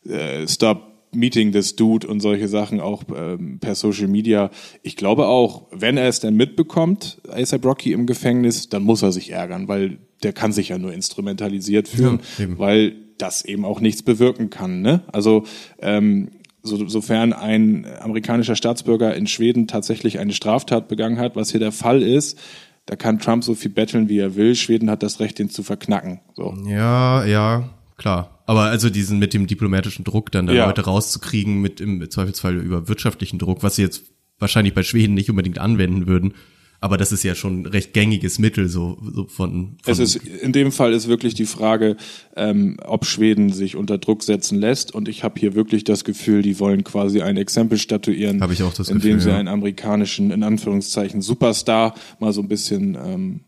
äh, 0.06 0.46
stop 0.46 0.91
meeting 1.14 1.52
this 1.52 1.76
dude 1.76 2.06
und 2.06 2.20
solche 2.20 2.48
Sachen 2.48 2.80
auch 2.80 3.04
ähm, 3.14 3.58
per 3.60 3.74
Social 3.74 4.08
Media. 4.08 4.50
Ich 4.82 4.96
glaube 4.96 5.26
auch, 5.26 5.66
wenn 5.70 5.96
er 5.96 6.08
es 6.08 6.20
denn 6.20 6.36
mitbekommt, 6.36 7.20
ASAP 7.28 7.64
Rocky 7.64 7.92
im 7.92 8.06
Gefängnis, 8.06 8.68
dann 8.68 8.82
muss 8.82 9.02
er 9.02 9.12
sich 9.12 9.30
ärgern, 9.30 9.68
weil 9.68 9.98
der 10.22 10.32
kann 10.32 10.52
sich 10.52 10.70
ja 10.70 10.78
nur 10.78 10.92
instrumentalisiert 10.92 11.88
fühlen, 11.88 12.20
Ja, 12.38 12.46
weil 12.58 12.94
das 13.18 13.44
eben 13.44 13.64
auch 13.64 13.80
nichts 13.80 14.02
bewirken 14.02 14.50
kann. 14.50 14.82
Ne? 14.82 15.02
Also 15.12 15.44
ähm, 15.80 16.30
so, 16.62 16.88
sofern 16.88 17.32
ein 17.32 17.86
amerikanischer 18.00 18.56
Staatsbürger 18.56 19.14
in 19.14 19.26
Schweden 19.26 19.66
tatsächlich 19.66 20.18
eine 20.18 20.32
Straftat 20.32 20.88
begangen 20.88 21.18
hat, 21.18 21.36
was 21.36 21.50
hier 21.50 21.60
der 21.60 21.72
Fall 21.72 22.02
ist, 22.02 22.38
da 22.86 22.96
kann 22.96 23.18
Trump 23.18 23.44
so 23.44 23.54
viel 23.54 23.70
betteln, 23.70 24.08
wie 24.08 24.18
er 24.18 24.34
will. 24.34 24.54
Schweden 24.54 24.90
hat 24.90 25.02
das 25.02 25.20
Recht, 25.20 25.38
den 25.38 25.50
zu 25.50 25.62
verknacken. 25.62 26.20
So. 26.34 26.54
Ja, 26.66 27.24
ja, 27.24 27.70
klar. 28.02 28.42
Aber 28.46 28.64
also 28.64 28.90
diesen 28.90 29.18
mit 29.18 29.32
dem 29.32 29.46
diplomatischen 29.46 30.04
Druck 30.04 30.30
dann 30.30 30.46
da 30.46 30.52
Ja. 30.52 30.66
Leute 30.66 30.82
rauszukriegen, 30.82 31.62
mit 31.62 31.80
im 31.80 32.08
Zweifelsfall 32.10 32.56
über 32.56 32.88
wirtschaftlichen 32.88 33.38
Druck, 33.38 33.62
was 33.62 33.76
sie 33.76 33.82
jetzt 33.82 34.02
wahrscheinlich 34.38 34.74
bei 34.74 34.82
Schweden 34.82 35.14
nicht 35.14 35.30
unbedingt 35.30 35.58
anwenden 35.58 36.06
würden. 36.06 36.34
Aber 36.80 36.96
das 36.96 37.12
ist 37.12 37.22
ja 37.22 37.36
schon 37.36 37.62
ein 37.62 37.66
recht 37.66 37.92
gängiges 37.92 38.40
Mittel 38.40 38.68
so, 38.68 38.98
so 39.14 39.28
von, 39.28 39.76
von 39.82 39.92
Es 39.92 40.00
ist 40.00 40.16
in 40.16 40.52
dem 40.52 40.72
Fall 40.72 40.92
ist 40.92 41.06
wirklich 41.06 41.32
die 41.34 41.44
Frage, 41.44 41.96
ähm, 42.34 42.76
ob 42.84 43.06
Schweden 43.06 43.52
sich 43.52 43.76
unter 43.76 43.98
Druck 43.98 44.24
setzen 44.24 44.58
lässt. 44.58 44.92
Und 44.92 45.06
ich 45.06 45.22
habe 45.22 45.38
hier 45.38 45.54
wirklich 45.54 45.84
das 45.84 46.02
Gefühl, 46.02 46.42
die 46.42 46.58
wollen 46.58 46.82
quasi 46.82 47.22
ein 47.22 47.36
Exempel 47.36 47.78
statuieren, 47.78 48.42
ich 48.52 48.64
auch 48.64 48.74
das 48.74 48.88
indem 48.88 49.00
Gefühl, 49.00 49.20
sie 49.20 49.30
ja. 49.30 49.36
einen 49.36 49.46
amerikanischen 49.46 50.32
in 50.32 50.42
Anführungszeichen 50.42 51.22
Superstar 51.22 51.94
mal 52.18 52.32
so 52.32 52.40
ein 52.40 52.48
bisschen 52.48 52.98
ähm, 53.00 53.40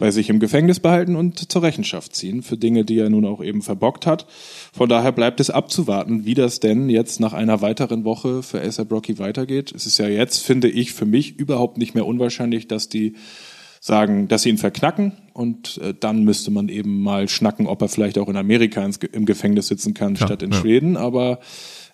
bei 0.00 0.10
sich 0.10 0.30
im 0.30 0.40
Gefängnis 0.40 0.80
behalten 0.80 1.14
und 1.14 1.52
zur 1.52 1.62
Rechenschaft 1.62 2.16
ziehen 2.16 2.42
für 2.42 2.56
Dinge, 2.56 2.84
die 2.84 2.98
er 2.98 3.10
nun 3.10 3.26
auch 3.26 3.44
eben 3.44 3.60
verbockt 3.60 4.06
hat. 4.06 4.26
Von 4.72 4.88
daher 4.88 5.12
bleibt 5.12 5.40
es 5.40 5.50
abzuwarten, 5.50 6.24
wie 6.24 6.34
das 6.34 6.58
denn 6.58 6.88
jetzt 6.88 7.20
nach 7.20 7.34
einer 7.34 7.60
weiteren 7.60 8.02
Woche 8.02 8.42
für 8.42 8.60
ASAP 8.60 8.90
Rocky 8.90 9.18
weitergeht. 9.18 9.72
Es 9.72 9.86
ist 9.86 9.98
ja 9.98 10.08
jetzt, 10.08 10.38
finde 10.38 10.68
ich, 10.68 10.94
für 10.94 11.04
mich 11.04 11.38
überhaupt 11.38 11.76
nicht 11.76 11.94
mehr 11.94 12.06
unwahrscheinlich, 12.06 12.66
dass 12.66 12.88
die 12.88 13.14
sagen, 13.78 14.26
dass 14.26 14.42
sie 14.42 14.50
ihn 14.50 14.58
verknacken 14.58 15.12
und 15.34 15.78
äh, 15.78 15.94
dann 15.98 16.24
müsste 16.24 16.50
man 16.50 16.68
eben 16.68 17.02
mal 17.02 17.28
schnacken, 17.28 17.66
ob 17.66 17.82
er 17.82 17.88
vielleicht 17.88 18.18
auch 18.18 18.28
in 18.28 18.36
Amerika 18.36 18.82
ins, 18.82 18.96
im 18.98 19.26
Gefängnis 19.26 19.68
sitzen 19.68 19.94
kann, 19.94 20.14
Klar, 20.14 20.28
statt 20.28 20.42
in 20.42 20.52
ja. 20.52 20.56
Schweden. 20.58 20.96
Aber 20.96 21.40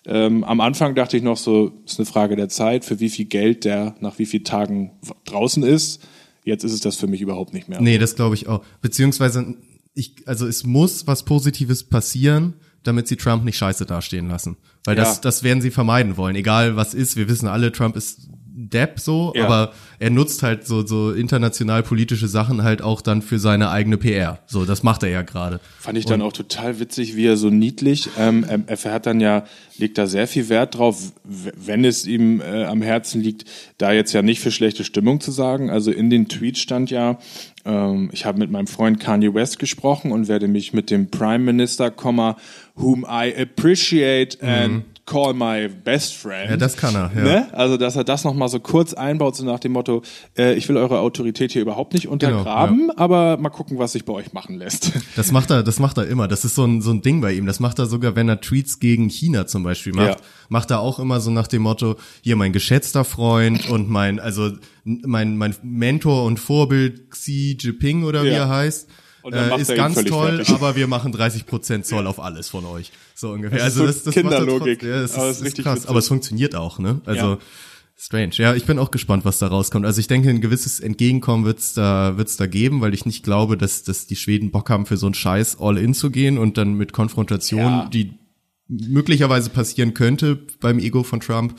ähm, 0.05 0.45
am 0.45 0.61
Anfang 0.61 0.95
dachte 0.95 1.17
ich 1.17 1.23
noch 1.23 1.37
so, 1.37 1.73
ist 1.85 1.99
eine 1.99 2.05
Frage 2.05 2.37
der 2.37 2.47
Zeit, 2.47 2.85
für 2.85 3.01
wie 3.01 3.09
viel 3.09 3.25
Geld 3.25 3.65
der 3.65 3.95
nach 3.99 4.17
wie 4.17 4.25
vielen 4.25 4.45
Tagen 4.45 4.91
draußen 5.25 5.63
ist. 5.63 6.01
Jetzt 6.47 6.63
ist 6.63 6.71
es 6.71 6.79
das 6.79 6.95
für 6.95 7.07
mich 7.07 7.19
überhaupt 7.19 7.53
nicht 7.53 7.67
mehr. 7.67 7.81
Nee, 7.81 7.97
das 7.97 8.15
glaube 8.15 8.35
ich 8.35 8.47
auch. 8.47 8.63
Beziehungsweise, 8.81 9.55
ich, 9.93 10.15
also 10.25 10.47
es 10.47 10.63
muss 10.63 11.05
was 11.05 11.23
Positives 11.25 11.83
passieren, 11.83 12.53
damit 12.83 13.09
sie 13.09 13.17
Trump 13.17 13.43
nicht 13.43 13.57
scheiße 13.57 13.85
dastehen 13.85 14.29
lassen. 14.29 14.55
Weil 14.85 14.95
das, 14.95 15.15
Ja. 15.15 15.21
das 15.23 15.43
werden 15.43 15.61
sie 15.61 15.71
vermeiden 15.71 16.15
wollen. 16.15 16.37
Egal 16.37 16.77
was 16.77 16.93
ist, 16.93 17.17
wir 17.17 17.27
wissen 17.27 17.47
alle, 17.49 17.73
Trump 17.73 17.97
ist 17.97 18.29
Depp 18.59 18.99
so, 18.99 19.33
Ja. 19.35 19.45
aber 19.45 19.73
er 19.99 20.09
nutzt 20.09 20.41
halt 20.41 20.65
so, 20.65 20.85
so 20.85 21.11
international 21.11 21.83
politische 21.83 22.27
Sachen 22.27 22.63
halt 22.63 22.81
auch 22.81 23.01
dann 23.01 23.21
für 23.21 23.37
seine 23.37 23.69
eigene 23.69 23.97
PR. 23.97 24.39
So, 24.47 24.65
das 24.65 24.81
macht 24.81 25.03
er 25.03 25.09
ja 25.09 25.21
gerade. 25.21 25.59
Fand 25.79 25.95
ich 25.95 26.05
dann 26.05 26.23
auch 26.23 26.33
total 26.33 26.79
witzig, 26.79 27.15
wie 27.15 27.27
er 27.27 27.37
so 27.37 27.51
niedlich, 27.51 28.09
ähm, 28.17 28.43
er, 28.47 28.63
er 28.67 28.91
hat 28.91 29.05
dann 29.05 29.19
ja, 29.19 29.45
legt 29.77 29.99
da 29.99 30.07
sehr 30.07 30.27
viel 30.27 30.49
Wert 30.49 30.75
drauf, 30.75 31.13
wenn 31.23 31.85
es 31.85 32.07
ihm 32.07 32.41
äh, 32.41 32.63
am 32.63 32.81
Herzen 32.81 33.21
liegt, 33.21 33.45
da 33.77 33.91
jetzt 33.91 34.13
ja 34.13 34.23
nicht 34.23 34.39
für 34.39 34.51
schlechte 34.51 34.83
Stimmung 34.83 35.19
zu 35.19 35.29
sagen. 35.29 35.69
Also 35.69 35.91
in 35.91 36.09
den 36.09 36.27
Tweet 36.27 36.57
stand 36.57 36.89
ja, 36.89 37.19
ähm, 37.63 38.09
ich 38.11 38.25
habe 38.25 38.39
mit 38.39 38.49
meinem 38.49 38.67
Freund 38.67 38.99
Kanye 38.99 39.35
West 39.35 39.59
gesprochen 39.59 40.11
und 40.11 40.27
werde 40.27 40.47
mich 40.47 40.73
mit 40.73 40.89
dem 40.89 41.11
Prime 41.11 41.43
Minister, 41.43 41.93
whom 42.75 43.05
I 43.07 43.33
appreciate 43.39 44.41
and 44.41 44.83
call 45.07 45.33
my 45.33 45.67
best 45.67 46.15
friend. 46.15 46.51
Ja, 46.51 46.57
das 46.57 46.77
kann 46.77 46.93
er, 46.93 47.09
ja. 47.15 47.23
Ne? 47.23 47.47
Also, 47.53 47.77
dass 47.77 47.95
er 47.95 48.03
das 48.03 48.23
nochmal 48.23 48.49
so 48.49 48.59
kurz 48.59 48.93
einbaut, 48.93 49.35
so 49.35 49.43
nach 49.45 49.59
dem 49.59 49.71
Motto, 49.71 50.03
äh, 50.37 50.53
ich 50.53 50.69
will 50.69 50.77
eure 50.77 50.99
Autorität 50.99 51.53
hier 51.53 51.63
überhaupt 51.63 51.93
nicht 51.93 52.07
untergraben, 52.07 52.91
aber 52.91 53.37
mal 53.37 53.49
gucken, 53.49 53.79
was 53.79 53.93
sich 53.93 54.05
bei 54.05 54.13
euch 54.13 54.33
machen 54.33 54.57
lässt. 54.57 54.91
Das 55.15 55.31
macht 55.31 55.49
er, 55.49 55.63
das 55.63 55.79
macht 55.79 55.97
er 55.97 56.05
immer. 56.07 56.27
Das 56.27 56.45
ist 56.45 56.53
so 56.53 56.63
ein, 56.65 56.81
so 56.81 56.91
ein 56.91 57.01
Ding 57.01 57.21
bei 57.21 57.31
ihm. 57.33 57.47
Das 57.47 57.59
macht 57.59 57.79
er 57.79 57.87
sogar, 57.87 58.15
wenn 58.15 58.29
er 58.29 58.39
Tweets 58.39 58.79
gegen 58.79 59.09
China 59.09 59.47
zum 59.47 59.63
Beispiel 59.63 59.93
macht. 59.93 60.19
Ja. 60.19 60.25
Macht 60.49 60.69
er 60.69 60.79
auch 60.81 60.99
immer 60.99 61.21
so 61.21 61.31
nach 61.31 61.47
dem 61.47 61.63
Motto, 61.63 61.95
hier 62.21 62.35
mein 62.35 62.51
geschätzter 62.53 63.03
Freund 63.03 63.67
und 63.69 63.89
mein, 63.89 64.19
also 64.19 64.51
mein, 64.83 65.37
mein 65.37 65.55
Mentor 65.63 66.25
und 66.25 66.39
Vorbild 66.39 67.09
Xi 67.09 67.57
Jinping 67.59 68.03
oder 68.03 68.23
wie 68.25 68.27
Ja. 68.29 68.43
er 68.43 68.49
heißt. 68.49 68.87
Äh, 69.33 69.61
ist 69.61 69.75
ganz 69.75 70.03
toll, 70.05 70.35
fertig. 70.37 70.49
aber 70.53 70.75
wir 70.75 70.87
machen 70.87 71.13
30% 71.13 71.83
Zoll 71.83 72.07
auf 72.07 72.19
alles 72.19 72.49
von 72.49 72.65
euch. 72.65 72.91
So 73.15 73.31
ungefähr. 73.31 73.59
Das 73.59 73.73
ist 73.75 73.79
also 73.79 73.79
so 73.81 73.85
das, 73.87 74.03
das 74.03 74.15
macht 74.15 74.15
er 74.17 74.21
Kinderlogik. 74.39 74.79
trotzdem. 74.79 74.89
Ja, 74.89 75.01
das 75.01 75.11
ist, 75.11 75.17
Aber 75.17 75.29
ist 75.29 75.41
ist 75.41 75.57
krass. 75.63 75.75
witzig. 75.75 75.89
Aber 75.89 75.99
es 75.99 76.07
funktioniert 76.07 76.55
auch, 76.55 76.79
ne? 76.79 77.01
Also 77.05 77.25
Ja. 77.33 77.37
Strange. 77.99 78.29
Ja, 78.35 78.53
ich 78.53 78.65
bin 78.65 78.77
auch 78.77 78.91
gespannt, 78.91 79.25
was 79.25 79.39
da 79.39 79.47
rauskommt. 79.47 79.83
Also 79.83 79.99
ich 79.99 80.07
denke, 80.07 80.29
ein 80.29 80.39
gewisses 80.39 80.79
Entgegenkommen 80.79 81.45
wird's 81.45 81.73
da, 81.73 82.15
wird's 82.15 82.37
da 82.37 82.45
geben, 82.45 82.79
weil 82.81 82.93
ich 82.93 83.07
nicht 83.07 83.23
glaube, 83.23 83.57
dass, 83.57 83.81
dass 83.83 84.05
die 84.05 84.15
Schweden 84.15 84.51
Bock 84.51 84.69
haben, 84.69 84.85
für 84.85 84.97
so 84.97 85.07
einen 85.07 85.15
Scheiß 85.15 85.57
all 85.59 85.79
in 85.79 85.95
zu 85.95 86.11
gehen 86.11 86.37
und 86.37 86.57
dann 86.59 86.75
mit 86.75 86.93
Konfrontation, 86.93 87.59
Ja. 87.71 87.89
die 87.91 88.13
möglicherweise 88.67 89.49
passieren 89.49 89.93
könnte 89.95 90.35
beim 90.59 90.77
Ego 90.77 91.01
von 91.03 91.21
Trump, 91.21 91.55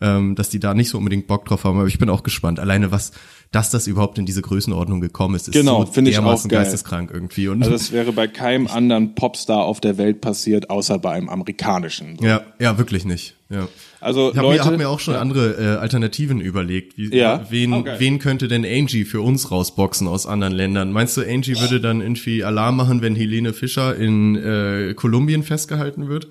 ähm, 0.00 0.34
dass 0.34 0.48
die 0.48 0.60
da 0.60 0.74
nicht 0.74 0.88
so 0.90 0.98
unbedingt 0.98 1.26
Bock 1.26 1.44
drauf 1.44 1.64
haben. 1.64 1.78
Aber 1.78 1.86
ich 1.88 1.98
bin 1.98 2.08
auch 2.10 2.22
gespannt. 2.22 2.58
Alleine 2.58 2.90
was, 2.90 3.12
dass 3.52 3.70
das 3.70 3.86
überhaupt 3.86 4.18
in 4.18 4.26
diese 4.26 4.42
Größenordnung 4.42 5.00
gekommen 5.00 5.34
ist, 5.34 5.48
ist 5.48 5.54
Genau, 5.54 5.84
so 5.84 5.92
finde 5.92 6.10
ich 6.10 6.18
auch 6.18 6.42
geil. 6.48 6.62
geisteskrank 6.62 7.10
irgendwie. 7.12 7.48
Und 7.48 7.62
Also 7.62 7.72
das 7.72 7.92
wäre 7.92 8.12
bei 8.12 8.26
keinem 8.28 8.66
anderen 8.70 9.14
Popstar 9.14 9.64
auf 9.64 9.80
der 9.80 9.98
Welt 9.98 10.20
passiert, 10.20 10.70
außer 10.70 10.98
bei 10.98 11.10
einem 11.12 11.28
amerikanischen. 11.28 12.16
So. 12.18 12.24
ja, 12.26 12.42
ja, 12.58 12.78
wirklich 12.78 13.04
nicht. 13.04 13.34
Ja. 13.50 13.66
Also 14.00 14.30
Ich 14.30 14.38
habe 14.38 14.48
mir, 14.48 14.64
hab 14.64 14.76
mir 14.78 14.88
auch 14.88 15.00
schon 15.00 15.16
andere 15.16 15.56
äh, 15.60 15.76
Alternativen 15.78 16.40
überlegt. 16.40 16.96
Wie, 16.96 17.14
Ja. 17.14 17.44
Wen, 17.50 17.72
Okay. 17.74 17.96
wen 17.98 18.18
könnte 18.20 18.46
denn 18.48 18.64
Angie 18.64 19.04
für 19.04 19.20
uns 19.20 19.50
rausboxen 19.50 20.06
aus 20.06 20.24
anderen 20.26 20.54
Ländern? 20.54 20.92
Meinst 20.92 21.16
du, 21.16 21.22
Angie 21.22 21.58
würde 21.60 21.80
dann 21.80 22.00
irgendwie 22.00 22.44
Alarm 22.44 22.76
machen, 22.76 23.02
wenn 23.02 23.16
Helene 23.16 23.52
Fischer 23.52 23.96
in 23.96 24.36
äh, 24.36 24.94
Kolumbien 24.94 25.42
festgehalten 25.42 26.08
wird? 26.08 26.28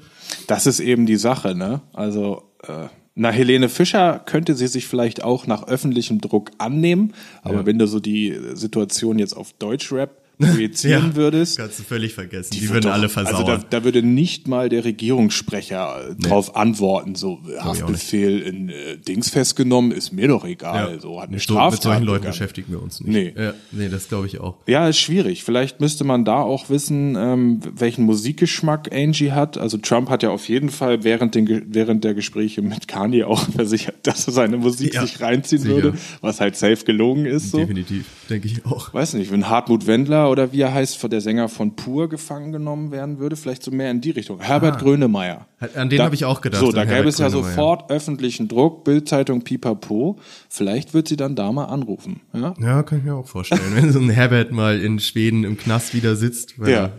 das 0.48 0.66
ist 0.68 0.80
eben 0.80 1.06
die 1.08 1.16
Sache, 1.16 1.56
ne? 1.56 1.82
Also 1.92 2.52
äh, 2.64 2.88
na 3.20 3.32
Helene 3.32 3.68
Fischer 3.68 4.22
könnte 4.26 4.56
sie 4.56 4.68
sich 4.68 4.88
vielleicht 4.88 5.24
auch 5.24 5.46
nach 5.46 5.68
öffentlichem 5.68 6.22
Druck 6.22 6.52
annehmen, 6.58 7.14
aber 7.44 7.66
wenn 7.66 7.78
du 7.78 7.86
so 7.86 8.00
die 8.00 8.34
Situation 8.54 9.20
jetzt 9.20 9.36
auf 9.36 9.52
Deutschrap 9.54 10.22
projizieren 10.40 11.16
würdest, 11.16 11.58
Kannst 11.58 11.80
du 11.80 11.84
völlig 11.84 12.14
vergessen. 12.14 12.52
Die, 12.54 12.62
wird 12.62 12.72
würden 12.74 12.84
doch- 12.86 12.92
alle 12.94 13.04
Also 13.04 13.20
da, 13.24 13.26
versauern. 13.36 13.66
da 13.70 13.84
würde 13.84 14.02
nicht 14.04 14.48
mal 14.48 14.70
der 14.70 14.84
Regierungssprecher 14.86 16.10
äh, 16.12 16.16
drauf 16.16 16.56
antworten, 16.56 17.16
so 17.16 17.40
Haftbefehl 17.60 18.40
in 18.42 18.70
äh, 18.70 18.98
Dings 18.98 19.30
festgenommen, 19.30 19.92
ist 19.92 20.12
mir 20.12 20.28
doch 20.28 20.46
egal, 20.46 21.00
so 21.02 21.18
hat 21.20 21.28
eine 21.28 21.34
mit, 21.36 21.44
Straftat 21.44 21.72
mit 21.74 21.82
solchen 21.84 22.04
Leuten 22.04 22.26
beschäftigen 22.26 22.72
wir 22.72 22.82
uns 22.82 23.02
nicht. 23.02 23.10
Nee. 23.10 23.34
Ja, 23.42 23.54
nee, 23.72 23.90
das 23.90 24.08
glaube 24.08 24.28
ich 24.28 24.40
auch. 24.40 24.56
Ja, 24.68 24.88
ist 24.88 25.00
schwierig. 25.00 25.44
Vielleicht 25.44 25.82
müsste 25.82 26.04
man 26.04 26.26
da 26.26 26.38
auch 26.42 26.70
wissen, 26.70 27.16
ähm, 27.18 27.60
welchen 27.76 28.06
Musikgeschmack 28.06 28.94
Angie 28.94 29.32
hat. 29.32 29.58
Also 29.58 29.78
Trump 29.78 30.10
hat 30.10 30.24
ja 30.24 30.30
auf 30.30 30.48
jeden 30.50 30.70
Fall 30.70 31.04
während, 31.04 31.36
den, 31.36 31.66
während 31.74 32.04
der 32.04 32.14
Gespräche 32.14 32.62
mit 32.62 32.88
Kanye 32.88 33.26
auch 33.26 33.40
versichert, 33.56 33.96
dass 34.04 34.28
er 34.28 34.34
seine 34.34 34.58
Musik 34.58 34.94
Ja, 34.94 35.02
sich 35.06 35.22
reinziehen 35.22 35.62
sicher. 35.62 35.76
würde, 35.76 35.94
was 36.22 36.40
halt 36.40 36.56
safe 36.56 36.84
gelogen 36.86 37.26
ist. 37.26 37.52
So. 37.52 37.58
Definitiv, 37.58 38.06
denke 38.30 38.48
ich 38.48 38.66
auch. 38.66 38.94
Weiß 38.94 39.14
nicht, 39.16 39.32
wenn 39.32 39.50
Hartmut 39.50 39.88
Wendler 39.88 40.29
oder 40.30 40.52
wie 40.52 40.62
er 40.62 40.74
heißt, 40.74 41.12
der 41.12 41.22
Sänger 41.22 41.50
von 41.50 41.76
Pur 41.76 42.10
gefangen 42.10 42.52
genommen 42.52 42.92
werden 42.92 43.20
würde, 43.20 43.36
vielleicht 43.36 43.64
so 43.64 43.72
mehr 43.72 43.92
in 43.92 44.02
die 44.02 44.12
Richtung. 44.12 44.40
Herbert 44.40 44.80
Grönemeyer. 44.80 45.48
An 45.76 45.90
den 45.90 46.02
habe 46.02 46.16
ich 46.16 46.26
auch 46.26 46.42
gedacht. 46.42 46.62
So, 46.62 46.72
da 46.72 46.86
gäbe 46.86 47.08
es 47.08 47.18
ja 47.18 47.30
sofort 47.30 47.92
öffentlichen 47.92 48.48
Druck, 48.48 48.84
Bildzeitung 48.84 49.42
Pipapo. 49.44 50.18
Vielleicht 50.48 50.94
wird 50.94 51.08
sie 51.08 51.18
dann 51.18 51.36
da 51.36 51.52
mal 51.52 51.66
anrufen. 51.66 52.22
Ja? 52.34 52.54
Ja, 52.60 52.84
kann 52.84 53.00
ich 53.00 53.04
mir 53.04 53.16
auch 53.16 53.28
vorstellen. 53.28 53.62
Wenn 53.74 53.92
so 53.92 54.00
ein 54.00 54.10
Herbert 54.10 54.52
mal 54.52 54.80
in 54.80 55.00
Schweden 55.00 55.44
im 55.44 55.58
Knast 55.58 55.94
wieder 55.94 56.16
sitzt, 56.16 56.60
weil 56.60 56.70
Ja. 56.72 56.78
er 56.86 56.92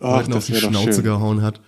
Ach, 0.00 0.28
auf 0.28 0.46
die 0.46 0.54
Schnauze 0.54 1.02
gehauen 1.02 1.42
hat. 1.42 1.60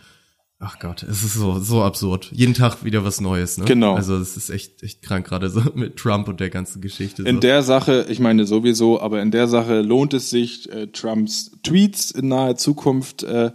Ach 0.62 0.79
Gott, 0.79 1.03
es 1.05 1.25
ist 1.25 1.33
so, 1.35 1.59
so 1.59 1.83
absurd. 1.83 2.29
Jeden 2.33 2.53
Tag 2.53 2.85
wieder 2.85 3.03
was 3.03 3.23
Neues, 3.23 3.57
ne? 3.57 3.64
Genau. 3.64 3.94
Also 3.94 4.18
es 4.18 4.37
ist 4.37 4.51
echt, 4.51 4.83
echt 4.83 5.01
krank, 5.01 5.27
gerade 5.27 5.49
so 5.49 5.62
mit 5.75 5.96
Trump 5.96 6.29
und 6.29 6.38
der 6.38 6.51
ganzen 6.51 6.83
Geschichte. 6.83 7.23
In 7.23 7.37
so. 7.37 7.40
der 7.40 7.62
Sache, 7.62 8.05
ich 8.11 8.20
meine 8.20 8.44
sowieso, 8.44 9.01
aber 9.01 9.23
in 9.23 9.31
der 9.31 9.49
Sache 9.49 9.81
lohnt 9.81 10.12
es 10.12 10.29
sich, 10.29 10.70
äh, 10.70 10.88
Trumps 10.88 11.53
Tweets 11.62 12.11
in 12.11 12.29
naher 12.29 12.57
Zukunft 12.57 13.23
äh, 13.23 13.46
äh, 13.46 13.53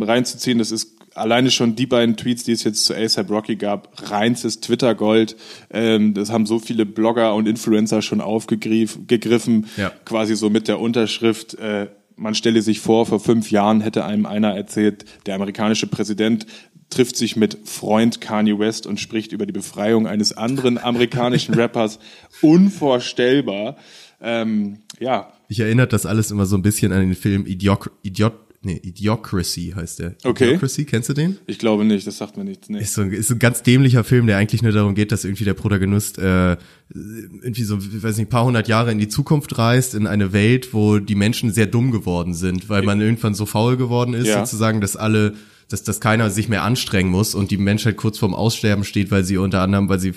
reinzuziehen. 0.00 0.58
Das 0.60 0.70
ist 0.70 1.00
alleine 1.16 1.50
schon 1.50 1.74
die 1.74 1.86
beiden 1.86 2.16
Tweets, 2.16 2.44
die 2.44 2.52
es 2.52 2.62
jetzt 2.62 2.84
zu 2.84 2.94
ASAP 2.94 3.28
Rocky 3.28 3.56
gab, 3.56 4.10
reinstes 4.12 4.60
Twitter-Gold. 4.60 5.34
Ähm, 5.70 6.14
das 6.14 6.30
haben 6.30 6.46
so 6.46 6.60
viele 6.60 6.86
Blogger 6.86 7.34
und 7.34 7.48
Influencer 7.48 8.02
schon 8.02 8.20
aufgegriffen, 8.20 9.66
Ja. 9.76 9.90
quasi 10.04 10.36
so 10.36 10.48
mit 10.48 10.68
der 10.68 10.78
Unterschrift. 10.78 11.54
Äh, 11.54 11.88
man 12.20 12.34
stelle 12.34 12.62
sich 12.62 12.80
vor, 12.80 13.06
vor 13.06 13.18
fünf 13.18 13.50
Jahren 13.50 13.80
hätte 13.80 14.04
einem 14.04 14.26
einer 14.26 14.54
erzählt, 14.54 15.04
der 15.26 15.34
amerikanische 15.34 15.86
Präsident 15.86 16.46
trifft 16.90 17.16
sich 17.16 17.36
mit 17.36 17.56
Freund 17.64 18.20
Kanye 18.20 18.58
West 18.58 18.86
und 18.86 19.00
spricht 19.00 19.32
über 19.32 19.46
die 19.46 19.52
Befreiung 19.52 20.06
eines 20.06 20.36
anderen 20.36 20.76
amerikanischen 20.76 21.54
Rappers. 21.58 21.98
Unvorstellbar. 22.42 23.76
Ähm, 24.20 24.80
ja, 24.98 25.32
Ich 25.48 25.60
erinnert 25.60 25.92
das 25.92 26.04
alles 26.04 26.30
immer 26.30 26.46
so 26.46 26.56
ein 26.56 26.62
bisschen 26.62 26.92
an 26.92 27.00
den 27.00 27.14
Film 27.14 27.46
Idiot, 27.46 27.90
Idiot, 28.02 28.34
nee, 28.62 28.80
Idiocracy 28.82 29.72
heißt 29.74 29.98
der. 30.00 30.14
Okay. 30.24 30.48
Idiocracy, 30.48 30.84
kennst 30.84 31.08
du 31.08 31.12
den? 31.14 31.38
ich 31.46 31.58
glaube 31.58 31.84
nicht, 31.84 32.06
das 32.06 32.18
sagt 32.18 32.36
mir 32.36 32.44
nichts. 32.44 32.68
Nee. 32.68 32.80
Ist 32.80 32.94
so, 32.94 33.02
ein- 33.02 33.10
ist 33.12 33.30
ein 33.30 33.38
ganz 33.38 33.62
dämlicher 33.62 34.04
Film, 34.04 34.26
der 34.26 34.36
eigentlich 34.36 34.62
nur 34.62 34.72
darum 34.72 34.94
geht, 34.94 35.12
dass 35.12 35.24
irgendwie 35.24 35.44
der 35.44 35.54
Protagonist 35.54 36.18
äh, 36.18 36.56
irgendwie 36.92 37.62
so, 37.64 37.78
ich 37.78 38.02
weiß 38.02 38.16
nicht, 38.16 38.26
ein 38.26 38.30
paar 38.30 38.44
hundert 38.44 38.68
Jahre 38.68 38.90
in 38.92 38.98
die 38.98 39.08
Zukunft 39.08 39.56
reist, 39.58 39.94
in 39.94 40.06
eine 40.06 40.32
Welt, 40.32 40.74
wo 40.74 40.98
die 40.98 41.14
Menschen 41.14 41.52
sehr 41.52 41.66
dumm 41.66 41.90
geworden 41.90 42.34
sind, 42.34 42.68
weil 42.68 42.82
man 42.82 43.00
irgendwann 43.00 43.34
so 43.34 43.46
faul 43.46 43.76
geworden 43.76 44.14
ist, 44.14 44.26
Ja. 44.26 44.44
sozusagen, 44.44 44.80
dass 44.80 44.96
alle, 44.96 45.34
dass, 45.68 45.82
dass 45.84 46.00
keiner 46.00 46.30
sich 46.30 46.48
mehr 46.48 46.62
anstrengen 46.64 47.10
muss 47.10 47.34
und 47.34 47.50
die 47.50 47.56
Menschheit 47.58 47.96
kurz 47.96 48.18
vorm 48.18 48.34
Aussterben 48.34 48.84
steht, 48.84 49.10
weil 49.10 49.24
sie 49.24 49.36
unter 49.36 49.62
anderem, 49.62 49.88
weil 49.88 50.00
sie 50.00 50.12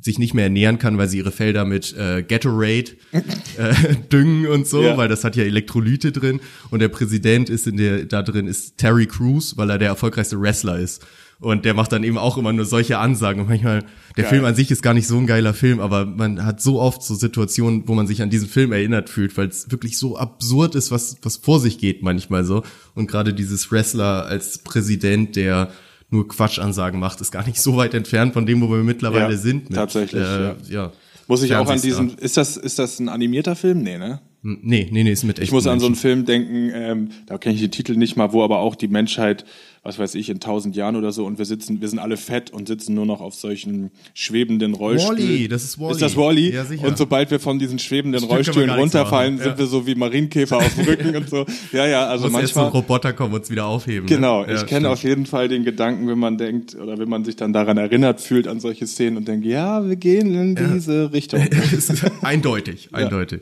sich 0.00 0.18
nicht 0.18 0.32
mehr 0.34 0.44
ernähren 0.44 0.78
kann, 0.78 0.96
weil 0.96 1.08
sie 1.08 1.18
ihre 1.18 1.32
Felder 1.32 1.64
mit 1.64 1.96
äh, 1.96 2.22
Gatorade 2.22 2.92
äh, 3.12 3.74
düngen 4.12 4.46
und 4.46 4.66
so, 4.66 4.82
Ja. 4.82 4.96
weil 4.96 5.08
das 5.08 5.24
hat 5.24 5.34
ja 5.36 5.42
Elektrolyte 5.44 6.12
drin 6.12 6.40
und 6.70 6.80
der 6.80 6.88
Präsident 6.88 7.50
ist 7.50 7.66
in 7.66 7.76
der 7.76 8.04
da 8.04 8.22
drin 8.22 8.46
ist 8.46 8.78
Terry 8.78 9.06
Crews, 9.06 9.56
weil 9.56 9.70
er 9.70 9.78
der 9.78 9.88
erfolgreichste 9.88 10.40
Wrestler 10.40 10.78
ist. 10.78 11.04
Und 11.40 11.64
der 11.64 11.72
macht 11.74 11.92
dann 11.92 12.02
eben 12.02 12.18
auch 12.18 12.36
immer 12.36 12.52
nur 12.52 12.64
solche 12.64 12.98
Ansagen. 12.98 13.40
Und 13.42 13.48
manchmal, 13.48 13.84
der 14.16 14.24
Geil. 14.24 14.32
Film 14.32 14.44
an 14.44 14.56
sich 14.56 14.72
ist 14.72 14.82
gar 14.82 14.92
nicht 14.92 15.06
so 15.06 15.16
ein 15.18 15.28
geiler 15.28 15.54
Film, 15.54 15.78
aber 15.78 16.04
man 16.04 16.44
hat 16.44 16.60
so 16.60 16.80
oft 16.80 17.00
so 17.00 17.14
Situationen, 17.14 17.84
wo 17.86 17.94
man 17.94 18.08
sich 18.08 18.22
an 18.22 18.28
diesen 18.30 18.48
Film 18.48 18.72
erinnert 18.72 19.08
fühlt, 19.08 19.36
weil 19.36 19.46
es 19.46 19.70
wirklich 19.70 19.98
so 19.98 20.16
absurd 20.16 20.74
ist, 20.74 20.90
was, 20.90 21.16
was 21.22 21.36
vor 21.36 21.60
sich 21.60 21.78
geht 21.78 22.02
manchmal 22.02 22.42
so. 22.44 22.64
Und 22.96 23.08
gerade 23.08 23.34
dieses 23.34 23.70
Wrestler 23.70 24.26
als 24.26 24.58
Präsident, 24.58 25.36
der 25.36 25.70
nur 26.10 26.28
Quatschansagen 26.28 26.98
macht, 26.98 27.20
ist 27.20 27.30
gar 27.32 27.46
nicht 27.46 27.60
so 27.60 27.76
weit 27.76 27.94
entfernt 27.94 28.32
von 28.32 28.46
dem, 28.46 28.60
wo 28.60 28.70
wir 28.70 28.78
mittlerweile 28.78 29.34
Ja, 29.34 29.38
sind. 29.38 29.70
Mit, 29.70 29.74
tatsächlich, 29.74 30.22
äh, 30.22 30.42
ja. 30.42 30.56
ja. 30.68 30.92
Muss 31.26 31.42
ich 31.42 31.54
auch 31.54 31.68
an 31.68 31.80
diesen, 31.80 32.16
ist 32.16 32.38
das, 32.38 32.56
ist 32.56 32.78
das 32.78 32.98
ein 33.00 33.10
animierter 33.10 33.54
Film? 33.54 33.82
Nee, 33.82 33.98
ne? 33.98 34.20
Nee, 34.40 34.88
nee, 34.90 35.02
nee, 35.02 35.10
ist 35.10 35.24
mit 35.24 35.38
echt. 35.38 35.48
Ich 35.48 35.52
muss 35.52 35.66
an 35.66 35.80
so 35.80 35.86
einen 35.86 35.96
Film 35.96 36.24
denken, 36.24 36.70
ähm, 36.72 37.08
da 37.26 37.38
kenne 37.38 37.56
ich 37.56 37.60
den 37.60 37.72
Titel 37.72 37.96
nicht 37.96 38.16
mal, 38.16 38.32
wo 38.32 38.44
aber 38.44 38.60
auch 38.60 38.76
die 38.76 38.88
Menschheit, 38.88 39.44
was 39.88 39.98
weiß 39.98 40.14
ich, 40.16 40.28
in 40.28 40.38
tausend 40.38 40.76
Jahren 40.76 40.96
oder 40.96 41.12
so 41.12 41.24
und 41.24 41.38
wir 41.38 41.46
sitzen, 41.46 41.80
wir 41.80 41.88
sind 41.88 41.98
alle 41.98 42.18
fett 42.18 42.50
und 42.50 42.68
sitzen 42.68 42.92
nur 42.94 43.06
noch 43.06 43.22
auf 43.22 43.34
solchen 43.34 43.90
schwebenden 44.12 44.74
Rollstühlen. 44.74 45.18
Wall-E, 45.18 45.48
das 45.48 45.64
ist 45.64 45.78
Wall-E. 45.80 45.92
Ist 45.92 46.02
das 46.02 46.14
Wally? 46.14 46.52
Ja, 46.52 46.64
sicher. 46.66 46.86
Und 46.86 46.98
sobald 46.98 47.30
wir 47.30 47.40
von 47.40 47.58
diesen 47.58 47.78
schwebenden 47.78 48.20
Stimmt, 48.20 48.32
Rollstühlen 48.34 48.68
runterfallen, 48.70 49.36
machen. 49.36 49.44
sind 49.44 49.52
Ja. 49.54 49.58
wir 49.58 49.66
so 49.66 49.86
wie 49.86 49.94
Marienkäfer 49.94 50.58
auf 50.58 50.74
dem 50.74 50.84
Rücken 50.84 51.16
und 51.16 51.30
so. 51.30 51.46
Ja, 51.72 51.86
ja, 51.86 52.06
also 52.06 52.28
muss 52.28 52.40
erst 52.42 52.52
so 52.54 52.60
ein 52.60 52.64
manchmal. 52.66 52.82
Roboter 52.82 53.12
kommen 53.14 53.32
und 53.32 53.40
uns 53.40 53.50
wieder 53.50 53.64
aufheben. 53.64 54.04
ne? 54.06 54.14
Genau, 54.14 54.44
Ja, 54.44 54.56
ich 54.56 54.66
kenne 54.66 54.90
auf 54.90 55.02
jeden 55.02 55.24
Fall 55.24 55.48
den 55.48 55.64
Gedanken, 55.64 56.06
wenn 56.06 56.18
man 56.18 56.36
denkt 56.36 56.74
oder 56.74 56.98
wenn 56.98 57.08
man 57.08 57.24
sich 57.24 57.36
dann 57.36 57.54
daran 57.54 57.78
erinnert 57.78 58.20
fühlt 58.20 58.46
an 58.46 58.60
solche 58.60 58.86
Szenen 58.86 59.16
und 59.16 59.26
denkt, 59.26 59.46
ja, 59.46 59.86
wir 59.88 59.96
gehen 59.96 60.34
in 60.34 60.54
diese 60.74 61.12
Richtung. 61.14 61.40
Eindeutig, 62.22 62.90
eindeutig. 62.92 63.40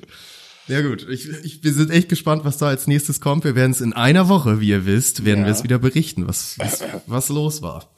Ja 0.69 0.81
gut, 0.83 1.07
ich, 1.09 1.29
ich, 1.45 1.63
wir 1.63 1.73
sind 1.73 1.91
echt 1.91 2.09
gespannt, 2.09 2.45
was 2.45 2.59
da 2.59 2.67
als 2.67 2.87
nächstes 2.87 3.21
kommt. 3.21 3.45
Wir 3.45 3.55
werden 3.55 3.71
es 3.71 3.81
in 3.81 3.93
einer 3.93 4.29
Woche, 4.29 4.61
wie 4.61 4.69
ihr 4.69 4.85
wisst, 4.87 5.25
werden 5.25 5.41
Ja. 5.41 5.47
wir 5.47 5.53
es 5.53 5.63
wieder 5.63 5.79
berichten, 5.79 6.27
was, 6.27 6.59
was, 6.59 6.83
was 7.07 7.29
los 7.29 7.63
war. 7.63 7.89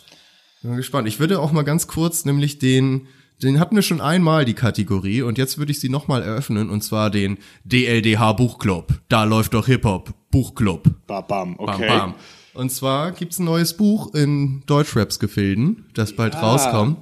Bin 0.62 0.76
gespannt. 0.76 1.08
Ich 1.08 1.18
würde 1.20 1.40
auch 1.40 1.52
mal 1.52 1.62
ganz 1.62 1.86
kurz 1.86 2.24
nämlich 2.24 2.58
den, 2.58 3.06
den 3.42 3.58
hatten 3.60 3.74
wir 3.76 3.82
schon 3.82 4.00
einmal 4.00 4.44
die 4.44 4.54
Kategorie 4.54 5.22
und 5.22 5.38
jetzt 5.38 5.56
würde 5.58 5.72
ich 5.72 5.80
sie 5.80 5.88
nochmal 5.88 6.22
eröffnen 6.22 6.68
und 6.68 6.82
zwar 6.82 7.10
den 7.10 7.38
DLDH 7.64 8.32
Buchclub. 8.34 9.00
Da 9.08 9.24
läuft 9.24 9.54
doch 9.54 9.66
Hip-Hop. 9.66 10.12
Buchclub. 10.30 10.82
Bam, 11.06 11.24
bam, 11.26 11.56
Bam, 11.56 11.68
okay. 11.68 11.86
bam. 11.86 12.14
Und 12.54 12.70
zwar 12.72 13.12
gibt's 13.12 13.38
ein 13.38 13.44
neues 13.44 13.74
Buch 13.76 14.12
in 14.14 14.62
Deutschraps-Gefilden, 14.66 15.86
das 15.94 16.14
bald 16.14 16.34
rauskommt. 16.34 16.98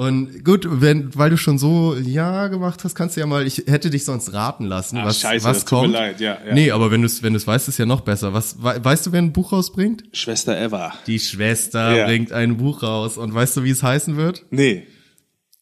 Und 0.00 0.46
gut, 0.46 0.66
wenn, 0.66 1.14
weil 1.14 1.28
du 1.28 1.36
schon 1.36 1.58
so 1.58 1.94
ja 1.94 2.48
gemacht 2.48 2.82
hast, 2.84 2.94
kannst 2.94 3.16
du 3.16 3.20
ja 3.20 3.26
mal, 3.26 3.46
ich 3.46 3.64
hätte 3.66 3.90
dich 3.90 4.06
sonst 4.06 4.32
raten 4.32 4.64
lassen, 4.64 4.96
Ach, 4.96 5.04
was, 5.04 5.20
scheiße, 5.20 5.44
was 5.44 5.58
das 5.58 5.64
tut 5.66 5.72
mir 5.72 5.80
kommt. 5.82 5.92
leid, 5.92 6.20
ja, 6.20 6.38
ja. 6.46 6.54
Nee, 6.54 6.70
aber 6.70 6.90
wenn 6.90 7.02
du 7.02 7.06
es 7.06 7.22
wenn 7.22 7.34
du's 7.34 7.46
weißt, 7.46 7.68
ist 7.68 7.76
ja 7.78 7.84
noch 7.84 8.00
besser. 8.00 8.32
Was, 8.32 8.62
wei- 8.62 8.82
weißt 8.82 9.04
du, 9.06 9.12
wer 9.12 9.20
ein 9.20 9.34
Buch 9.34 9.52
rausbringt? 9.52 10.04
Schwester 10.14 10.58
Eva. 10.58 10.94
Die 11.06 11.18
Schwester 11.18 11.94
Ja. 11.94 12.06
bringt 12.06 12.32
ein 12.32 12.56
Buch 12.56 12.82
raus. 12.82 13.18
Und 13.18 13.34
weißt 13.34 13.58
du, 13.58 13.64
wie 13.64 13.70
es 13.70 13.82
heißen 13.82 14.16
wird? 14.16 14.46
Nee. 14.50 14.86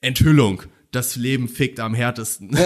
Enthüllung. 0.03 0.63
Das 0.93 1.17
Leben 1.17 1.49
fickt 1.49 1.81
am 1.81 1.95
härtesten. 1.95 2.57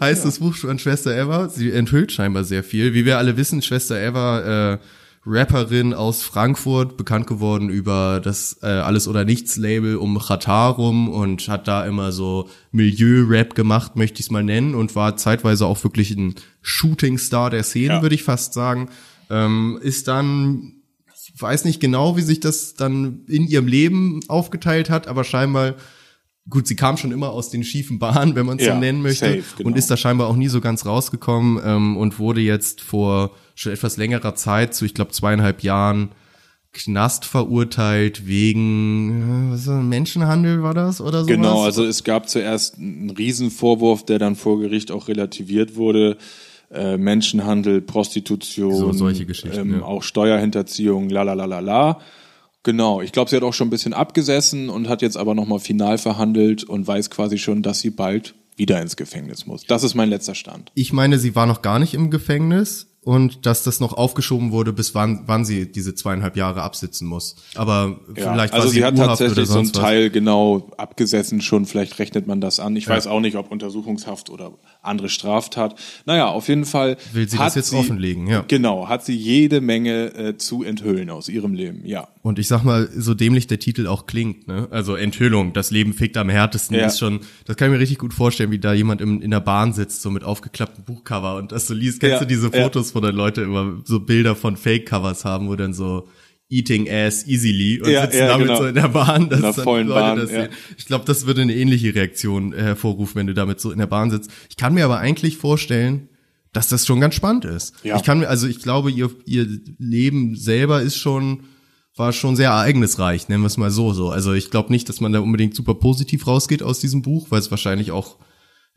heißt 0.00 0.24
das 0.24 0.38
Buch 0.40 0.54
von 0.56 0.78
Schwester 0.78 1.16
Eva. 1.16 1.48
Sie 1.48 1.70
enthüllt 1.70 2.12
scheinbar 2.12 2.44
sehr 2.44 2.64
viel. 2.64 2.94
Wie 2.94 3.04
wir 3.04 3.18
alle 3.18 3.36
wissen, 3.36 3.62
Schwester 3.62 4.00
Eva, 4.00 4.74
äh, 4.74 4.78
Rapperin 5.26 5.92
aus 5.92 6.22
Frankfurt, 6.22 6.96
bekannt 6.96 7.26
geworden 7.26 7.68
über 7.68 8.20
das 8.22 8.58
äh, 8.62 8.66
Alles 8.66 9.08
oder 9.08 9.24
Nichts 9.24 9.56
Label 9.56 9.96
um 9.96 10.20
Chatarum 10.20 11.08
und 11.08 11.48
hat 11.48 11.66
da 11.66 11.84
immer 11.84 12.12
so 12.12 12.48
Milieu-Rap 12.70 13.54
gemacht, 13.54 13.96
möchte 13.96 14.20
ich 14.20 14.26
es 14.26 14.30
mal 14.30 14.44
nennen, 14.44 14.74
und 14.74 14.94
war 14.94 15.16
zeitweise 15.16 15.66
auch 15.66 15.82
wirklich 15.82 16.12
ein 16.12 16.36
Shooting-Star 16.62 17.50
der 17.50 17.64
Szene, 17.64 17.94
Ja. 17.94 18.02
würde 18.02 18.14
ich 18.14 18.22
fast 18.22 18.54
sagen. 18.54 18.88
Ähm, 19.28 19.78
ist 19.82 20.06
dann 20.08 20.72
weiß 21.38 21.64
nicht 21.64 21.80
genau, 21.80 22.16
wie 22.16 22.22
sich 22.22 22.40
das 22.40 22.74
dann 22.74 23.24
in 23.26 23.46
ihrem 23.46 23.66
Leben 23.66 24.20
aufgeteilt 24.28 24.88
hat, 24.90 25.06
aber 25.06 25.24
scheinbar 25.24 25.74
gut, 26.48 26.66
sie 26.66 26.76
kam 26.76 26.96
schon 26.96 27.12
immer 27.12 27.30
aus 27.30 27.50
den 27.50 27.64
schiefen 27.64 27.98
Bahnen, 27.98 28.34
wenn 28.34 28.46
man 28.46 28.58
es 28.58 28.66
Ja, 28.66 28.74
so 28.74 28.80
nennen 28.80 29.02
möchte, 29.02 29.26
safe, 29.26 29.42
genau. 29.56 29.68
und 29.68 29.76
ist 29.76 29.90
da 29.90 29.96
scheinbar 29.96 30.28
auch 30.28 30.36
nie 30.36 30.48
so 30.48 30.60
ganz 30.60 30.86
rausgekommen 30.86 31.60
ähm, 31.64 31.96
und 31.96 32.18
wurde 32.18 32.40
jetzt 32.40 32.80
vor 32.80 33.32
schon 33.54 33.72
etwas 33.72 33.96
längerer 33.96 34.34
Zeit, 34.34 34.74
so 34.74 34.84
ich 34.84 34.94
glaube 34.94 35.12
zweieinhalb 35.12 35.62
Jahren, 35.62 36.10
Knast 36.72 37.24
verurteilt 37.24 38.26
wegen 38.26 39.48
äh, 39.48 39.52
was 39.54 39.66
war, 39.66 39.78
das, 39.78 39.84
Menschenhandel 39.86 40.62
war 40.62 40.74
das 40.74 41.00
oder 41.00 41.20
so? 41.20 41.26
Genau, 41.26 41.62
also 41.62 41.84
es 41.84 42.04
gab 42.04 42.28
zuerst 42.28 42.76
einen 42.76 43.10
Riesenvorwurf, 43.10 44.04
der 44.04 44.18
dann 44.18 44.36
vor 44.36 44.60
Gericht 44.60 44.90
auch 44.90 45.08
relativiert 45.08 45.76
wurde. 45.76 46.18
Äh, 46.70 46.98
Menschenhandel, 46.98 47.80
Prostitution, 47.80 48.74
So, 48.74 48.92
solche 48.92 49.24
Geschichten, 49.24 49.58
ähm, 49.58 49.74
ja. 49.78 49.82
auch 49.82 50.02
Steuerhinterziehung, 50.02 51.08
la 51.08 51.22
la 51.22 51.32
la 51.34 51.44
la 51.46 51.60
la. 51.60 52.00
Genau, 52.66 53.00
ich 53.00 53.12
glaube, 53.12 53.30
sie 53.30 53.36
hat 53.36 53.44
auch 53.44 53.54
schon 53.54 53.68
ein 53.68 53.70
bisschen 53.70 53.94
abgesessen 53.94 54.70
und 54.70 54.88
hat 54.88 55.00
jetzt 55.00 55.16
aber 55.16 55.36
nochmal 55.36 55.60
final 55.60 55.98
verhandelt 55.98 56.64
und 56.64 56.84
weiß 56.84 57.10
quasi 57.10 57.38
schon, 57.38 57.62
dass 57.62 57.78
sie 57.78 57.90
bald 57.90 58.34
wieder 58.56 58.82
ins 58.82 58.96
Gefängnis 58.96 59.46
muss. 59.46 59.64
Das 59.66 59.84
ist 59.84 59.94
mein 59.94 60.08
letzter 60.08 60.34
Stand. 60.34 60.72
Ich 60.74 60.92
meine, 60.92 61.20
sie 61.20 61.36
war 61.36 61.46
noch 61.46 61.62
gar 61.62 61.78
nicht 61.78 61.94
im 61.94 62.10
Gefängnis 62.10 62.95
und 63.06 63.46
dass 63.46 63.62
das 63.62 63.78
noch 63.78 63.92
aufgeschoben 63.92 64.50
wurde, 64.50 64.72
bis 64.72 64.92
wann, 64.96 65.22
wann 65.26 65.44
sie 65.44 65.70
diese 65.70 65.94
zweieinhalb 65.94 66.36
Jahre 66.36 66.62
absitzen 66.62 67.06
muss. 67.06 67.36
Aber 67.54 68.00
Ja, 68.16 68.32
vielleicht 68.32 68.52
also 68.52 68.64
war 68.66 68.72
sie, 68.72 68.78
sie 68.78 68.84
hat 68.84 68.96
tatsächlich 68.96 69.46
so 69.46 69.60
einen. 69.60 69.72
Teil 69.72 70.10
genau 70.10 70.72
abgesessen 70.76 71.40
schon, 71.40 71.66
vielleicht 71.66 72.00
rechnet 72.00 72.26
man 72.26 72.40
das 72.40 72.58
an. 72.58 72.74
Ich 72.74 72.88
weiß 72.88 73.06
auch 73.06 73.20
nicht, 73.20 73.36
ob 73.36 73.52
Untersuchungshaft 73.52 74.28
oder 74.28 74.54
andere 74.82 75.08
Straftat. 75.08 75.76
Naja, 76.04 76.26
auf 76.26 76.48
jeden 76.48 76.64
Fall 76.64 76.96
Will 77.12 77.28
sie 77.28 77.36
das 77.36 77.54
jetzt 77.54 77.72
offenlegen, 77.72 78.26
ja. 78.26 78.44
Genau, 78.48 78.88
hat 78.88 79.04
sie 79.04 79.14
jede 79.14 79.60
Menge 79.60 80.12
äh, 80.14 80.36
zu 80.36 80.64
enthüllen 80.64 81.08
aus 81.08 81.28
ihrem 81.28 81.54
Leben, 81.54 81.82
ja. 81.84 82.08
Und 82.22 82.40
ich 82.40 82.48
sag 82.48 82.64
mal, 82.64 82.88
so 82.92 83.14
dämlich 83.14 83.46
der 83.46 83.60
Titel 83.60 83.86
auch 83.86 84.06
klingt, 84.06 84.48
ne? 84.48 84.66
Also 84.72 84.96
Enthüllung, 84.96 85.52
das 85.52 85.70
Leben 85.70 85.92
fickt 85.92 86.16
am 86.16 86.28
härtesten, 86.28 86.76
Ja. 86.76 86.86
ist 86.86 86.98
schon, 86.98 87.20
das 87.44 87.54
kann 87.56 87.68
ich 87.68 87.74
mir 87.74 87.78
richtig 87.80 87.98
gut 87.98 88.14
vorstellen, 88.14 88.50
wie 88.50 88.58
da 88.58 88.72
jemand 88.72 89.00
im, 89.00 89.22
in 89.22 89.30
der 89.30 89.38
Bahn 89.38 89.72
sitzt, 89.74 90.02
so 90.02 90.10
mit 90.10 90.24
aufgeklapptem 90.24 90.82
Buchcover 90.82 91.36
und 91.36 91.52
das 91.52 91.68
so 91.68 91.74
liest. 91.74 92.00
Kennst 92.00 92.14
Ja, 92.14 92.18
du 92.18 92.26
diese 92.26 92.50
ja. 92.52 92.64
Fotos, 92.64 92.95
wo 92.96 93.00
dann 93.00 93.14
Leute 93.14 93.42
immer 93.42 93.80
so 93.84 94.00
Bilder 94.00 94.34
von 94.34 94.56
Fake-Covers 94.56 95.24
haben, 95.24 95.48
wo 95.48 95.54
dann 95.54 95.72
so 95.74 96.08
Eating 96.48 96.88
Ass 96.88 97.26
easily 97.26 97.80
und 97.80 97.90
Ja, 97.90 98.02
sitzen 98.02 98.18
ja, 98.18 98.28
damit 98.28 98.46
genau. 98.46 98.60
so 98.60 98.66
in 98.66 98.74
der 98.74 98.88
Bahn. 98.88 99.28
dass 99.28 99.38
In 99.38 99.42
der 99.44 99.52
vollen 99.54 99.88
Leute 99.88 100.00
Bahn, 100.00 100.18
das 100.18 100.30
ja. 100.30 100.42
sehen. 100.42 100.52
Ich 100.78 100.86
glaube, 100.86 101.04
das 101.04 101.26
würde 101.26 101.42
eine 101.42 101.54
ähnliche 101.54 101.94
Reaktion 101.94 102.52
hervorrufen, 102.52 103.16
wenn 103.16 103.26
du 103.26 103.34
damit 103.34 103.60
so 103.60 103.70
in 103.70 103.78
der 103.78 103.86
Bahn 103.86 104.10
sitzt. 104.10 104.30
Ich 104.48 104.56
kann 104.56 104.74
mir 104.74 104.84
aber 104.84 104.98
eigentlich 104.98 105.36
vorstellen, 105.36 106.08
dass 106.52 106.68
das 106.68 106.86
schon 106.86 107.00
ganz 107.00 107.14
spannend 107.14 107.44
ist. 107.44 107.74
Ja. 107.82 107.96
Ich 107.96 108.02
kann 108.02 108.20
mir, 108.20 108.28
also 108.28 108.46
ich 108.46 108.60
glaube, 108.60 108.90
ihr, 108.90 109.10
ihr 109.26 109.46
Leben 109.78 110.36
selber 110.36 110.80
ist 110.82 110.96
schon, 110.96 111.44
war 111.96 112.12
schon 112.12 112.36
sehr 112.36 112.50
ereignisreich, 112.50 113.28
nennen 113.28 113.42
wir 113.42 113.48
es 113.48 113.56
mal 113.56 113.70
so, 113.70 113.92
so. 113.92 114.10
Also 114.10 114.32
ich 114.32 114.50
glaube 114.50 114.72
nicht, 114.72 114.88
dass 114.88 115.00
man 115.00 115.12
da 115.12 115.20
unbedingt 115.20 115.54
super 115.54 115.74
positiv 115.74 116.26
rausgeht 116.26 116.62
aus 116.62 116.78
diesem 116.78 117.02
Buch, 117.02 117.26
weil 117.30 117.40
es 117.40 117.50
wahrscheinlich 117.50 117.90
auch, 117.90 118.16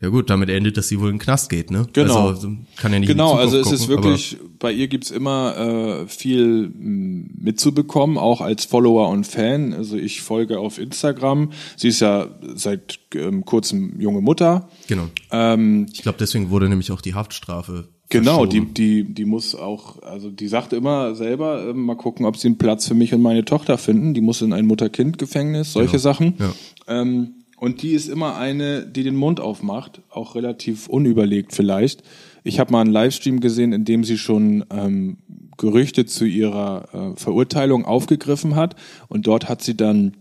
ja 0.00 0.08
gut, 0.08 0.30
damit 0.30 0.48
endet, 0.48 0.76
dass 0.76 0.88
sie 0.88 0.98
wohl 1.00 1.08
in 1.10 1.16
den 1.16 1.20
Knast 1.20 1.50
geht, 1.50 1.70
ne? 1.70 1.86
Genau. 1.92 2.28
Also 2.28 2.48
so 2.48 2.56
kann 2.76 2.92
ja 2.92 2.98
nicht 2.98 3.08
Genau, 3.08 3.34
also 3.34 3.58
es 3.58 3.70
ist 3.70 3.88
gucken, 3.88 4.04
wirklich, 4.04 4.36
bei 4.58 4.72
ihr 4.72 4.88
gibt's 4.88 5.10
immer 5.10 5.56
äh, 6.04 6.06
viel 6.08 6.72
m, 6.74 7.30
mitzubekommen, 7.38 8.16
auch 8.16 8.40
als 8.40 8.64
Follower 8.64 9.08
und 9.10 9.26
Fan. 9.26 9.72
Also 9.74 9.96
ich 9.96 10.22
folge 10.22 10.58
auf 10.58 10.78
Instagram. 10.78 11.50
Sie 11.76 11.88
ist 11.88 12.00
ja 12.00 12.28
seit 12.54 12.98
ähm, 13.14 13.44
kurzem 13.44 14.00
junge 14.00 14.20
Mutter. 14.22 14.68
Genau. 14.88 15.08
Ähm, 15.30 15.86
Ich 15.92 16.02
glaube, 16.02 16.18
deswegen 16.18 16.50
wurde 16.50 16.68
nämlich 16.68 16.90
auch 16.92 17.00
die 17.00 17.14
Haftstrafe. 17.14 17.88
Genau, 18.12 18.44
die, 18.44 18.64
die, 18.66 19.04
die 19.14 19.24
muss 19.24 19.54
auch, 19.54 20.02
also 20.02 20.30
die 20.30 20.48
sagt 20.48 20.72
immer 20.72 21.14
selber, 21.14 21.68
äh, 21.68 21.72
mal 21.72 21.94
gucken, 21.96 22.26
ob 22.26 22.36
sie 22.36 22.48
einen 22.48 22.58
Platz 22.58 22.88
für 22.88 22.94
mich 22.94 23.14
und 23.14 23.22
meine 23.22 23.44
Tochter 23.44 23.78
finden. 23.78 24.14
Die 24.14 24.20
muss 24.20 24.42
in 24.42 24.52
ein 24.52 24.66
Mutter-Kind-Gefängnis, 24.66 25.72
solche 25.74 25.92
Genau. 25.92 26.02
Sachen. 26.02 26.34
Ja. 26.40 26.52
Ähm, 26.88 27.34
und 27.60 27.82
die 27.82 27.92
ist 27.92 28.08
immer 28.08 28.36
eine, 28.36 28.86
die 28.86 29.02
den 29.02 29.16
Mund 29.16 29.38
aufmacht, 29.38 30.00
auch 30.08 30.34
relativ 30.34 30.88
unüberlegt 30.88 31.54
vielleicht. 31.54 32.02
Ich 32.42 32.58
habe 32.58 32.72
mal 32.72 32.80
einen 32.80 32.90
Livestream 32.90 33.40
gesehen, 33.40 33.74
in 33.74 33.84
dem 33.84 34.02
sie 34.02 34.16
schon 34.16 34.64
ähm, 34.70 35.18
Gerüchte 35.58 36.06
zu 36.06 36.24
ihrer 36.24 36.88
äh, 36.92 37.20
Verurteilung 37.20 37.84
aufgegriffen 37.84 38.56
hat. 38.56 38.76
Und 39.08 39.26
dort 39.26 39.50
hat 39.50 39.60
sie 39.60 39.76
dann 39.76 40.16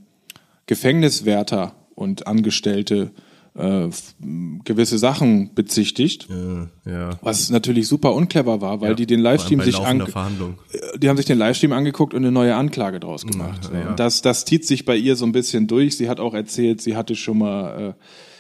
Gefängniswärter 0.66 1.76
und 1.96 2.28
Angestellte 2.28 3.12
äh, 3.16 3.29
f- 3.56 4.16
gewisse 4.64 4.98
Sachen 4.98 5.54
bezichtigt. 5.54 6.28
Ja, 6.30 6.68
ja. 6.92 7.10
Was 7.22 7.50
natürlich 7.50 7.88
super 7.88 8.14
unclever 8.14 8.62
war, 8.62 8.82
weil 8.82 8.90
Ja, 8.92 8.96
die 8.96 9.06
den 9.06 9.20
Livestream 9.20 9.60
sich 9.66 9.76
an, 9.86 10.00
äh, 10.72 10.98
die 11.00 11.10
haben 11.10 11.18
sich 11.18 11.26
den 11.26 11.38
Livestream 11.38 11.74
angeguckt 11.74 12.14
und 12.14 12.20
eine 12.24 12.32
neue 12.32 12.56
Anklage 12.56 13.00
draus 13.00 13.26
gemacht. 13.26 13.70
Das, 13.96 14.22
das 14.22 14.46
zieht 14.46 14.66
sich 14.66 14.86
bei 14.86 14.96
ihr 14.96 15.16
so 15.16 15.26
ein 15.26 15.32
bisschen 15.32 15.68
durch. 15.68 15.98
Sie 15.98 16.10
hat 16.10 16.20
auch 16.20 16.34
erzählt, 16.34 16.82
sie 16.82 16.96
hatte 16.96 17.16
schon 17.16 17.40
mal 17.40 17.90
äh, 17.90 17.94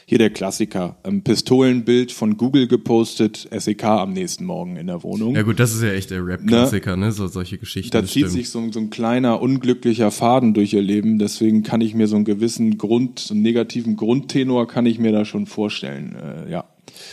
hier 0.09 0.17
der 0.17 0.31
Klassiker, 0.31 0.95
ein 1.03 1.21
Pistolenbild 1.21 2.11
von 2.11 2.35
Google 2.35 2.67
gepostet, 2.67 3.47
SEK 3.55 3.83
am 3.83 4.11
nächsten 4.11 4.43
Morgen 4.43 4.75
in 4.75 4.87
der 4.87 5.03
Wohnung. 5.03 5.35
Ja 5.35 5.43
gut, 5.43 5.59
das 5.59 5.75
ist 5.75 5.83
ja 5.83 5.91
echt 5.91 6.09
der 6.09 6.25
Rap-Klassiker, 6.25 6.97
ne? 6.97 7.11
So 7.11 7.27
solche 7.27 7.59
Geschichten. 7.59 7.91
da 7.91 8.01
zieht 8.03 8.23
stimmt. 8.23 8.31
sich 8.31 8.49
so, 8.49 8.71
so 8.71 8.79
ein 8.79 8.89
kleiner 8.89 9.39
unglücklicher 9.39 10.09
Faden 10.09 10.55
durch 10.55 10.73
ihr 10.73 10.81
Leben. 10.81 11.19
Deswegen 11.19 11.61
kann 11.61 11.81
ich 11.81 11.93
mir 11.93 12.07
so 12.07 12.15
einen 12.15 12.25
gewissen 12.25 12.79
Grund, 12.79 13.19
so 13.19 13.35
einen 13.35 13.43
negativen 13.43 13.97
Grundtenor 13.97 14.67
kann 14.67 14.87
ich 14.87 14.97
mir 14.97 15.11
da 15.11 15.25
schon 15.25 15.45
vorstellen. 15.45 16.15
Äh, 16.15 16.51
ja. 16.53 16.65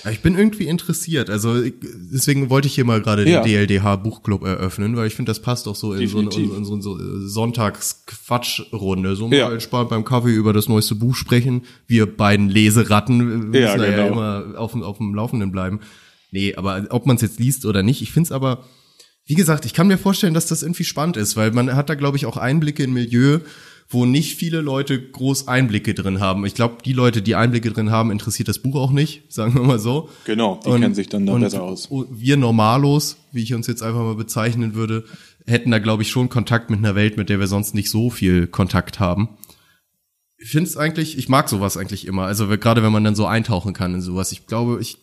Ja, 0.04 0.10
Ich 0.10 0.20
bin 0.20 0.36
irgendwie 0.36 0.66
interessiert. 0.66 1.30
Also 1.30 1.60
deswegen 1.62 2.50
wollte 2.50 2.68
ich 2.68 2.74
hier 2.74 2.84
mal 2.84 3.00
gerade 3.02 3.28
Ja. 3.28 3.40
den 3.42 3.50
DLDH 3.50 3.96
Buchclub 3.96 4.44
eröffnen, 4.44 4.96
weil 4.96 5.06
ich 5.06 5.14
finde, 5.14 5.30
das 5.30 5.40
passt 5.42 5.66
auch 5.68 5.76
so 5.76 5.92
in 5.94 6.06
so 6.08 6.18
eine, 6.18 6.28
Definitiv. 6.28 6.56
in 6.56 6.64
so 6.64 6.74
eine 6.74 6.82
so 6.82 7.26
Sonntagsquatschrunde. 7.28 9.16
So 9.16 9.28
Ja. 9.30 9.46
mal 9.48 9.54
entspannt 9.54 9.88
beim 9.90 10.04
Kaffee 10.04 10.34
über 10.34 10.52
das 10.52 10.68
neueste 10.68 10.94
Buch 10.94 11.14
sprechen. 11.16 11.62
Wir 11.86 12.06
beiden 12.06 12.48
Leseratten 12.48 13.18
Ja, 13.52 13.74
müssen 13.74 13.80
ja 13.82 13.90
genau. 13.90 14.08
immer 14.08 14.58
auf, 14.58 14.72
dem- 14.72 14.82
auf 14.82 14.98
dem 14.98 15.14
Laufenden 15.14 15.52
bleiben. 15.52 15.80
Nee, 16.30 16.54
aber 16.56 16.86
ob 16.90 17.06
man 17.06 17.16
es 17.16 17.22
jetzt 17.22 17.38
liest 17.40 17.64
oder 17.66 17.82
nicht, 17.82 18.02
ich 18.02 18.12
finde 18.12 18.26
es 18.28 18.32
aber, 18.32 18.64
wie 19.26 19.34
gesagt, 19.34 19.64
ich 19.64 19.74
kann 19.74 19.86
mir 19.88 19.98
vorstellen, 19.98 20.34
dass 20.34 20.46
das 20.46 20.62
irgendwie 20.62 20.84
spannend 20.84 21.16
ist, 21.16 21.36
weil 21.36 21.50
man 21.52 21.74
hat 21.74 21.88
da, 21.88 21.94
glaube 21.94 22.16
ich, 22.16 22.26
auch 22.26 22.36
Einblicke 22.36 22.82
in 22.82 22.92
Milieu, 22.92 23.38
wo 23.88 24.04
nicht 24.04 24.36
viele 24.36 24.60
Leute 24.60 25.00
groß 25.00 25.46
Einblicke 25.48 25.94
drin 25.94 26.20
haben. 26.20 26.44
Ich 26.44 26.54
glaube, 26.54 26.78
die 26.84 26.92
Leute, 26.92 27.22
die 27.22 27.36
Einblicke 27.36 27.70
drin 27.70 27.90
haben, 27.90 28.10
interessiert 28.10 28.48
das 28.48 28.58
Buch 28.58 28.74
auch 28.74 28.90
nicht, 28.90 29.22
sagen 29.32 29.54
wir 29.54 29.62
mal 29.62 29.78
so. 29.78 30.08
Genau, 30.24 30.60
die 30.64 30.70
kennen 30.70 30.94
sich 30.94 31.08
dann 31.08 31.26
da 31.26 31.36
besser 31.36 31.62
aus. 31.62 31.88
Wir 32.10 32.36
Normalos, 32.36 33.16
wie 33.32 33.42
ich 33.42 33.54
uns 33.54 33.66
jetzt 33.66 33.82
einfach 33.82 34.00
mal 34.00 34.16
bezeichnen 34.16 34.74
würde, 34.74 35.04
hätten 35.46 35.70
da, 35.70 35.78
glaube 35.78 36.02
ich, 36.02 36.10
schon 36.10 36.28
Kontakt 36.28 36.70
mit 36.70 36.80
einer 36.80 36.94
Welt, 36.94 37.16
mit 37.16 37.28
der 37.28 37.38
wir 37.38 37.46
sonst 37.46 37.74
nicht 37.74 37.90
so 37.90 38.10
viel 38.10 38.48
Kontakt 38.48 38.98
haben. 38.98 39.36
Ich 40.38 40.50
finde 40.50 40.68
es 40.68 40.76
eigentlich, 40.76 41.16
ich 41.16 41.28
mag 41.28 41.48
sowas 41.48 41.76
eigentlich 41.76 42.06
immer. 42.06 42.24
Also 42.24 42.48
gerade 42.48 42.82
wenn 42.82 42.92
man 42.92 43.04
dann 43.04 43.14
so 43.14 43.26
eintauchen 43.26 43.72
kann 43.72 43.94
in 43.94 44.02
sowas. 44.02 44.32
Ich 44.32 44.46
glaube, 44.46 44.78
ich 44.80 44.98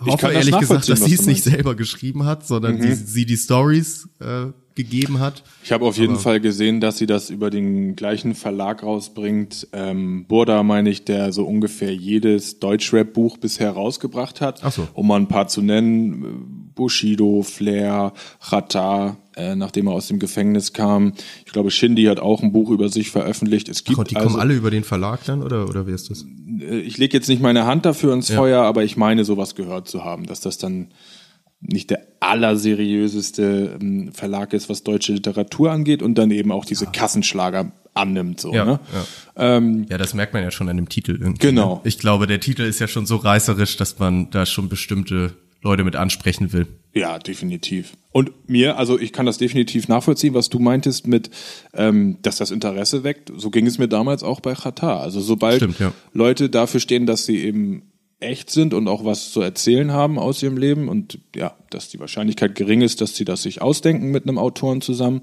hoffe 0.00 0.32
ehrlich 0.32 0.58
gesagt, 0.58 0.88
dass 0.88 1.04
sie 1.04 1.14
es 1.14 1.26
nicht 1.26 1.44
selber 1.44 1.74
geschrieben 1.74 2.24
hat, 2.24 2.46
sondern 2.46 2.80
sie, 2.80 2.94
sie 2.94 3.26
die 3.26 3.36
Stories 3.36 4.08
äh, 4.20 4.46
gegeben 4.74 5.20
hat. 5.20 5.42
Ich 5.62 5.72
habe 5.72 5.84
auf 5.84 5.96
jeden 5.96 6.16
Fall 6.16 6.40
gesehen, 6.40 6.80
dass 6.80 6.98
sie 6.98 7.06
das 7.06 7.30
über 7.30 7.50
den 7.50 7.94
gleichen 7.94 8.34
Verlag 8.34 8.82
rausbringt. 8.82 9.68
Ähm, 9.72 10.24
Burda 10.26 10.62
meine 10.62 10.90
ich, 10.90 11.04
der 11.04 11.32
so 11.32 11.44
ungefähr 11.44 11.94
jedes 11.94 12.58
Deutschrap-Buch 12.58 13.38
bisher 13.38 13.70
rausgebracht 13.70 14.40
hat. 14.40 14.60
Ach 14.64 14.72
so. 14.72 14.88
Um 14.94 15.06
mal 15.06 15.16
ein 15.16 15.28
paar 15.28 15.48
zu 15.48 15.62
nennen. 15.62 16.70
Bushido, 16.74 17.42
Flair, 17.42 18.12
Chata, 18.40 19.16
äh, 19.36 19.54
nachdem 19.54 19.86
er 19.86 19.92
aus 19.92 20.08
dem 20.08 20.18
Gefängnis 20.18 20.72
kam. 20.72 21.12
Ich 21.46 21.52
glaube, 21.52 21.70
Shindy 21.70 22.04
hat 22.06 22.18
auch 22.18 22.42
ein 22.42 22.52
Buch 22.52 22.70
über 22.70 22.88
sich 22.88 23.10
veröffentlicht. 23.10 23.68
Es 23.68 23.84
gibt 23.84 23.96
Gott, 23.96 24.10
die 24.10 24.16
also, 24.16 24.28
kommen 24.28 24.40
alle 24.40 24.54
über 24.54 24.72
den 24.72 24.82
Verlag 24.82 25.24
dann 25.24 25.44
oder 25.44 25.68
oder 25.68 25.86
wer 25.86 25.94
ist 25.94 26.10
das? 26.10 26.26
äh, 26.60 26.80
ich 26.80 26.98
lege 26.98 27.16
jetzt 27.16 27.28
nicht 27.28 27.42
meine 27.42 27.66
Hand 27.66 27.86
dafür 27.86 28.12
ins 28.12 28.30
Feuer, 28.30 28.62
aber 28.62 28.84
ich 28.84 28.96
meine, 28.96 29.24
sowas 29.24 29.54
gehört 29.54 29.88
zu 29.88 30.04
haben, 30.04 30.26
dass 30.26 30.40
das 30.40 30.58
dann 30.58 30.88
nicht 31.60 31.90
der 31.90 32.06
allerseriöseste 32.20 33.78
ähm, 33.80 34.12
Verlag 34.12 34.52
ist, 34.52 34.68
was 34.68 34.82
deutsche 34.82 35.12
Literatur 35.12 35.70
angeht 35.70 36.02
und 36.02 36.16
dann 36.16 36.30
eben 36.30 36.52
auch 36.52 36.64
diese 36.64 36.86
Kassenschlager 36.86 37.72
annimmt. 37.94 38.40
So, 38.40 38.52
Ja, 38.52 38.64
ne? 38.64 38.80
ja. 39.36 39.56
Ähm, 39.56 39.86
Ja, 39.88 39.98
das 39.98 40.14
merkt 40.14 40.34
man 40.34 40.42
ja 40.42 40.50
schon 40.50 40.68
an 40.68 40.76
dem 40.76 40.88
Titel 40.88 41.12
irgendwie. 41.12 41.46
Genau. 41.46 41.76
ne? 41.76 41.80
Ich 41.84 41.98
glaube, 41.98 42.26
der 42.26 42.40
Titel 42.40 42.62
ist 42.62 42.80
ja 42.80 42.88
schon 42.88 43.06
so 43.06 43.16
reißerisch, 43.16 43.76
dass 43.76 43.98
man 43.98 44.30
da 44.30 44.46
schon 44.46 44.68
bestimmte 44.68 45.34
Leute 45.62 45.82
mit 45.84 45.96
ansprechen 45.96 46.52
will. 46.52 46.66
ja, 46.92 47.18
definitiv. 47.18 47.94
Und 48.12 48.30
mir, 48.48 48.76
also 48.76 49.00
ich 49.00 49.12
kann 49.14 49.24
das 49.26 49.38
definitiv 49.38 49.88
nachvollziehen, 49.88 50.34
was 50.34 50.50
du 50.50 50.58
meintest 50.58 51.06
mit, 51.06 51.30
ähm, 51.72 52.18
dass 52.20 52.36
das 52.36 52.50
Interesse 52.50 53.02
weckt. 53.02 53.32
So 53.34 53.50
ging 53.50 53.66
es 53.66 53.78
mir 53.78 53.88
damals 53.88 54.22
auch 54.22 54.40
bei 54.40 54.54
Qatar. 54.54 55.00
Also 55.00 55.20
sobald 55.20 55.56
Stimmt, 55.56 55.78
ja. 55.80 55.92
Leute 56.12 56.50
dafür 56.50 56.80
stehen, 56.80 57.06
dass 57.06 57.24
sie 57.24 57.38
eben 57.38 57.82
echt 58.20 58.50
sind 58.50 58.74
und 58.74 58.88
auch 58.88 59.04
was 59.04 59.32
zu 59.32 59.40
erzählen 59.40 59.92
haben 59.92 60.18
aus 60.18 60.42
ihrem 60.42 60.56
Leben 60.56 60.88
und 60.88 61.18
ja, 61.34 61.56
dass 61.70 61.88
die 61.88 62.00
Wahrscheinlichkeit 62.00 62.54
gering 62.54 62.80
ist, 62.80 63.00
dass 63.00 63.16
sie 63.16 63.24
das 63.24 63.42
sich 63.42 63.60
ausdenken 63.60 64.10
mit 64.10 64.26
einem 64.26 64.38
Autoren 64.38 64.80
zusammen, 64.80 65.22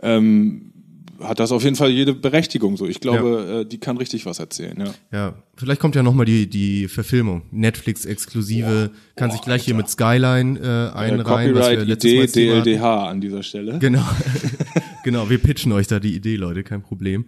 ähm, 0.00 0.72
hat 1.20 1.38
das 1.38 1.52
auf 1.52 1.62
jeden 1.62 1.76
Fall 1.76 1.90
jede 1.90 2.12
Berechtigung 2.12 2.76
so. 2.76 2.86
Ich 2.86 3.00
glaube, 3.00 3.62
äh, 3.62 3.68
die 3.68 3.78
kann 3.78 3.96
richtig 3.96 4.26
was 4.26 4.38
erzählen, 4.40 4.76
ja. 4.78 4.94
Ja, 5.12 5.42
vielleicht 5.56 5.80
kommt 5.80 5.94
ja 5.94 6.02
nochmal 6.02 6.26
die, 6.26 6.48
die 6.48 6.88
Verfilmung. 6.88 7.42
Netflix-exklusive, 7.52 8.90
kann 9.14 9.30
sich 9.30 9.40
gleich 9.40 9.64
hier 9.64 9.74
mit 9.74 9.88
Skyline 9.88 10.58
äh, 10.58 10.96
einreihen. 10.96 11.54
was 11.54 11.70
wir 11.70 11.76
Copyright, 11.76 11.88
Idee, 11.88 12.26
Thema 12.26 12.56
hatten. 12.56 12.64
DLDH 12.64 13.08
an 13.08 13.20
dieser 13.20 13.42
Stelle. 13.42 13.78
Genau. 13.78 14.04
genau, 15.04 15.30
wir 15.30 15.38
pitchen 15.38 15.72
euch 15.72 15.86
da 15.86 16.00
die 16.00 16.14
Idee, 16.14 16.36
Leute, 16.36 16.64
kein 16.64 16.82
Problem. 16.82 17.26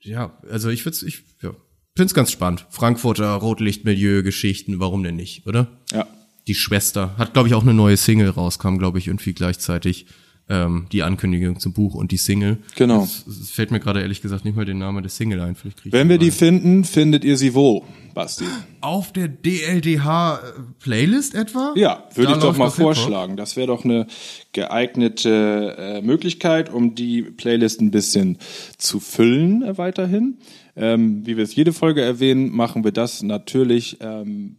Ja, 0.00 0.38
also 0.48 0.68
ich 0.68 0.82
find's, 0.82 1.02
ich 1.02 1.24
ja, 1.42 1.50
find's 1.96 2.14
ganz 2.14 2.30
spannend. 2.30 2.66
Frankfurter 2.70 3.32
Rotlichtmilieu, 3.32 4.22
Geschichten, 4.22 4.78
warum 4.78 5.02
denn 5.02 5.16
nicht, 5.16 5.46
oder? 5.46 5.68
Ja. 5.92 6.06
Die 6.46 6.54
Schwester 6.54 7.16
hat, 7.18 7.32
glaube 7.32 7.48
ich, 7.48 7.54
auch 7.54 7.62
eine 7.62 7.74
neue 7.74 7.96
Single 7.96 8.28
rauskam, 8.30 8.76
glaube 8.78 8.98
ich, 8.98 9.08
irgendwie 9.08 9.32
gleichzeitig 9.32 10.06
ähm, 10.48 10.86
die 10.92 11.02
Ankündigung 11.02 11.58
zum 11.58 11.72
Buch 11.72 11.94
und 11.94 12.12
die 12.12 12.16
Single. 12.16 12.58
Genau. 12.76 13.02
Es, 13.02 13.26
es 13.26 13.50
fällt 13.50 13.70
mir 13.70 13.80
gerade 13.80 14.00
ehrlich 14.00 14.22
gesagt 14.22 14.44
nicht 14.44 14.56
mal 14.56 14.64
den 14.64 14.78
Namen 14.78 15.02
der 15.02 15.10
Single 15.10 15.40
ein. 15.40 15.56
Vielleicht 15.56 15.78
krieg 15.78 15.86
ich 15.86 15.92
Wenn 15.92 16.08
wir 16.08 16.18
die 16.18 16.30
finden, 16.30 16.84
findet 16.84 17.24
ihr 17.24 17.36
sie 17.36 17.54
wo, 17.54 17.84
Basti? 18.14 18.44
auf 18.80 19.12
der 19.12 19.26
DLDH 19.26 20.40
Playlist 20.78 21.34
etwa? 21.34 21.72
Ja, 21.74 22.04
würde 22.14 22.32
ich 22.32 22.38
doch 22.38 22.56
mal 22.56 22.70
vorschlagen. 22.70 23.36
Das 23.36 23.56
wäre 23.56 23.66
doch 23.66 23.84
eine 23.84 24.06
geeignete 24.52 25.74
äh, 25.78 26.00
Möglichkeit, 26.02 26.72
um 26.72 26.94
die 26.94 27.22
Playlist 27.22 27.80
ein 27.80 27.90
bisschen 27.90 28.38
zu 28.78 29.00
füllen 29.00 29.62
äh, 29.62 29.78
weiterhin. 29.78 30.38
Ähm, 30.76 31.26
wie 31.26 31.36
wir 31.36 31.44
es 31.44 31.54
jede 31.54 31.72
Folge 31.72 32.02
erwähnen, 32.02 32.54
machen 32.54 32.84
wir 32.84 32.92
das 32.92 33.22
natürlich 33.22 33.96
ähm, 34.00 34.56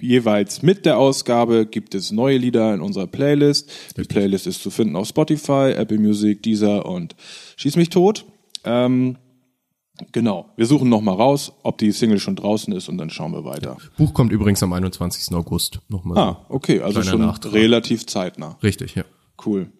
jeweils 0.00 0.62
mit 0.62 0.86
der 0.86 0.98
Ausgabe. 0.98 1.66
Gibt 1.66 1.94
es 1.94 2.12
neue 2.12 2.38
Lieder 2.38 2.72
in 2.74 2.80
unserer 2.80 3.06
Playlist. 3.06 3.70
Die 3.96 4.02
Playlist 4.02 4.46
ist 4.46 4.62
zu 4.62 4.70
finden 4.70 4.96
auf 4.96 5.08
Spotify, 5.08 5.72
Apple 5.76 5.98
Music, 5.98 6.42
Deezer 6.42 6.86
und 6.86 7.16
Schieß 7.56 7.76
mich 7.76 7.90
tot. 7.90 8.24
Ähm, 8.64 9.16
genau. 10.12 10.50
Wir 10.56 10.66
suchen 10.66 10.88
noch 10.88 11.00
mal 11.00 11.14
raus, 11.14 11.52
ob 11.64 11.78
die 11.78 11.90
Single 11.90 12.20
schon 12.20 12.36
draußen 12.36 12.72
ist 12.72 12.88
und 12.88 12.98
dann 12.98 13.10
schauen 13.10 13.32
wir 13.32 13.44
weiter. 13.44 13.76
Buch 13.96 14.14
kommt 14.14 14.32
übrigens 14.32 14.62
am 14.62 14.72
21. 14.72 15.34
August. 15.34 15.80
Nochmal. 15.88 16.18
Ah, 16.18 16.46
okay, 16.48 16.80
also 16.80 17.02
schon 17.02 17.20
Nachtrag. 17.20 17.52
relativ 17.52 18.06
zeitnah. 18.06 18.58
Richtig, 18.62 18.94
ja. 18.94 19.04
Cool. 19.44 19.72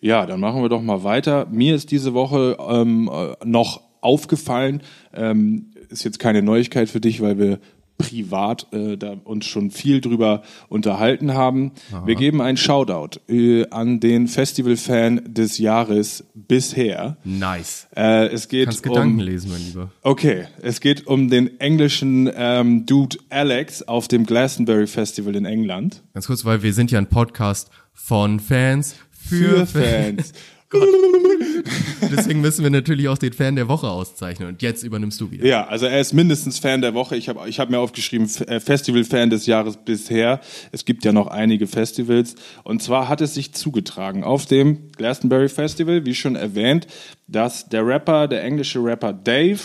Ja, 0.00 0.26
dann 0.26 0.40
machen 0.40 0.62
wir 0.62 0.68
doch 0.68 0.82
mal 0.82 1.04
weiter. 1.04 1.46
Mir 1.50 1.74
ist 1.74 1.90
diese 1.90 2.14
Woche 2.14 2.56
ähm, 2.68 3.08
äh, 3.12 3.34
noch 3.44 3.89
aufgefallen, 4.00 4.82
ähm, 5.14 5.70
ist 5.88 6.04
jetzt 6.04 6.18
keine 6.18 6.42
Neuigkeit 6.42 6.88
für 6.88 7.00
dich, 7.00 7.20
weil 7.20 7.38
wir 7.38 7.60
privat 8.00 8.66
äh, 8.72 8.96
da 8.96 9.14
uns 9.24 9.46
schon 9.46 9.70
viel 9.70 10.00
drüber 10.00 10.42
unterhalten 10.68 11.34
haben. 11.34 11.72
Wir 12.06 12.14
geben 12.14 12.40
einen 12.40 12.56
Shoutout 12.56 13.20
äh, 13.28 13.68
an 13.68 14.00
den 14.00 14.26
Festivalfan 14.26 15.20
des 15.26 15.58
Jahres 15.58 16.24
bisher. 16.34 17.18
Nice. 17.24 17.88
Äh, 17.94 18.28
es 18.28 18.48
geht 18.48 18.66
Kannst 18.66 18.82
Gedanken 18.82 19.20
um 19.20 19.26
lesen, 19.26 19.50
mein 19.50 19.62
Lieber. 19.64 19.90
Okay, 20.02 20.46
es 20.62 20.80
geht 20.80 21.06
um 21.06 21.28
den 21.28 21.60
englischen 21.60 22.30
ähm, 22.34 22.86
Dude 22.86 23.18
Alex 23.28 23.82
auf 23.82 24.08
dem 24.08 24.24
Glastonbury 24.24 24.86
Festival 24.86 25.36
in 25.36 25.44
England. 25.44 26.02
Ganz 26.14 26.26
kurz, 26.26 26.44
weil 26.44 26.62
wir 26.62 26.72
sind 26.72 26.90
ja 26.90 26.98
ein 26.98 27.08
Podcast 27.08 27.70
von 27.92 28.40
Fans 28.40 28.96
für, 29.10 29.66
Fans. 29.66 30.32
Deswegen 32.10 32.40
müssen 32.40 32.62
wir 32.62 32.70
natürlich 32.70 33.08
auch 33.08 33.18
den 33.18 33.32
Fan 33.32 33.56
der 33.56 33.68
Woche 33.68 33.88
auszeichnen. 33.88 34.48
Und 34.48 34.62
jetzt 34.62 34.84
übernimmst 34.84 35.20
du 35.20 35.30
wieder. 35.30 35.44
Ja, 35.44 35.66
also 35.66 35.86
er 35.86 36.00
ist 36.00 36.12
mindestens 36.12 36.58
Fan 36.58 36.80
der 36.80 36.94
Woche. 36.94 37.16
Ich 37.16 37.28
habe 37.28 37.48
ich 37.48 37.58
hab 37.58 37.70
mir 37.70 37.78
aufgeschrieben, 37.78 38.28
äh, 38.46 38.60
Festival-Fan 38.60 39.30
des 39.30 39.46
Jahres 39.46 39.76
bisher. 39.76 40.40
Es 40.70 40.84
gibt 40.84 41.04
ja 41.04 41.12
noch 41.12 41.26
einige 41.26 41.66
Festivals. 41.66 42.36
Und 42.62 42.82
zwar 42.82 43.08
hat 43.08 43.20
es 43.20 43.34
sich 43.34 43.52
zugetragen 43.52 44.22
auf 44.22 44.46
dem 44.46 44.92
Glastonbury 44.92 45.48
Festival, 45.48 46.04
wie 46.06 46.14
schon 46.14 46.36
erwähnt, 46.36 46.86
dass 47.26 47.68
der 47.68 47.86
Rapper, 47.86 48.28
der 48.28 48.44
englische 48.44 48.82
Rapper 48.82 49.12
Dave, 49.12 49.60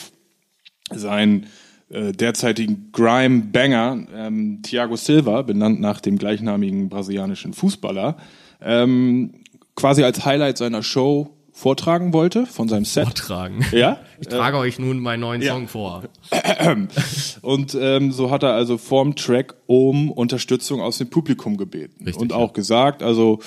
seinen 0.92 1.48
äh, 1.90 2.12
derzeitigen 2.14 2.90
Grime-Banger 2.92 4.08
ähm, 4.16 4.62
Thiago 4.64 4.96
Silva, 4.96 5.44
benannt 5.44 5.80
nach 5.80 6.02
dem 6.02 6.18
gleichnamigen 6.18 6.90
brasilianischen 6.90 7.54
Fußballer, 7.54 8.18
ähm, 8.62 9.32
quasi 9.76 10.04
als 10.04 10.26
Highlight 10.26 10.58
seiner 10.58 10.84
Show 10.84 11.36
vortragen 11.56 12.12
wollte 12.12 12.46
von 12.46 12.68
seinem 12.68 12.86
Set. 12.86 13.06
Vortragen. 13.06 13.66
Ja? 13.72 14.00
Ich 14.20 14.28
trage 14.28 14.58
euch 14.58 14.78
nun 14.78 15.00
meinen 15.00 15.22
neuen 15.22 15.42
Song 15.42 15.68
vor. 15.68 16.04
Und 17.42 17.78
ähm, 17.80 18.12
so 18.12 18.30
hat 18.30 18.44
er 18.44 18.54
also 18.54 18.78
vorm 18.78 19.16
Track 19.16 19.56
um 19.66 20.12
Unterstützung 20.12 20.82
aus 20.82 20.98
dem 20.98 21.10
Publikum 21.10 21.56
gebeten. 21.58 22.06
Richtig, 22.06 22.22
und 22.22 22.32
ja. 22.32 22.38
auch 22.38 22.54
gesagt, 22.54 23.04
also 23.04 23.40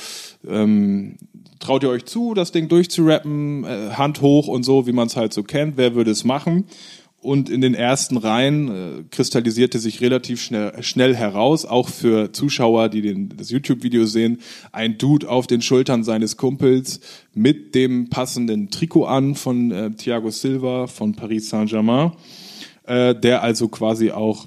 ähm, 0.47 1.17
traut 1.59 1.83
ihr 1.83 1.91
euch 1.91 2.07
zu, 2.07 2.35
das 2.35 2.53
Ding 2.53 2.69
durchzurappen, 2.69 3.65
äh, 3.65 3.91
Hand 3.91 4.21
hoch 4.21 4.49
und 4.49 4.63
so, 4.63 4.87
wie 4.87 4.93
man 4.93 5.07
es 5.07 5.17
halt 5.17 5.33
so 5.33 5.43
kennt, 5.43 5.77
wer 5.77 5.95
würde 5.95 6.11
es 6.11 6.25
machen? 6.25 6.65
Und 7.21 7.51
in 7.51 7.61
den 7.61 7.75
ersten 7.75 8.17
Reihen 8.17 8.69
äh, 8.69 9.05
kristallisierte 9.11 9.81
sich 9.81 10.01
relativ 10.01 10.41
schnell, 10.41 10.81
schnell 10.85 11.17
heraus, 11.17 11.65
auch 11.65 11.89
für 11.89 12.33
Zuschauer, 12.33 12.89
die 12.89 13.03
den, 13.03 13.37
das 13.37 13.51
YouTube-Video 13.51 14.05
sehen, 14.07 14.39
ein 14.71 14.99
Dude 14.99 15.29
auf 15.29 15.49
den 15.49 15.61
Schultern 15.61 16.05
seines 16.05 16.37
Kumpels 16.37 17.01
mit 17.35 17.75
dem 17.75 18.09
passenden 18.09 18.71
Trikot 18.71 19.07
an 19.07 19.35
von 19.35 19.73
äh, 19.73 19.91
Thiago 19.91 20.31
Silva 20.31 20.87
von 20.87 21.17
Paris 21.17 21.49
Saint-Germain, 21.49 22.13
äh, 22.85 23.17
der 23.17 23.43
also 23.43 23.67
quasi 23.67 24.13
auch 24.13 24.47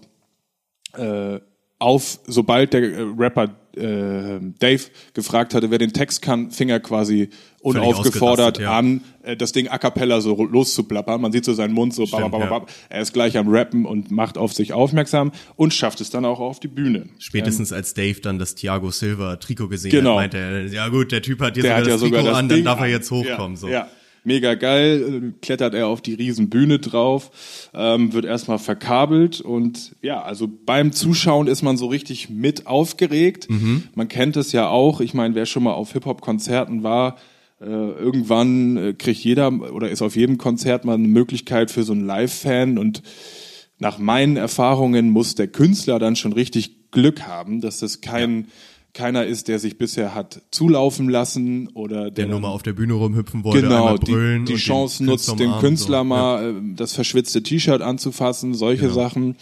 äh, 0.93 1.39
auf, 1.77 2.19
sobald 2.25 2.73
der 2.73 2.83
äh, 2.83 3.01
Rapper 3.17 3.49
äh, 3.75 4.39
Dave 4.59 4.83
gefragt 5.13 5.53
hatte, 5.53 5.71
wer 5.71 5.77
den 5.77 5.93
Text 5.93 6.21
kann, 6.21 6.51
fing 6.51 6.69
er 6.69 6.79
quasi 6.79 7.29
unaufgefordert 7.61 8.59
ja. 8.59 8.77
an, 8.77 9.01
das 9.37 9.51
Ding 9.51 9.67
a 9.67 9.77
cappella 9.77 10.21
so 10.21 10.35
loszuplappern. 10.43 11.21
Man 11.21 11.31
sieht 11.31 11.45
so 11.45 11.53
seinen 11.53 11.73
Mund 11.73 11.93
so, 11.93 12.05
Stimmt, 12.05 12.33
ja. 12.33 12.65
er 12.89 13.01
ist 13.01 13.13
gleich 13.13 13.37
am 13.37 13.47
Rappen 13.47 13.85
und 13.85 14.11
macht 14.11 14.37
auf 14.37 14.53
sich 14.53 14.73
aufmerksam 14.73 15.31
und 15.55 15.73
schafft 15.73 16.01
es 16.01 16.09
dann 16.09 16.25
auch 16.25 16.39
auf 16.39 16.59
die 16.59 16.67
Bühne. 16.67 17.07
Spätestens 17.19 17.71
als 17.71 17.93
Dave 17.93 18.19
dann 18.21 18.39
das 18.39 18.55
Thiago 18.55 18.91
Silva 18.91 19.35
Trikot 19.37 19.67
gesehen 19.69 19.91
Genau. 19.91 20.11
hat, 20.11 20.33
meinte 20.33 20.37
er, 20.37 20.65
ja 20.67 20.87
gut, 20.89 21.11
der 21.11 21.21
Typ 21.21 21.39
hat 21.41 21.55
jetzt 21.57 21.65
sogar 21.65 21.77
hat 21.77 21.85
ja 21.87 21.91
das 21.93 22.01
sogar 22.01 22.19
Trikot 22.21 22.29
das 22.31 22.37
an, 22.39 22.49
dann 22.49 22.63
darf 22.63 22.79
er 22.79 22.87
jetzt 22.87 23.11
hochkommen. 23.11 23.57
so. 23.57 23.67
Ja. 23.67 23.87
Mega 24.23 24.53
geil, 24.53 25.31
äh, 25.33 25.39
klettert 25.41 25.73
er 25.73 25.87
auf 25.87 25.99
die 26.01 26.13
Riesenbühne 26.13 26.77
drauf, 26.77 27.31
ähm, 27.73 28.13
wird 28.13 28.25
erstmal 28.25 28.59
verkabelt 28.59 29.41
und 29.41 29.95
ja, 30.03 30.21
also 30.21 30.47
beim 30.47 30.91
Zuschauen 30.91 31.47
ist 31.47 31.63
man 31.63 31.75
so 31.75 31.87
richtig 31.87 32.29
mit 32.29 32.67
aufgeregt. 32.67 33.49
Mhm. 33.49 33.85
Man 33.95 34.07
kennt 34.09 34.37
es 34.37 34.51
ja 34.51 34.67
auch, 34.67 35.01
ich 35.01 35.15
meine, 35.15 35.33
wer 35.33 35.47
schon 35.47 35.63
mal 35.63 35.73
auf 35.73 35.93
Hip-Hop-Konzerten 35.93 36.83
war, 36.83 37.17
äh, 37.61 37.65
irgendwann 37.65 38.77
äh, 38.77 38.93
kriegt 38.93 39.23
jeder 39.23 39.51
oder 39.73 39.89
ist 39.89 40.01
auf 40.01 40.15
jedem 40.15 40.37
Konzert 40.37 40.83
mal 40.85 40.95
eine 40.95 41.07
Möglichkeit 41.07 41.71
für 41.71 41.83
so 41.83 41.93
einen 41.93 42.05
Live-Fan 42.05 42.77
und 42.77 43.03
nach 43.79 43.97
meinen 43.97 44.37
Erfahrungen 44.37 45.09
muss 45.09 45.35
der 45.35 45.47
Künstler 45.47 45.99
dann 45.99 46.15
schon 46.15 46.33
richtig 46.33 46.91
Glück 46.91 47.23
haben, 47.23 47.61
dass 47.61 47.79
das 47.79 48.01
kein 48.01 48.47
keiner 48.93 49.25
ist, 49.25 49.47
der 49.47 49.57
sich 49.57 49.77
bisher 49.77 50.13
hat 50.13 50.41
zulaufen 50.51 51.07
lassen 51.07 51.69
oder 51.69 52.05
Der 52.05 52.11
der 52.11 52.27
nur 52.27 52.41
mal 52.41 52.49
auf 52.49 52.61
der 52.61 52.73
Bühne 52.73 52.93
rumhüpfen 52.93 53.43
wollte, 53.45 53.61
genau 53.61 53.97
die, 53.97 54.43
die 54.43 54.55
Chance 54.55 55.05
nutzt, 55.05 55.39
den 55.39 55.51
Künstler 55.59 55.99
so. 55.99 56.03
mal 56.03 56.49
äh, 56.49 56.53
das 56.75 56.93
verschwitzte 56.93 57.41
T-Shirt 57.41 57.81
anzufassen, 57.81 58.53
solche 58.53 58.81
Genau. 58.89 58.93
Sachen. 58.93 59.35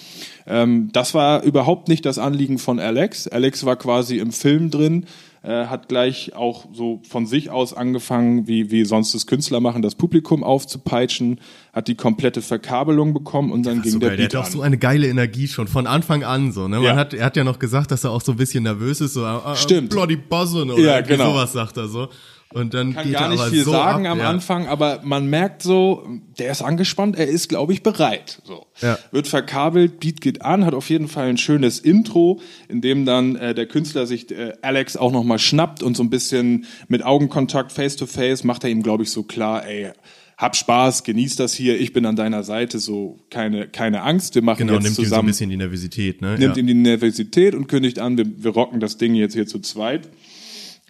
Ähm, 0.45 0.89
das 0.93 1.15
war 1.15 1.41
überhaupt 1.43 1.88
nicht 1.88 2.05
das 2.05 2.19
Anliegen 2.19 2.60
von 2.60 2.79
Alex. 2.79 3.27
Alex 3.27 3.65
war 3.65 3.75
quasi 3.75 4.19
im 4.19 4.32
Film 4.32 4.69
drin, 4.69 5.05
äh, 5.41 5.65
hat 5.67 5.88
gleich 5.88 6.36
auch 6.36 6.65
so 6.73 7.02
von 7.08 7.25
sich 7.25 7.49
aus 7.49 7.73
angefangen, 7.73 8.47
wie, 8.47 8.71
wie 8.71 8.84
sonst 8.86 9.13
das 9.13 9.25
Künstler 9.25 9.60
machen, 9.62 9.82
das 9.82 9.95
Publikum 9.95 10.43
aufzupeitschen, 10.43 11.39
hat 11.73 11.88
die 11.88 11.95
komplette 11.95 12.41
Verkabelung 12.41 13.13
bekommen 13.13 13.52
und 13.52 13.65
dann 13.65 13.78
Ja. 13.78 13.82
ging 13.84 13.91
So 13.93 13.99
der 13.99 14.10
geil. 14.10 14.17
Der 14.17 14.23
Beat 14.25 14.36
hat 14.36 14.41
auch 14.45 14.52
so 14.52 14.62
eine 14.62 14.78
geile 14.78 15.08
Energie 15.08 15.47
schon 15.47 15.67
von 15.67 15.88
Anfang 15.88 16.23
an 16.23 16.52
so. 16.52 16.67
Ne? 16.67 16.78
Man 16.78 16.84
Ja. 16.86 16.95
hat, 16.95 17.13
er 17.13 17.25
hat 17.25 17.38
ja 17.38 17.43
noch 17.43 17.60
gesagt, 17.60 17.91
dass 17.91 18.04
er 18.04 18.12
auch 18.12 18.21
so 18.21 18.34
ein 18.34 18.38
bisschen 18.38 18.63
nervös 18.63 19.02
ist, 19.02 19.13
so 19.13 19.23
äh, 19.25 19.36
äh, 19.54 19.56
Stimmt. 19.56 19.89
Bloody 19.91 20.17
Buzzin' 20.17 20.71
oder 20.71 20.82
Ja, 20.82 21.02
genau. 21.02 21.32
sowas 21.32 21.54
sagt 21.54 21.78
er 21.78 21.88
so. 21.88 22.10
Und 22.52 22.74
dann 22.74 22.94
kann 22.96 23.06
geht 23.06 23.14
gar 23.14 23.30
nicht 23.30 23.44
viel 23.44 23.64
so 23.64 23.72
sagen 23.72 24.08
ab, 24.08 24.14
am 24.14 24.20
ja. 24.20 24.30
Anfang, 24.30 24.68
aber 24.68 25.02
man 25.04 25.30
merkt 25.30 25.62
so, 25.62 26.08
der 26.40 26.52
ist 26.52 26.64
angespannt, 26.64 27.16
er 27.16 27.28
ist, 27.28 27.48
glaube 27.48 27.74
ich, 27.74 27.84
bereit. 27.84 28.42
So. 28.44 28.66
Ja. 28.82 28.98
Wird 29.12 29.28
verkabelt, 29.28 30.00
Beat 30.00 30.20
geht 30.20 30.42
an, 30.42 30.66
hat 30.66 30.74
auf 30.74 30.90
jeden 30.90 31.08
Fall 31.08 31.28
ein 31.28 31.38
schönes 31.38 31.78
Intro, 31.78 32.42
in 32.68 32.82
dem 32.82 33.06
dann 33.06 33.36
äh, 33.36 33.54
der 33.54 33.68
Künstler 33.68 34.08
sich 34.08 34.32
äh, 34.32 34.54
Alex 34.64 34.98
auch 34.98 35.12
nochmal 35.12 35.38
schnappt 35.38 35.84
und 35.84 35.96
so 35.96 36.02
ein 36.02 36.10
bisschen 36.10 36.66
mit 36.88 37.06
Augenkontakt, 37.06 37.72
face 37.72 37.96
to 37.98 38.08
face, 38.08 38.44
macht 38.44 38.64
er 38.64 38.72
ihm, 38.72 38.82
glaube 38.82 39.04
ich, 39.04 39.12
so 39.12 39.22
klar, 39.22 39.68
ey, 39.68 39.92
hab 40.36 40.56
Spaß, 40.56 41.04
genieß 41.04 41.36
das 41.36 41.54
hier, 41.54 41.80
ich 41.80 41.94
bin 41.94 42.08
an 42.08 42.16
deiner 42.16 42.44
Seite, 42.44 42.80
so 42.80 43.20
keine, 43.30 43.68
keine 43.68 44.02
Angst, 44.02 44.34
wir 44.34 44.42
machen 44.42 44.60
Genau, 44.60 44.74
jetzt 44.74 44.84
nimmt 44.84 44.94
ihm 44.94 44.96
so 44.96 45.02
ein 45.02 45.06
zusammen 45.06 45.28
bisschen 45.28 45.50
die 45.52 45.58
Nervosität. 45.58 46.22
Ne? 46.22 46.40
nimmt 46.40 46.56
ja. 46.56 46.62
ihm 46.62 46.66
die 46.66 46.74
Nervosität 46.74 47.54
und 47.54 47.68
kündigt 47.68 48.00
an, 48.00 48.18
wir, 48.18 48.26
wir 48.38 48.52
rocken 48.52 48.80
das 48.80 48.98
Ding 48.98 49.14
jetzt 49.14 49.34
hier 49.34 49.46
zu 49.46 49.60
zweit. 49.60 50.10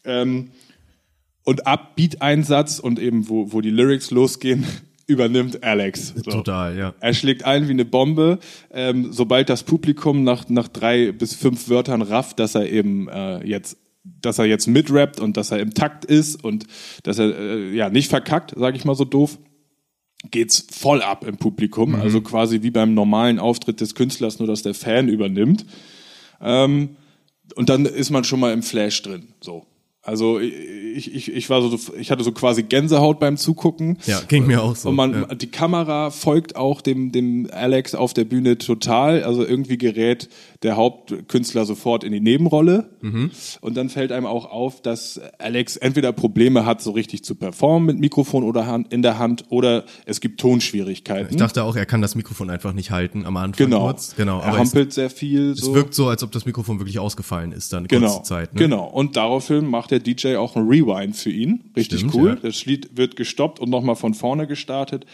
Ähm, 0.06 0.52
und 1.50 1.66
ab 1.66 1.96
Beat-Einsatz 1.96 2.78
und 2.78 3.00
eben 3.00 3.28
wo, 3.28 3.52
wo 3.52 3.62
die 3.62 3.72
Lyrics 3.72 4.12
losgehen, 4.12 4.68
übernimmt 5.08 5.64
Alex. 5.64 6.14
So. 6.16 6.30
Total, 6.30 6.78
ja. 6.78 6.94
Er 7.00 7.16
schlägt 7.16 7.44
ein 7.44 7.68
wie 7.68 7.72
eine 7.72 7.86
Bombe, 7.86 8.38
ähm, 8.70 9.12
sobald 9.12 9.50
das 9.50 9.64
Publikum 9.64 10.24
nach, 10.24 10.48
nach 10.50 10.68
drei 10.68 11.12
bis 11.12 11.34
fünf 11.34 11.68
Wörtern 11.68 12.04
rafft, 12.04 12.38
dass 12.38 12.54
er 12.54 12.70
eben 12.70 13.10
äh, 13.10 13.44
jetzt 13.48 13.78
dass 14.22 14.38
er 14.40 14.46
jetzt 14.46 14.68
mitrappt 14.68 15.20
und 15.20 15.38
dass 15.38 15.52
er 15.52 15.60
im 15.60 15.74
Takt 15.74 16.06
ist 16.06 16.44
und 16.44 16.66
dass 17.04 17.20
er 17.20 17.38
äh, 17.38 17.76
ja 17.76 17.90
nicht 17.90 18.10
verkackt, 18.10 18.54
sage 18.56 18.78
ich 18.78 18.86
mal 18.86 18.96
so 18.96 19.04
doof, 19.04 19.40
geht's 20.30 20.68
voll 20.72 21.02
ab 21.02 21.26
im 21.28 21.38
Publikum, 21.38 21.96
also 21.96 22.22
quasi 22.22 22.62
wie 22.62 22.72
beim 22.72 22.94
normalen 22.94 23.40
Auftritt 23.40 23.82
des 23.82 23.96
Künstlers, 23.96 24.40
nur 24.40 24.48
dass 24.48 24.62
der 24.62 24.74
Fan 24.74 25.10
übernimmt. 25.10 25.66
Ähm, 26.42 26.96
und 27.56 27.70
dann 27.70 27.86
ist 27.86 28.12
man 28.12 28.24
schon 28.24 28.40
mal 28.40 28.54
im 28.54 28.62
Flash 28.62 29.02
drin, 29.02 29.30
so. 29.42 29.66
Also 30.02 30.40
ich, 30.40 31.14
ich, 31.14 31.32
ich 31.32 31.50
war 31.50 31.62
so, 31.62 31.78
ich 32.00 32.10
hatte 32.10 32.24
so 32.24 32.32
quasi 32.32 32.64
Gänsehaut 32.64 33.20
beim 33.20 33.36
Zugucken. 33.36 33.98
Ja, 34.06 34.22
ging 34.22 34.48
mir 34.48 34.64
auch 34.64 34.76
so. 34.76 34.90
Und 34.90 34.96
man, 34.96 35.14
ja. 35.14 35.36
die 35.36 35.52
Kamera 35.52 36.10
folgt 36.10 36.56
auch 36.56 36.82
dem, 36.82 37.12
dem 37.12 37.50
Alex 37.52 37.96
auf 37.96 38.14
der 38.14 38.24
Bühne 38.24 38.58
total. 38.58 39.24
Also 39.24 39.46
irgendwie 39.46 39.78
gerät 39.78 40.30
der 40.64 40.78
Hauptkünstler 40.78 41.66
sofort 41.66 42.06
in 42.06 42.14
die 42.14 42.22
Nebenrolle. 42.22 42.90
Mhm. 43.02 43.32
Und 43.60 43.76
dann 43.76 43.90
fällt 43.90 44.12
einem 44.14 44.26
auch 44.26 44.50
auf, 44.50 44.82
dass 44.82 45.20
Alex 45.38 45.76
entweder 45.76 46.14
Probleme 46.14 46.66
hat, 46.66 46.82
so 46.82 46.92
richtig 46.92 47.24
zu 47.26 47.36
performen 47.36 47.86
mit 47.86 48.00
Mikrofon 48.00 48.44
oder 48.44 48.68
Hand, 48.68 48.94
in 48.94 49.02
der 49.02 49.20
Hand, 49.20 49.46
oder 49.50 49.84
es 50.06 50.22
gibt 50.22 50.40
Tonschwierigkeiten. 50.40 51.32
Ich 51.32 51.38
dachte 51.38 51.64
auch, 51.64 51.76
er 51.76 51.86
kann 51.86 52.02
das 52.02 52.16
Mikrofon 52.16 52.50
einfach 52.50 52.74
nicht 52.74 52.92
halten 52.92 53.26
am 53.26 53.38
Anfang 53.38 53.66
genau. 53.66 53.86
kurz. 53.86 54.16
Genau. 54.16 54.40
Er 54.40 54.54
es, 54.54 54.60
hampelt 54.60 54.94
sehr 54.94 55.10
viel. 55.10 55.52
es 55.52 55.60
So. 55.60 55.76
wirkt 55.76 55.94
so, 55.94 56.08
als 56.08 56.24
ob 56.24 56.32
das 56.32 56.46
Mikrofon 56.46 56.80
wirklich 56.80 57.00
ausgefallen 57.00 57.52
ist 57.52 57.74
dann 57.74 57.88
Genau, 57.88 58.08
kurze 58.08 58.24
Zeit. 58.24 58.54
Ne? 58.54 58.60
genau. 58.60 58.86
Und 58.86 59.16
daraufhin 59.16 59.66
macht 59.66 59.89
der 59.92 60.00
DJ 60.00 60.36
auch 60.36 60.56
ein 60.56 60.68
Rewind 60.68 61.16
für 61.16 61.32
ihn. 61.32 61.72
Richtig 61.76 62.00
Stimmt, 62.00 62.16
cool. 62.16 62.30
ja. 62.30 62.36
Das 62.36 62.66
Lied 62.66 62.98
wird 62.98 63.16
gestoppt 63.16 63.60
und 63.60 63.70
nochmal 63.70 63.96
von 63.96 64.14
vorne 64.14 64.48
gestartet. 64.48 65.06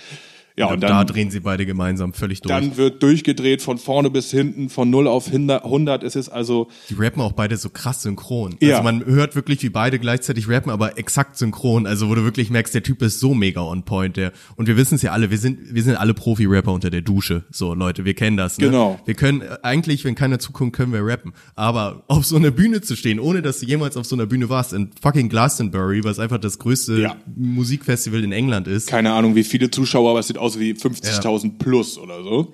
Ja, 0.57 0.67
und 0.67 0.81
da 0.81 0.87
dann, 0.87 1.07
drehen 1.07 1.31
sie 1.31 1.41
beide 1.41 1.65
gemeinsam 1.65 2.13
völlig 2.13 2.41
durch. 2.41 2.53
dann 2.53 2.77
wird 2.77 3.03
durchgedreht 3.03 3.61
von 3.61 3.77
vorne 3.77 4.09
bis 4.09 4.31
hinten, 4.31 4.69
von 4.69 4.89
0 4.89 5.07
auf 5.07 5.27
100 5.27 6.03
ist 6.03 6.15
es 6.15 6.29
also, 6.29 6.69
die 6.89 6.93
rappen 6.93 7.21
auch 7.21 7.33
beide 7.33 7.57
so 7.57 7.69
krass 7.69 8.01
synchron. 8.03 8.55
Ja. 8.61 8.77
Also 8.77 8.83
man 8.83 9.05
hört 9.05 9.35
wirklich, 9.35 9.61
wie 9.63 9.69
beide 9.69 9.99
gleichzeitig 9.99 10.47
rappen, 10.47 10.71
aber 10.71 10.97
exakt 10.97 11.37
synchron. 11.37 11.85
Also 11.85 12.07
wo 12.09 12.15
du 12.15 12.23
wirklich 12.23 12.49
merkst, 12.51 12.73
der 12.73 12.83
Typ 12.83 13.01
ist 13.01 13.19
so 13.19 13.33
mega 13.33 13.61
on 13.61 13.83
point. 13.83 14.15
Der 14.15 14.31
und 14.55 14.67
wir 14.67 14.77
wissen 14.77 14.95
es 14.95 15.01
ja 15.01 15.11
alle, 15.11 15.29
wir 15.29 15.37
sind 15.37 15.59
wir 15.75 15.83
sind 15.83 15.97
alle 15.97 16.13
Profi-Rapper 16.13 16.71
unter 16.71 16.89
der 16.89 17.01
Dusche. 17.01 17.43
So 17.51 17.73
Leute, 17.73 18.05
wir 18.05 18.13
kennen 18.13 18.37
das. 18.37 18.57
Ne? 18.57 18.67
Genau. 18.67 18.99
Wir 19.05 19.15
können 19.15 19.43
eigentlich, 19.61 20.05
wenn 20.05 20.15
keiner 20.15 20.39
zukommt, 20.39 20.71
können 20.73 20.93
wir 20.93 21.05
rappen. 21.05 21.33
Aber 21.55 22.03
auf 22.07 22.25
so 22.25 22.37
einer 22.37 22.51
Bühne 22.51 22.79
zu 22.81 22.95
stehen, 22.95 23.19
ohne 23.19 23.41
dass 23.41 23.59
du 23.59 23.65
jemals 23.65 23.97
auf 23.97 24.05
so 24.05 24.15
einer 24.15 24.25
Bühne 24.25 24.47
warst, 24.47 24.71
in 24.71 24.91
fucking 25.01 25.27
Glastonbury, 25.27 26.03
was 26.05 26.17
einfach 26.17 26.37
das 26.37 26.59
größte 26.59 27.01
Ja. 27.01 27.15
Musikfestival 27.35 28.23
in 28.23 28.31
England 28.31 28.67
ist. 28.67 28.87
keine 28.87 29.11
Ahnung 29.13 29.35
wie 29.35 29.43
viele 29.43 29.69
Zuschauer, 29.69 30.11
aber 30.11 30.19
es 30.19 30.27
sieht 30.27 30.37
aus 30.45 30.59
wie 30.59 30.73
50.000 30.73 31.57
plus 31.57 31.97
oder 31.97 32.23
so. 32.23 32.51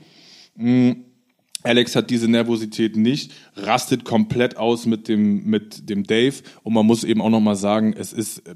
Mm, 0.56 0.92
Alex 1.64 1.96
hat 1.96 2.10
diese 2.10 2.28
Nervosität 2.28 2.96
nicht, 2.96 3.32
rastet 3.56 4.04
komplett 4.06 4.58
aus 4.58 4.86
mit 4.86 5.08
dem, 5.08 5.44
mit 5.46 5.90
dem 5.90 6.04
Dave 6.06 6.36
und 6.64 6.74
man 6.74 6.86
muss 6.86 7.04
eben 7.04 7.22
auch 7.22 7.30
nochmal 7.30 7.56
sagen, 7.56 7.94
es 7.98 8.14
ist 8.14 8.40
äh, 8.48 8.56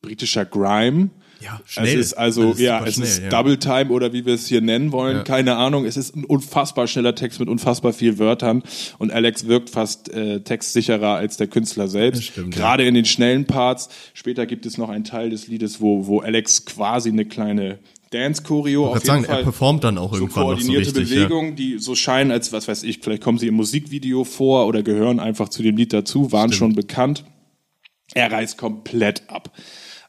britischer 0.00 0.44
Grime. 0.46 1.10
Ja, 1.40 1.60
Es 1.64 1.72
schnell. 1.72 1.98
ist 1.98 2.14
also, 2.14 2.54
ja, 2.54 2.84
es 2.86 2.94
schnell, 2.94 3.06
ist 3.06 3.22
ja. 3.24 3.28
Double 3.28 3.58
Time 3.58 3.90
oder 3.90 4.12
wie 4.12 4.24
wir 4.24 4.34
es 4.34 4.46
hier 4.46 4.60
nennen 4.60 4.92
wollen, 4.92 5.18
Ja. 5.18 5.22
keine 5.24 5.56
Ahnung. 5.56 5.84
Es 5.84 5.96
ist 5.96 6.14
ein 6.14 6.24
unfassbar 6.24 6.86
schneller 6.86 7.16
Text 7.16 7.40
mit 7.40 7.48
unfassbar 7.48 7.92
viel 7.92 8.18
Wörtern 8.18 8.62
und 8.98 9.10
Alex 9.12 9.48
wirkt 9.48 9.68
fast 9.68 10.08
äh, 10.10 10.40
textsicherer 10.40 11.16
als 11.16 11.36
der 11.36 11.48
Künstler 11.48 11.88
selbst. 11.88 12.22
Stimmt, 12.24 12.54
ja. 12.54 12.60
Gerade 12.60 12.84
in 12.86 12.94
den 12.94 13.04
schnellen 13.04 13.44
Parts. 13.44 13.88
Später 14.14 14.46
gibt 14.46 14.66
es 14.66 14.78
noch 14.78 14.88
einen 14.88 15.02
Teil 15.04 15.30
des 15.30 15.48
Liedes, 15.48 15.80
wo, 15.80 16.06
wo 16.06 16.20
Alex 16.20 16.64
quasi 16.64 17.08
eine 17.10 17.24
kleine 17.26 17.80
Dance-Choreo 18.12 18.86
auf 18.86 18.96
Ich 18.96 19.02
jeden 19.02 19.06
sagen, 19.06 19.24
Fall 19.24 19.38
er 19.38 19.42
performt 19.44 19.84
dann 19.84 19.98
auch 19.98 20.12
so 20.12 20.20
irgendwann 20.20 20.42
noch 20.42 20.50
so 20.50 20.66
koordinierte 20.66 21.00
richtig. 21.00 21.10
Ja. 21.10 21.24
Bewegungen, 21.24 21.56
die 21.56 21.78
so 21.78 21.94
scheinen, 21.94 22.30
als 22.30 22.52
was 22.52 22.68
weiß 22.68 22.82
ich, 22.84 23.00
vielleicht 23.00 23.22
kommen 23.22 23.38
sie 23.38 23.48
im 23.48 23.54
Musikvideo 23.54 24.24
vor 24.24 24.66
oder 24.66 24.82
gehören 24.82 25.20
einfach 25.20 25.48
zu 25.48 25.62
dem 25.62 25.76
Lied 25.76 25.92
dazu, 25.92 26.32
waren 26.32 26.52
schon 26.52 26.74
bekannt. 26.74 27.24
Er 28.14 28.30
reißt 28.30 28.58
komplett 28.58 29.22
ab. 29.28 29.50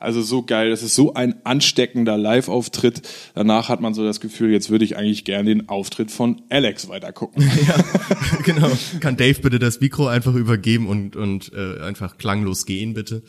Also 0.03 0.21
so 0.21 0.43
geil, 0.43 0.69
das 0.69 0.83
ist 0.83 0.95
so 0.95 1.13
ein 1.13 1.45
ansteckender 1.45 2.17
Live-Auftritt. 2.17 3.03
Danach 3.35 3.69
hat 3.69 3.79
man 3.79 3.93
so 3.93 4.03
das 4.03 4.19
Gefühl, 4.19 4.51
jetzt 4.51 4.69
würde 4.69 4.83
ich 4.83 4.97
eigentlich 4.97 5.23
gerne 5.23 5.45
den 5.45 5.69
Auftritt 5.69 6.11
von 6.11 6.41
Alex 6.49 6.89
weitergucken. 6.89 7.49
genau. 8.43 8.69
Kann 8.99 9.15
Dave 9.15 9.39
bitte 9.39 9.59
das 9.59 9.79
Mikro 9.79 10.07
einfach 10.07 10.35
übergeben 10.35 10.87
und, 10.87 11.15
und 11.15 11.53
äh, 11.53 11.81
einfach 11.81 12.17
klanglos 12.17 12.65
gehen, 12.65 12.93
bitte? 12.93 13.23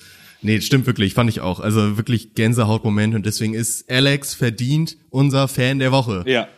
Nee, 0.44 0.60
stimmt 0.60 0.86
wirklich, 0.86 1.14
fand 1.14 1.30
ich 1.30 1.40
auch. 1.40 1.58
Also 1.58 1.96
wirklich 1.96 2.34
Gänsehautmoment 2.34 3.14
und 3.14 3.24
deswegen 3.24 3.54
ist 3.54 3.90
Alex 3.90 4.34
verdient 4.34 4.98
unser 5.08 5.48
Fan 5.48 5.78
der 5.78 5.90
Woche. 5.90 6.22
Ja. 6.26 6.48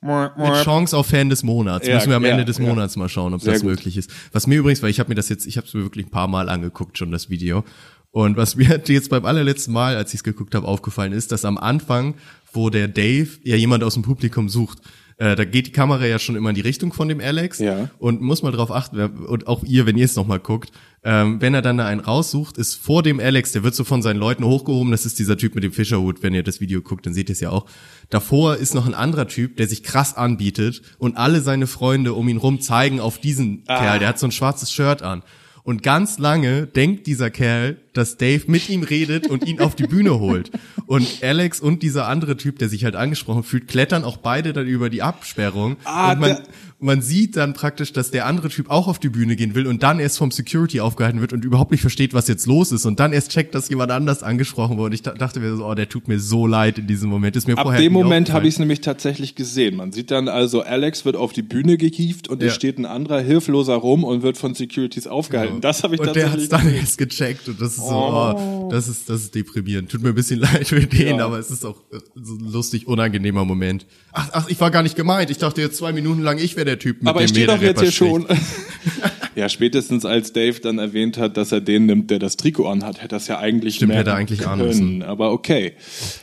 Mit 0.00 0.64
Chance 0.64 0.96
auf 0.96 1.06
Fan 1.06 1.28
des 1.28 1.42
Monats. 1.42 1.86
Ja, 1.86 1.94
Müssen 1.94 2.10
wir 2.10 2.16
am 2.16 2.24
ja, 2.24 2.30
Ende 2.30 2.44
des 2.44 2.58
ja. 2.58 2.64
Monats 2.64 2.96
mal 2.96 3.08
schauen, 3.08 3.34
ob 3.34 3.40
Sehr 3.40 3.54
das 3.54 3.62
gut. 3.62 3.70
möglich 3.70 3.96
ist. 3.96 4.10
Was 4.32 4.46
mir 4.46 4.58
übrigens, 4.58 4.82
weil 4.82 4.90
ich 4.90 5.00
habe 5.00 5.08
mir 5.08 5.14
das 5.14 5.28
jetzt, 5.28 5.46
ich 5.46 5.56
habe 5.56 5.66
es 5.66 5.74
mir 5.74 5.82
wirklich 5.82 6.06
ein 6.06 6.10
paar 6.10 6.28
Mal 6.28 6.48
angeguckt 6.48 6.98
schon 6.98 7.10
das 7.10 7.30
Video. 7.30 7.64
Und 8.10 8.36
was 8.36 8.56
mir 8.56 8.80
jetzt 8.86 9.10
beim 9.10 9.24
allerletzten 9.24 9.72
Mal, 9.72 9.96
als 9.96 10.10
ich 10.14 10.18
es 10.18 10.24
geguckt 10.24 10.54
habe, 10.54 10.66
aufgefallen 10.66 11.12
ist, 11.12 11.30
dass 11.32 11.44
am 11.44 11.58
Anfang, 11.58 12.14
wo 12.52 12.70
der 12.70 12.88
Dave 12.88 13.28
ja 13.44 13.56
jemand 13.56 13.84
aus 13.84 13.94
dem 13.94 14.02
Publikum 14.02 14.48
sucht, 14.48 14.78
äh, 15.18 15.34
da 15.34 15.44
geht 15.44 15.66
die 15.66 15.72
Kamera 15.72 16.06
ja 16.06 16.18
schon 16.18 16.36
immer 16.36 16.50
in 16.50 16.54
die 16.54 16.60
Richtung 16.60 16.92
von 16.92 17.08
dem 17.08 17.20
Alex. 17.20 17.58
Ja. 17.58 17.90
Und 17.98 18.20
muss 18.20 18.42
mal 18.42 18.52
drauf 18.52 18.70
achten, 18.70 19.00
und 19.00 19.48
auch 19.48 19.64
ihr, 19.64 19.84
wenn 19.84 19.96
ihr 19.96 20.04
es 20.04 20.14
nochmal 20.14 20.38
guckt, 20.38 20.70
ähm, 21.02 21.40
wenn 21.40 21.54
er 21.54 21.62
dann 21.62 21.78
da 21.78 21.86
einen 21.86 22.00
raussucht, 22.00 22.56
ist 22.56 22.74
vor 22.74 23.02
dem 23.02 23.18
Alex, 23.18 23.52
der 23.52 23.64
wird 23.64 23.74
so 23.74 23.82
von 23.82 24.00
seinen 24.00 24.18
Leuten 24.18 24.44
hochgehoben, 24.44 24.92
das 24.92 25.06
ist 25.06 25.18
dieser 25.18 25.36
Typ 25.36 25.54
mit 25.56 25.64
dem 25.64 25.72
Fischerhut, 25.72 26.22
wenn 26.22 26.34
ihr 26.34 26.44
das 26.44 26.60
Video 26.60 26.80
guckt, 26.80 27.04
dann 27.04 27.14
seht 27.14 27.28
ihr 27.28 27.32
es 27.32 27.40
ja 27.40 27.50
auch. 27.50 27.66
Davor 28.10 28.56
ist 28.56 28.74
noch 28.74 28.86
ein 28.86 28.94
anderer 28.94 29.26
Typ, 29.26 29.56
der 29.56 29.66
sich 29.68 29.82
krass 29.82 30.16
anbietet 30.16 30.82
und 30.98 31.16
alle 31.16 31.40
seine 31.40 31.66
Freunde 31.66 32.14
um 32.14 32.28
ihn 32.28 32.36
rum 32.36 32.60
zeigen 32.60 33.00
auf 33.00 33.18
diesen 33.18 33.64
Kerl, 33.64 33.98
der 33.98 34.08
hat 34.08 34.18
so 34.18 34.26
ein 34.26 34.32
schwarzes 34.32 34.72
Shirt 34.72 35.02
an. 35.02 35.22
Und 35.64 35.82
ganz 35.82 36.18
lange 36.18 36.66
denkt 36.66 37.06
dieser 37.06 37.30
Kerl, 37.30 37.76
dass 37.98 38.16
Dave 38.16 38.44
mit 38.46 38.68
ihm 38.70 38.82
redet 38.82 39.26
und 39.28 39.46
ihn 39.46 39.60
auf 39.60 39.74
die 39.74 39.86
Bühne 39.86 40.18
holt. 40.18 40.50
Und 40.86 41.06
Alex 41.22 41.60
und 41.60 41.82
dieser 41.82 42.08
andere 42.08 42.36
Typ, 42.38 42.58
der 42.58 42.68
sich 42.70 42.84
halt 42.84 42.96
angesprochen 42.96 43.42
fühlt, 43.42 43.68
klettern 43.68 44.04
auch 44.04 44.16
beide 44.16 44.52
dann 44.54 44.66
über 44.66 44.88
die 44.88 45.02
Absperrung. 45.02 45.76
Ah, 45.84 46.12
und 46.12 46.20
man, 46.20 46.36
man 46.80 47.02
sieht 47.02 47.36
dann 47.36 47.52
praktisch, 47.54 47.92
dass 47.92 48.10
der 48.10 48.24
andere 48.26 48.48
Typ 48.48 48.70
auch 48.70 48.86
auf 48.88 48.98
die 48.98 49.08
Bühne 49.08 49.36
gehen 49.36 49.54
will 49.54 49.66
und 49.66 49.82
dann 49.82 49.98
erst 50.00 50.16
vom 50.18 50.30
Security 50.30 50.80
aufgehalten 50.80 51.20
wird 51.20 51.32
und 51.32 51.44
überhaupt 51.44 51.72
nicht 51.72 51.80
versteht, 51.80 52.14
was 52.14 52.28
jetzt 52.28 52.46
los 52.46 52.72
ist 52.72 52.86
und 52.86 53.00
dann 53.00 53.12
erst 53.12 53.32
checkt, 53.32 53.54
dass 53.54 53.68
jemand 53.68 53.90
anders 53.90 54.22
angesprochen 54.22 54.78
wurde. 54.78 54.94
Ich 54.94 55.02
da- 55.02 55.12
dachte 55.12 55.40
mir 55.40 55.54
so, 55.56 55.66
oh, 55.66 55.74
der 55.74 55.88
tut 55.88 56.08
mir 56.08 56.20
so 56.20 56.46
leid 56.46 56.78
in 56.78 56.86
diesem 56.86 57.10
Moment. 57.10 57.34
Ist 57.36 57.48
mir 57.48 57.58
Ab 57.58 57.64
vorher 57.64 57.80
dem 57.82 57.92
Moment 57.92 58.32
habe 58.32 58.46
ich 58.46 58.54
es 58.54 58.58
nämlich 58.60 58.80
tatsächlich 58.80 59.34
gesehen. 59.34 59.76
Man 59.76 59.92
sieht 59.92 60.10
dann 60.10 60.28
also, 60.28 60.62
Alex 60.62 61.04
wird 61.04 61.16
auf 61.16 61.32
die 61.32 61.42
Bühne 61.42 61.76
gehievt 61.76 62.28
und 62.28 62.40
Ja. 62.42 62.48
es 62.48 62.54
steht 62.54 62.78
ein 62.78 62.86
anderer 62.86 63.20
hilfloser 63.20 63.74
rum 63.74 64.04
und 64.04 64.22
wird 64.22 64.38
von 64.38 64.54
Securities 64.54 65.06
aufgehalten. 65.08 65.60
Das 65.60 65.82
habe 65.82 65.96
ich 65.96 66.00
und 66.00 66.14
der 66.14 66.30
hat 66.30 66.38
tatsächlich 66.38 66.44
es 66.44 66.48
dann 66.48 66.74
erst 66.74 66.98
gecheckt 66.98 67.48
und 67.48 67.60
das 67.60 67.72
ist 67.72 67.80
so, 67.88 67.94
oh, 67.94 68.68
das 68.70 68.88
ist 68.88 69.08
das 69.08 69.22
ist 69.22 69.34
deprimierend. 69.34 69.90
Tut 69.90 70.02
mir 70.02 70.10
ein 70.10 70.14
bisschen 70.14 70.40
leid 70.40 70.68
für 70.68 70.80
den, 70.80 71.18
Ja. 71.18 71.26
aber 71.26 71.38
es 71.38 71.50
ist 71.50 71.64
auch 71.64 71.76
äh, 71.92 71.98
so 72.14 72.34
ein 72.34 72.52
lustig 72.52 72.86
unangenehmer 72.86 73.44
Moment. 73.44 73.86
Ach, 74.12 74.28
ach, 74.32 74.48
ich 74.48 74.60
war 74.60 74.70
gar 74.70 74.82
nicht 74.82 74.96
gemeint. 74.96 75.30
Ich 75.30 75.38
dachte 75.38 75.60
jetzt 75.60 75.76
zwei 75.76 75.92
Minuten 75.92 76.22
lang, 76.22 76.38
ich 76.38 76.56
wäre 76.56 76.66
der 76.66 76.78
Typ, 76.78 76.98
mit 77.00 77.08
Aber 77.08 77.20
dem 77.20 77.24
ich 77.24 77.30
stehe 77.30 77.46
doch 77.46 77.60
jetzt 77.60 77.80
hier 77.80 77.92
schon. 77.92 78.26
ja, 79.34 79.48
spätestens 79.48 80.04
als 80.04 80.32
Dave 80.32 80.60
dann 80.60 80.78
erwähnt 80.78 81.18
hat, 81.18 81.36
dass 81.36 81.52
er 81.52 81.60
den 81.60 81.86
nimmt, 81.86 82.10
der 82.10 82.18
das 82.18 82.36
Trikot 82.36 82.68
anhat, 82.68 82.98
hätte 82.98 83.08
das 83.08 83.28
ja 83.28 83.38
eigentlich 83.38 83.76
Stimmt, 83.76 83.94
hätte 83.94 84.10
er 84.10 84.16
eigentlich 84.16 84.46
ahnen 84.46 84.70
können. 84.70 85.02
Aber 85.02 85.32
okay. 85.32 85.74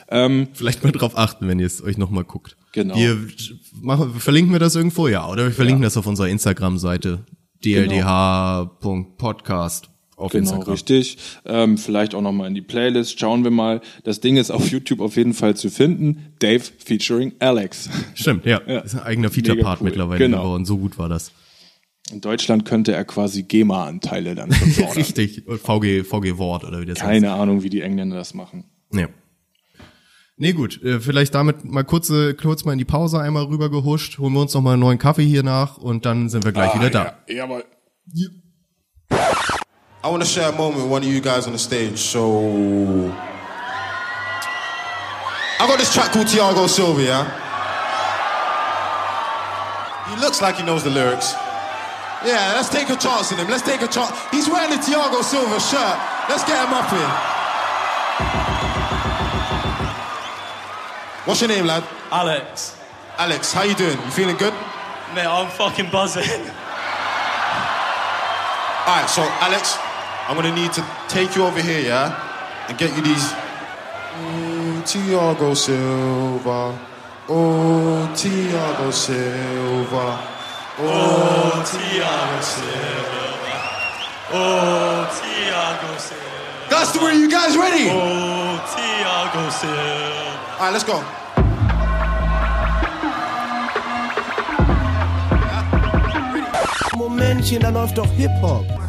Ähm, 0.10 0.48
Vielleicht 0.54 0.84
mal 0.84 0.92
drauf 0.92 1.18
achten, 1.18 1.48
wenn 1.48 1.60
ihr 1.60 1.68
es 1.68 1.82
euch 1.84 1.98
nochmal 1.98 2.24
guckt. 2.26 2.58
Genau. 2.74 2.96
Wir 2.96 3.18
machen, 3.82 4.14
verlinken 4.20 4.52
wir 4.54 4.60
das 4.60 4.76
irgendwo, 4.76 5.08
ja, 5.08 5.28
oder 5.30 5.46
wir 5.46 5.52
verlinken 5.54 5.84
das 5.84 5.96
auf 5.98 6.06
unserer 6.08 6.28
Instagram-Seite. 6.28 7.24
dldh.podcast 7.64 9.90
auf 10.16 10.32
Genau, 10.32 10.44
Instagram. 10.44 10.72
richtig. 10.74 11.18
Ähm, 11.46 11.78
vielleicht 11.78 12.16
auch 12.16 12.22
nochmal 12.22 12.48
in 12.48 12.56
die 12.56 12.62
Playlist. 12.62 13.20
Schauen 13.20 13.44
wir 13.44 13.52
mal. 13.52 13.82
Das 14.04 14.20
Ding 14.22 14.38
ist 14.38 14.52
auf 14.52 14.70
YouTube 14.70 15.02
auf 15.02 15.16
jeden 15.18 15.34
Fall 15.34 15.56
zu 15.56 15.70
finden. 15.70 16.34
Dave 16.40 16.64
featuring 16.78 17.34
Alex. 17.40 17.90
Stimmt, 18.14 18.46
ja. 18.46 18.62
Ja. 18.66 18.80
Ist 18.80 18.96
ein 18.96 19.04
eigener 19.04 19.30
Feature-Part 19.30 19.82
cool. 19.82 19.86
mittlerweile 19.86 20.20
Genau. 20.20 20.44
geworden. 20.44 20.66
So 20.66 20.78
gut 20.78 20.98
war 20.98 21.10
das. 21.10 21.32
In 22.12 22.22
Deutschland 22.22 22.66
könnte 22.66 22.94
er 22.94 23.04
quasi 23.04 23.44
GEMA-Anteile 23.44 24.36
dann 24.36 24.54
schon 24.54 24.70
fordern. 24.72 24.94
Richtig. 24.94 25.44
VG, 25.48 26.04
VG 26.04 26.38
Wort 26.38 26.64
oder 26.64 26.80
wie 26.82 26.86
das 26.86 27.00
heißt. 27.02 27.10
Keine 27.12 27.34
Ahnung, 27.34 27.64
wie 27.64 27.70
die 27.70 27.82
Engländer 27.82 28.16
das 28.16 28.34
machen. 28.34 28.66
Ja. 28.94 29.08
Nee, 30.38 30.52
gut. 30.54 30.84
Äh, 30.84 31.00
vielleicht 31.00 31.34
damit 31.34 31.64
mal 31.66 31.84
kurze, 31.84 32.36
kurz 32.36 32.64
mal 32.66 32.74
in 32.74 32.78
die 32.78 32.86
Pause 32.86 33.20
einmal 33.20 33.46
rüber 33.46 33.70
gehuscht. 33.72 34.20
Holen 34.20 34.34
wir 34.34 34.42
uns 34.42 34.54
noch 34.54 34.62
mal 34.62 34.74
einen 34.74 34.82
neuen 34.82 34.98
Kaffee 35.00 35.26
hier 35.26 35.44
nach 35.44 35.78
und 35.78 36.06
dann 36.06 36.30
sind 36.30 36.46
wir 36.46 36.52
gleich 36.52 36.76
wieder 36.76 36.90
da. 36.90 37.18
Ja, 37.28 37.36
jawohl. 37.36 37.64
I 40.06 40.08
want 40.10 40.22
to 40.22 40.30
share 40.30 40.50
a 40.50 40.52
moment 40.52 40.84
with 40.84 40.92
one 40.92 41.02
of 41.02 41.10
you 41.10 41.20
guys 41.20 41.48
on 41.48 41.54
the 41.54 41.58
stage. 41.58 41.98
So, 41.98 42.48
I 45.58 45.66
got 45.66 45.80
this 45.80 45.92
track 45.92 46.12
called 46.12 46.28
Tiago 46.28 46.68
Silva. 46.68 47.02
Yeah? 47.02 47.26
He 50.14 50.22
looks 50.22 50.44
like 50.44 50.58
he 50.58 50.64
knows 50.64 50.84
the 50.84 50.92
lyrics. 50.92 51.34
Yeah, 52.24 52.54
let's 52.54 52.70
take 52.70 52.88
a 52.92 52.96
chance 52.96 53.34
on 53.34 53.40
him. 53.40 53.48
Let's 53.48 53.64
take 53.64 53.82
a 53.82 53.88
chance. 53.88 54.12
He's 54.30 54.48
wearing 54.48 54.70
the 54.70 54.78
Tiago 54.78 55.24
Silva 55.24 55.60
shirt. 55.60 55.98
Let's 56.30 56.44
get 56.46 56.62
him 56.62 56.72
up 56.72 56.88
here. 56.94 57.10
What's 61.26 61.42
your 61.42 61.48
name, 61.48 61.66
lad? 61.66 61.84
Alex, 62.12 62.78
Alex. 63.18 63.52
How 63.52 63.64
you 63.64 63.74
doing? 63.74 63.98
You 63.98 64.12
feeling 64.12 64.38
good? 64.38 64.54
mate, 65.16 65.26
I'm 65.26 65.50
fucking 65.50 65.90
buzzing. 65.90 66.30
All 68.86 69.02
right, 69.02 69.10
so 69.10 69.24
Alex, 69.42 69.80
I'm 70.28 70.36
gonna 70.36 70.56
need 70.56 70.74
to 70.74 70.84
take 71.08 71.36
you 71.36 71.46
over 71.46 71.62
here, 71.62 71.82
yeah, 71.82 72.68
and 72.68 72.78
get 72.78 72.96
you 72.96 73.04
these. 73.04 73.32
Mm, 74.18 74.82
Thiago 74.82 75.56
Silva. 75.56 76.74
Oh, 77.30 78.10
Thiago 78.14 78.92
Silva. 78.92 80.20
Oh, 80.80 81.62
Thiago 81.64 82.42
Silva. 82.42 83.56
Oh, 84.34 85.08
Thiago 85.14 86.00
Silva. 86.00 86.70
That's 86.72 86.92
the 86.92 87.00
way. 87.06 87.16
You 87.16 87.30
guys 87.30 87.56
ready? 87.56 87.90
All 87.90 87.98
Oh, 87.98 88.60
Thiago 88.74 89.52
Silva. 89.52 90.58
right, 90.60 90.72
let's 90.74 90.84
go. 90.84 91.04
Momentchen, 96.96 97.62
da 97.62 97.70
läuft 97.70 97.98
doch 97.98 98.10
Hip-Hop. 98.18 98.85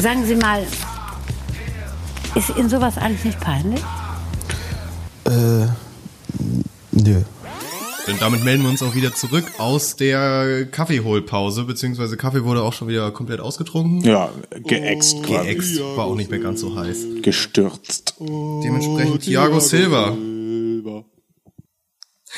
Sagen 0.00 0.24
Sie 0.24 0.34
mal, 0.34 0.66
ist 2.34 2.56
Ihnen 2.56 2.70
sowas 2.70 2.96
eigentlich 2.96 3.24
nicht 3.24 3.40
peinlich? 3.40 3.82
Äh, 5.26 5.66
nö. 6.92 7.22
Und 8.06 8.22
damit 8.22 8.42
melden 8.42 8.62
wir 8.62 8.70
uns 8.70 8.82
auch 8.82 8.94
wieder 8.94 9.14
zurück 9.14 9.44
aus 9.58 9.96
der 9.96 10.66
Kaffeeholpause, 10.66 11.64
beziehungsweise 11.64 12.16
Kaffee 12.16 12.44
wurde 12.44 12.62
auch 12.62 12.72
schon 12.72 12.88
wieder 12.88 13.10
komplett 13.10 13.40
ausgetrunken. 13.40 14.00
Ja, 14.00 14.30
geäxt 14.64 15.22
quasi. 15.22 15.48
Geäxt, 15.48 15.80
war 15.80 16.06
auch 16.06 16.16
nicht 16.16 16.30
mehr 16.30 16.40
ganz 16.40 16.62
so 16.62 16.74
heiß. 16.74 16.96
Gestürzt. 17.20 18.14
Dementsprechend 18.18 19.20
Thiago 19.22 19.60
Silva. 19.60 20.16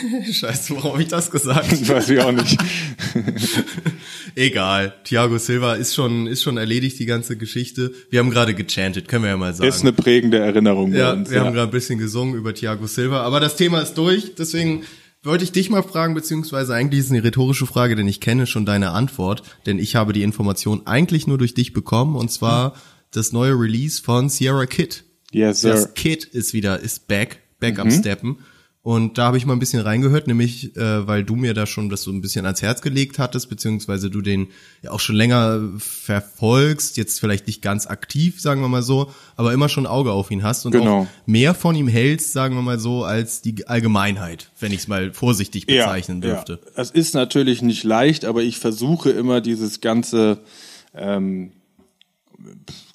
Scheiße, 0.32 0.74
warum 0.76 0.92
habe 0.92 1.02
ich 1.02 1.08
das 1.08 1.30
gesagt? 1.30 1.88
Weiß 1.88 2.08
ich 2.08 2.20
auch 2.20 2.32
nicht. 2.32 2.58
Egal. 4.34 4.94
Thiago 5.04 5.36
Silva 5.38 5.74
ist 5.74 5.94
schon, 5.94 6.26
ist 6.26 6.42
schon 6.42 6.56
erledigt, 6.56 6.98
die 6.98 7.04
ganze 7.06 7.36
Geschichte. 7.36 7.92
Wir 8.10 8.20
haben 8.20 8.30
gerade 8.30 8.54
gechantet, 8.54 9.08
können 9.08 9.24
wir 9.24 9.30
ja 9.30 9.36
mal 9.36 9.52
sagen. 9.52 9.68
Ist 9.68 9.82
eine 9.82 9.92
prägende 9.92 10.38
Erinnerung 10.38 10.92
bei 10.92 10.98
ja, 10.98 11.12
uns. 11.12 11.30
wir 11.30 11.40
haben 11.40 11.52
gerade 11.52 11.68
ein 11.68 11.72
bisschen 11.72 11.98
gesungen 11.98 12.34
über 12.34 12.54
Thiago 12.54 12.86
Silva, 12.86 13.22
aber 13.22 13.40
das 13.40 13.56
Thema 13.56 13.80
ist 13.80 13.94
durch, 13.94 14.34
deswegen 14.34 14.84
wollte 15.22 15.44
ich 15.44 15.52
dich 15.52 15.68
mal 15.68 15.82
fragen, 15.82 16.14
beziehungsweise 16.14 16.74
eigentlich 16.74 17.00
ist 17.00 17.06
es 17.06 17.12
eine 17.12 17.22
rhetorische 17.22 17.66
Frage, 17.66 17.94
denn 17.94 18.08
ich 18.08 18.20
kenne 18.20 18.46
schon 18.46 18.64
deine 18.64 18.90
Antwort, 18.90 19.42
denn 19.66 19.78
ich 19.78 19.94
habe 19.94 20.12
die 20.12 20.22
Information 20.22 20.86
eigentlich 20.86 21.26
nur 21.26 21.38
durch 21.38 21.54
dich 21.54 21.72
bekommen, 21.72 22.16
und 22.16 22.30
zwar 22.30 22.74
das 23.10 23.32
neue 23.32 23.52
Release 23.52 24.02
von 24.02 24.30
Sierra 24.30 24.64
Kid. 24.66 25.04
Yes, 25.32 25.60
sir. 25.60 25.70
Mhm. 25.70 25.74
Das 25.74 25.94
Kid 25.94 26.24
ist 26.24 26.54
wieder, 26.54 26.80
ist 26.80 27.08
back, 27.08 27.40
back 27.60 27.78
am 27.78 27.90
Steppen. 27.90 28.38
Und 28.84 29.16
da 29.16 29.26
habe 29.26 29.36
ich 29.36 29.46
mal 29.46 29.52
ein 29.52 29.60
bisschen 29.60 29.80
reingehört, 29.80 30.26
nämlich 30.26 30.76
äh, 30.76 31.06
weil 31.06 31.22
du 31.22 31.36
mir 31.36 31.54
da 31.54 31.66
schon 31.66 31.88
das 31.88 32.02
so 32.02 32.10
ein 32.10 32.20
bisschen 32.20 32.46
ans 32.46 32.62
Herz 32.62 32.82
gelegt 32.82 33.20
hattest, 33.20 33.48
beziehungsweise 33.48 34.10
du 34.10 34.22
den 34.22 34.48
ja 34.82 34.90
auch 34.90 34.98
schon 34.98 35.14
länger 35.14 35.60
verfolgst, 35.78 36.96
jetzt 36.96 37.20
vielleicht 37.20 37.46
nicht 37.46 37.62
ganz 37.62 37.86
aktiv, 37.86 38.40
sagen 38.40 38.60
wir 38.60 38.66
mal 38.68 38.82
so, 38.82 39.12
aber 39.36 39.52
immer 39.52 39.68
schon 39.68 39.84
ein 39.86 39.92
Auge 39.92 40.10
auf 40.10 40.32
ihn 40.32 40.42
hast 40.42 40.66
und 40.66 40.72
Genau. 40.72 41.02
auch 41.02 41.06
mehr 41.26 41.54
von 41.54 41.76
ihm 41.76 41.86
hältst, 41.86 42.32
sagen 42.32 42.56
wir 42.56 42.62
mal 42.62 42.80
so, 42.80 43.04
als 43.04 43.40
die 43.40 43.68
Allgemeinheit, 43.68 44.50
wenn 44.58 44.72
ich 44.72 44.80
es 44.80 44.88
mal 44.88 45.12
vorsichtig 45.12 45.66
bezeichnen 45.66 46.20
dürfte. 46.20 46.58
Ja. 46.64 46.82
Es 46.82 46.90
ist 46.90 47.14
natürlich 47.14 47.62
nicht 47.62 47.84
leicht, 47.84 48.24
aber 48.24 48.42
ich 48.42 48.58
versuche 48.58 49.10
immer 49.10 49.40
dieses 49.40 49.80
ganze 49.80 50.40
ähm, 50.92 51.52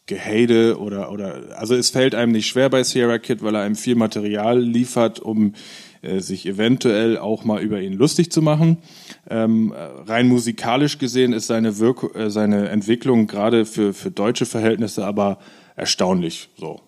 Gehate 0.07 0.79
oder 0.79 1.11
oder 1.11 1.57
also 1.57 1.75
es 1.75 1.89
fällt 1.89 2.15
einem 2.15 2.31
nicht 2.31 2.47
schwer 2.47 2.69
bei 2.69 2.83
Sierra 2.83 3.19
Kid, 3.19 3.43
weil 3.43 3.55
er 3.55 3.61
einem 3.61 3.75
viel 3.75 3.95
Material 3.95 4.59
liefert, 4.59 5.19
um 5.19 5.53
äh, 6.01 6.19
sich 6.19 6.45
eventuell 6.45 7.17
auch 7.17 7.43
mal 7.43 7.61
über 7.61 7.79
ihn 7.81 7.93
lustig 7.93 8.31
zu 8.31 8.41
machen. 8.41 8.77
Ähm, 9.29 9.73
äh, 9.75 10.09
rein 10.09 10.27
musikalisch 10.27 10.97
gesehen 10.97 11.33
ist 11.33 11.47
seine 11.47 11.77
Wirk 11.77 12.15
äh, 12.15 12.29
seine 12.29 12.69
Entwicklung 12.69 13.27
gerade 13.27 13.65
für 13.65 13.93
für 13.93 14.09
deutsche 14.09 14.45
Verhältnisse 14.45 15.05
aber 15.05 15.39
erstaunlich. 15.75 16.49
So. 16.57 16.86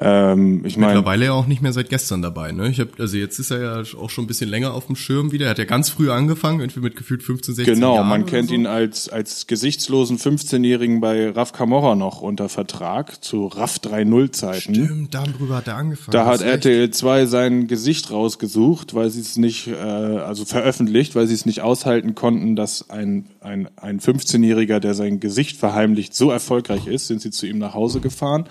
Ähm, 0.00 0.64
ich 0.64 0.76
meine 0.76 0.94
Mittlerweile 0.94 1.24
ja 1.24 1.32
auch 1.32 1.46
nicht 1.46 1.60
mehr 1.60 1.72
seit 1.72 1.88
gestern 1.88 2.22
dabei, 2.22 2.52
ne? 2.52 2.68
Ich 2.68 2.78
hab, 2.78 3.00
also 3.00 3.16
jetzt 3.16 3.40
ist 3.40 3.50
er 3.50 3.60
ja 3.60 3.82
auch 3.98 4.10
schon 4.10 4.24
ein 4.24 4.26
bisschen 4.28 4.48
länger 4.48 4.72
auf 4.74 4.86
dem 4.86 4.94
Schirm 4.94 5.32
wieder. 5.32 5.46
Er 5.46 5.50
hat 5.50 5.58
ja 5.58 5.64
ganz 5.64 5.90
früh 5.90 6.10
angefangen, 6.10 6.60
irgendwie 6.60 6.80
mit 6.80 6.94
gefühlt 6.94 7.22
15, 7.24 7.56
16 7.56 7.74
Genau, 7.74 7.96
Jahren. 7.96 8.08
man 8.08 8.22
oder 8.22 8.30
kennt 8.30 8.50
so. 8.50 8.54
ihn 8.54 8.66
als, 8.66 9.08
als 9.08 9.48
gesichtslosen 9.48 10.18
15-Jährigen 10.18 11.00
bei 11.00 11.30
Raf 11.30 11.52
Camorra 11.52 11.96
noch 11.96 12.20
unter 12.20 12.48
Vertrag 12.48 13.24
zu 13.24 13.48
Raf 13.48 13.78
3.0 13.78 14.30
Zeiten. 14.30 14.74
Stimmt, 14.74 15.14
darüber 15.14 15.56
hat 15.56 15.66
er 15.66 15.76
angefangen. 15.76 16.12
Da 16.12 16.26
hat. 16.26 16.42
RTL 16.42 16.90
2 16.90 17.26
sein 17.26 17.66
Gesicht 17.66 18.12
rausgesucht, 18.12 18.94
weil 18.94 19.10
sie 19.10 19.20
es 19.20 19.36
nicht, 19.36 19.66
äh, 19.66 19.72
also 19.74 20.44
veröffentlicht, 20.44 21.16
weil 21.16 21.26
sie 21.26 21.34
es 21.34 21.44
nicht 21.44 21.62
aushalten 21.62 22.14
konnten, 22.14 22.54
dass 22.54 22.88
ein, 22.88 23.26
ein, 23.40 23.68
ein 23.76 23.98
15-Jähriger, 23.98 24.78
der 24.78 24.94
sein 24.94 25.18
Gesicht 25.18 25.56
verheimlicht, 25.56 26.14
so 26.14 26.30
erfolgreich 26.30 26.86
ist, 26.86 27.08
sind 27.08 27.20
sie 27.20 27.30
zu 27.32 27.46
ihm 27.46 27.58
nach 27.58 27.74
Hause 27.74 27.98
gefahren. 27.98 28.44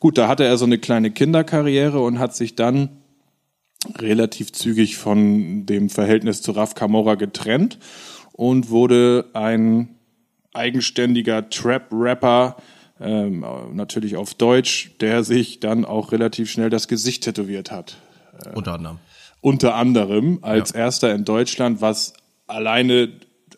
Gut, 0.00 0.16
da 0.18 0.28
hatte 0.28 0.44
er 0.44 0.56
so 0.56 0.64
eine 0.64 0.78
kleine 0.78 1.10
Kinderkarriere 1.10 2.00
und 2.00 2.18
hat 2.18 2.34
sich 2.34 2.54
dann 2.54 2.90
relativ 3.96 4.52
zügig 4.52 4.96
von 4.96 5.66
dem 5.66 5.90
Verhältnis 5.90 6.42
zu 6.42 6.52
Raf 6.52 6.74
Camorra 6.74 7.14
getrennt 7.16 7.78
und 8.32 8.70
wurde 8.70 9.26
ein 9.34 9.88
eigenständiger 10.54 11.48
Trap-Rapper, 11.50 12.56
ähm, 13.00 13.44
natürlich 13.72 14.16
auf 14.16 14.34
Deutsch, 14.34 14.92
der 15.00 15.22
sich 15.22 15.60
dann 15.60 15.84
auch 15.84 16.10
relativ 16.12 16.50
schnell 16.50 16.70
das 16.70 16.88
Gesicht 16.88 17.24
tätowiert 17.24 17.70
hat. 17.70 17.96
Unter 18.54 18.74
anderem. 18.74 18.98
Unter 19.40 19.74
anderem 19.76 20.38
als 20.42 20.70
Ja. 20.72 20.80
erster 20.80 21.14
in 21.14 21.24
Deutschland, 21.24 21.80
was 21.80 22.12
alleine 22.48 23.08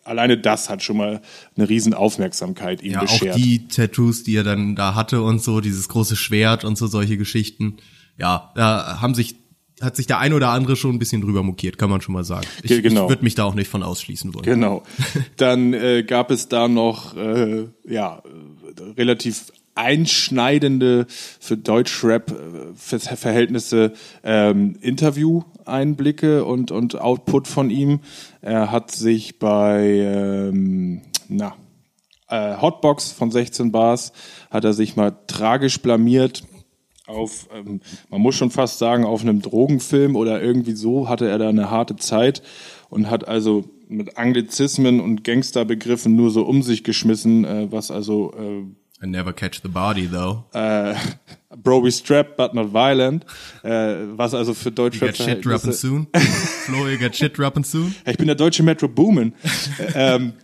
alleine 0.05 0.39
das 0.39 0.71
hat 0.71 0.83
schon 0.83 0.97
mal 0.97 1.21
eine 1.57 1.69
riesen 1.69 1.93
Aufmerksamkeit 1.95 2.83
ihm 2.83 2.93
Ja, 2.93 3.01
beschert. 3.01 3.33
auch 3.33 3.37
die 3.37 3.67
Tattoos, 3.69 4.23
die 4.25 4.37
er 4.37 4.45
dann 4.45 4.77
da 4.77 4.95
hatte 4.95 5.23
und 5.23 5.43
so, 5.43 5.61
dieses 5.61 5.89
große 5.89 6.17
Schwert 6.17 6.65
und 6.65 6.77
so 6.79 6.87
solche 6.87 7.17
Geschichten. 7.17 7.77
Ja, 8.19 8.53
da 8.55 9.01
haben 9.01 9.15
sich 9.15 9.37
hat 9.81 9.97
sich 9.97 10.07
der 10.07 10.19
ein 10.19 10.35
oder 10.35 10.51
andere 10.51 10.77
schon 10.77 10.95
ein 10.95 10.99
bisschen 10.99 11.23
drüber 11.23 11.43
mokiert, 11.43 11.79
kann 11.79 11.89
man 11.89 12.03
schon 12.03 12.13
mal 12.13 12.23
sagen. 12.23 12.47
Ich, 12.63 12.69
Ge- 12.69 12.83
genau. 12.83 13.05
ich 13.05 13.09
würde 13.09 13.25
mich 13.25 13.35
da 13.35 13.45
auch 13.45 13.55
nicht 13.55 13.71
von 13.71 13.83
ausschließen 13.83 14.35
wollen. 14.35 14.45
Genau. 14.45 14.83
Dann 15.39 15.73
äh, 15.73 16.03
gab 16.03 16.31
es 16.31 16.49
da 16.49 16.69
noch 16.69 17.17
äh, 17.17 17.65
ja 17.89 18.19
äh, 18.19 18.21
relativ 18.99 19.51
einschneidende 19.75 21.07
für 21.09 21.57
Deutschrap-Verhältnisse 21.57 23.95
ähm, 24.23 24.77
Interview-Einblicke 24.81 26.45
und 26.45 26.71
und 26.71 27.01
Output 27.01 27.49
von 27.49 27.71
ihm. 27.71 28.01
Er 28.41 28.71
hat 28.71 28.91
sich 28.91 29.39
bei 29.39 29.87
ähm, 29.87 31.03
na 31.29 31.55
äh, 32.29 32.57
Hotbox 32.61 33.13
von 33.13 33.31
16 33.31 33.73
Bars 33.73 34.13
hat 34.51 34.65
er 34.65 34.73
sich 34.73 34.97
mal 34.97 35.17
tragisch 35.27 35.81
blamiert 35.83 36.45
auf, 37.11 37.49
ähm, 37.53 37.81
man 38.09 38.21
muss 38.21 38.37
schon 38.37 38.51
fast 38.51 38.79
sagen, 38.79 39.05
auf 39.05 39.23
einem 39.23 39.43
Drogenfilm 39.43 40.17
oder 40.17 40.41
irgendwie 40.41 40.73
so 40.73 41.09
hatte 41.09 41.29
er 41.29 41.39
da 41.39 41.49
eine 41.49 41.71
harte 41.71 41.97
Zeit 41.97 42.43
und 42.89 43.11
hat 43.11 43.27
also 43.27 43.65
mit 43.89 44.17
Anglizismen 44.17 45.01
und 45.01 45.25
Gangsterbegriffen 45.25 46.15
nur 46.15 46.31
so 46.31 46.47
um 46.47 46.63
sich 46.63 46.85
geschmissen, 46.85 47.45
äh, 47.45 47.67
was 47.71 47.91
also 47.91 48.33
äh, 48.39 48.63
I 49.03 49.07
never 49.07 49.33
catch 49.33 49.63
the 49.63 49.69
body 49.69 50.07
though. 50.07 50.45
äh, 50.53 50.95
Bro 51.57 51.83
we 51.85 51.91
strapped 51.91 52.37
but 52.37 52.55
not 52.55 52.73
violent, 52.73 53.25
äh, 53.65 53.95
was 54.17 54.35
also 54.35 54.53
für 54.55 54.69
You 54.69 54.75
Deutschrap 54.75 55.17
got 55.17 55.17
shit 55.17 55.45
dropping 55.45 55.73
soon. 55.73 56.07
Flo, 56.67 56.87
you 56.87 56.99
got 56.99 57.15
shit 57.17 57.37
dropping 57.37 57.65
soon. 57.65 57.95
Ich 58.07 58.17
bin 58.19 58.27
der 58.27 58.37
deutsche 58.37 58.63
Metro 58.63 58.89
Boomin. 58.89 59.33
ähm, 59.95 60.35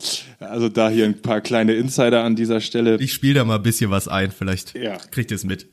also 0.40 0.68
da 0.68 0.88
hier 0.88 1.04
ein 1.04 1.20
paar 1.20 1.40
kleine 1.42 1.74
Insider 1.74 2.24
an 2.24 2.34
dieser 2.34 2.60
Stelle. 2.60 2.96
Ich 2.96 3.12
spiele 3.12 3.34
da 3.34 3.44
mal 3.44 3.56
ein 3.56 3.62
bisschen 3.62 3.90
was 3.90 4.08
ein, 4.08 4.30
vielleicht 4.32 4.74
Ja. 4.76 4.96
kriegt 5.10 5.30
ihr 5.30 5.36
es 5.36 5.44
mit. 5.44 5.66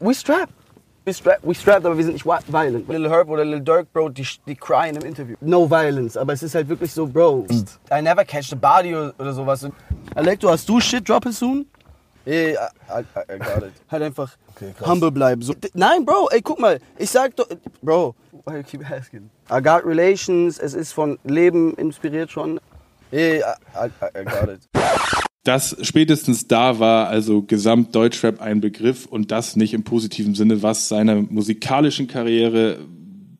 We 0.00 0.14
strap. 0.14 0.48
We 1.04 1.14
strap, 1.14 1.38
we 1.42 1.54
strapped, 1.54 1.86
aber 1.86 1.96
wir 1.96 2.04
sind 2.04 2.12
nicht 2.14 2.26
violent. 2.26 2.86
Little 2.88 3.08
Herb 3.10 3.28
oder 3.30 3.44
Little 3.44 3.62
Dirk, 3.62 3.92
Bro, 3.94 4.10
die, 4.10 4.26
die 4.46 4.54
cryen 4.54 4.94
im 4.96 5.04
Interview. 5.04 5.36
No 5.40 5.68
violence, 5.68 6.16
aber 6.18 6.34
es 6.34 6.42
ist 6.42 6.54
halt 6.54 6.68
wirklich 6.68 6.92
so, 6.92 7.06
Bro. 7.06 7.46
I 7.90 8.02
never 8.02 8.24
catch 8.26 8.50
the 8.50 8.56
body 8.56 8.94
oder, 8.94 9.14
oder 9.18 9.32
sowas. 9.32 9.66
Alekto, 10.14 10.50
hast 10.50 10.68
du 10.68 10.78
Shit 10.80 11.08
dropping 11.08 11.32
soon? 11.32 11.66
Yeah, 12.28 12.68
I, 12.90 13.00
I, 13.00 13.34
I 13.34 13.38
got 13.38 13.62
it. 13.62 13.72
Halt 13.90 14.02
einfach 14.02 14.36
humble 14.84 15.10
bleiben. 15.10 15.40
So, 15.40 15.54
nein, 15.72 16.04
Bro, 16.04 16.28
ey, 16.30 16.42
guck 16.42 16.60
mal. 16.60 16.78
Ich 16.98 17.08
sag 17.08 17.34
doch, 17.36 17.48
Bro, 17.80 18.14
why 18.44 18.56
you 18.58 18.62
keep 18.62 18.88
asking? 18.90 19.30
I 19.50 19.62
got 19.62 19.86
relations, 19.86 20.58
es 20.58 20.74
ist 20.74 20.92
von 20.92 21.18
Leben 21.24 21.72
inspiriert 21.74 22.30
schon. 22.30 22.60
Yeah, 23.10 23.56
I, 23.74 23.86
I, 23.86 24.20
I 24.20 24.24
got 24.24 24.50
it. 24.50 24.60
Das 25.44 25.74
spätestens 25.80 26.46
da 26.46 26.78
war 26.78 27.08
also 27.08 27.40
Gesamt 27.40 27.94
Deutschrap 27.94 28.42
ein 28.42 28.60
Begriff 28.60 29.06
und 29.06 29.30
das 29.30 29.56
nicht 29.56 29.72
im 29.72 29.82
positiven 29.82 30.34
Sinne, 30.34 30.62
was 30.62 30.88
seiner 30.88 31.22
musikalischen 31.22 32.08
Karriere 32.08 32.80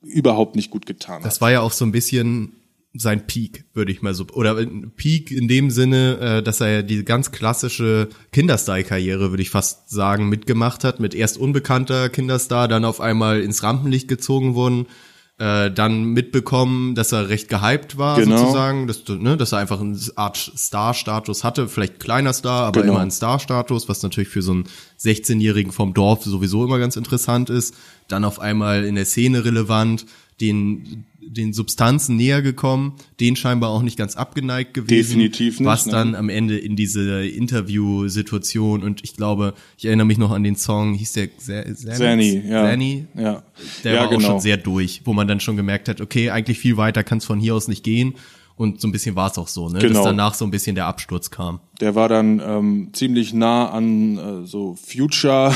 überhaupt 0.01 0.57
nicht 0.57 0.71
gut 0.71 0.87
getan 0.87 1.17
hat. 1.17 1.27
Das 1.27 1.43
war 1.43 1.51
ja 1.51 1.61
auch 1.61 1.73
so 1.73 1.85
ein 1.85 1.93
bisschen 1.93 2.55
sein 2.95 3.27
Peak, 3.27 3.65
würde 3.75 3.93
ich 3.93 4.03
mal 4.03 4.15
so, 4.15 4.27
oder 4.33 4.57
ein 4.57 4.93
Peak 4.97 5.31
in 5.31 5.47
dem 5.47 5.71
Sinne, 5.71 6.19
äh, 6.39 6.43
dass 6.43 6.61
er 6.61 6.69
ja 6.71 6.83
die 6.83 7.05
ganz 7.05 7.31
klassische 7.33 8.09
Kinderstar-Karriere, 8.33 9.31
würde 9.31 9.43
ich 9.43 9.51
fast 9.51 9.91
sagen, 9.91 10.29
mitgemacht 10.29 10.85
hat, 10.85 10.99
mit 10.99 11.15
erst 11.15 11.37
unbekannter 11.39 12.09
Kinderstar, 12.09 12.67
dann 12.67 12.85
auf 12.85 13.01
einmal 13.01 13.41
ins 13.43 13.63
Rampenlicht 13.63 14.09
gezogen 14.09 14.55
wurden, 14.55 14.87
äh, 15.37 15.71
dann 15.71 16.05
mitbekommen, 16.07 16.95
dass 16.97 17.13
er 17.13 17.29
recht 17.29 17.49
gehypt 17.49 17.99
war, 17.99 18.19
Genau. 18.19 18.39
sozusagen, 18.39 18.87
dass, 18.89 19.07
ne, 19.07 19.37
dass 19.37 19.53
er 19.53 19.59
einfach 19.59 19.81
eine 19.81 19.97
Art 20.17 20.37
Star-Status 20.37 21.45
hatte, 21.45 21.69
vielleicht 21.69 22.01
kleiner 22.01 22.33
Star, 22.33 22.65
aber 22.67 22.81
Genau. 22.81 22.95
immer 22.95 23.03
ein 23.03 23.11
Star-Status, 23.13 23.89
was 23.89 24.03
natürlich 24.03 24.31
für 24.31 24.43
so 24.43 24.53
einen 24.53 24.65
16-Jährigen 24.99 25.71
vom 25.73 25.95
Dorf 25.95 26.25
sowieso 26.25 26.65
immer 26.65 26.79
ganz 26.81 26.97
interessant 26.97 27.51
ist. 27.51 27.75
Dann 28.09 28.25
auf 28.25 28.41
einmal 28.41 28.85
in 28.85 28.97
der 28.97 29.05
Szene 29.05 29.45
relevant, 29.45 30.07
den, 30.41 31.05
den 31.31 31.53
Substanzen 31.53 32.17
näher 32.17 32.43
gekommen, 32.43 32.95
den 33.21 33.37
scheinbar 33.37 33.71
auch 33.71 33.83
nicht 33.83 33.97
ganz 33.97 34.17
abgeneigt 34.17 34.75
gewesen. 34.75 35.19
Definitiv 35.19 35.61
nicht, 35.61 35.67
Was 35.67 35.87
ne? 35.87 35.93
dann 35.93 36.15
am 36.15 36.29
Ende 36.29 36.59
in 36.59 36.77
diese 36.77 37.27
Interview-Situation 37.27 38.83
und 38.83 39.05
ich 39.05 39.15
glaube, 39.17 39.55
ich 39.77 39.87
erinnere 39.87 40.07
mich 40.07 40.19
noch 40.19 40.31
an 40.31 40.43
den 40.43 40.57
Song, 40.57 40.95
hieß 40.95 41.13
der? 41.13 41.29
Zanny, 41.37 42.43
ja. 42.47 42.65
Zanny? 42.65 43.07
Ja, 43.15 43.43
Der 43.85 43.95
ja, 43.95 44.01
war 44.01 44.09
genau. 44.09 44.21
auch 44.21 44.31
schon 44.33 44.41
sehr 44.41 44.57
durch, 44.57 45.03
wo 45.05 45.13
man 45.13 45.29
dann 45.29 45.41
schon 45.41 45.57
gemerkt 45.57 45.89
hat, 45.89 46.01
okay, 46.01 46.31
eigentlich 46.31 46.59
viel 46.59 46.77
weiter 46.77 47.05
kann 47.05 47.19
es 47.19 47.25
von 47.25 47.39
hier 47.39 47.55
aus 47.55 47.69
nicht 47.69 47.85
gehen. 47.85 48.15
Und 48.57 48.81
so 48.81 48.89
ein 48.89 48.93
bisschen 48.93 49.15
war 49.15 49.31
es 49.31 49.39
auch 49.39 49.47
so, 49.47 49.69
ne? 49.69 49.79
Genau. 49.79 49.95
dass 49.95 50.05
danach 50.05 50.35
so 50.35 50.45
ein 50.45 50.51
bisschen 50.51 50.75
der 50.75 50.87
Absturz 50.87 51.31
kam. 51.31 51.61
Der 51.81 51.95
war 51.95 52.09
dann 52.09 52.43
ähm, 52.45 52.89
ziemlich 52.93 53.33
nah 53.33 53.71
an 53.71 54.19
äh, 54.19 54.47
so 54.47 54.75
Future 54.75 55.55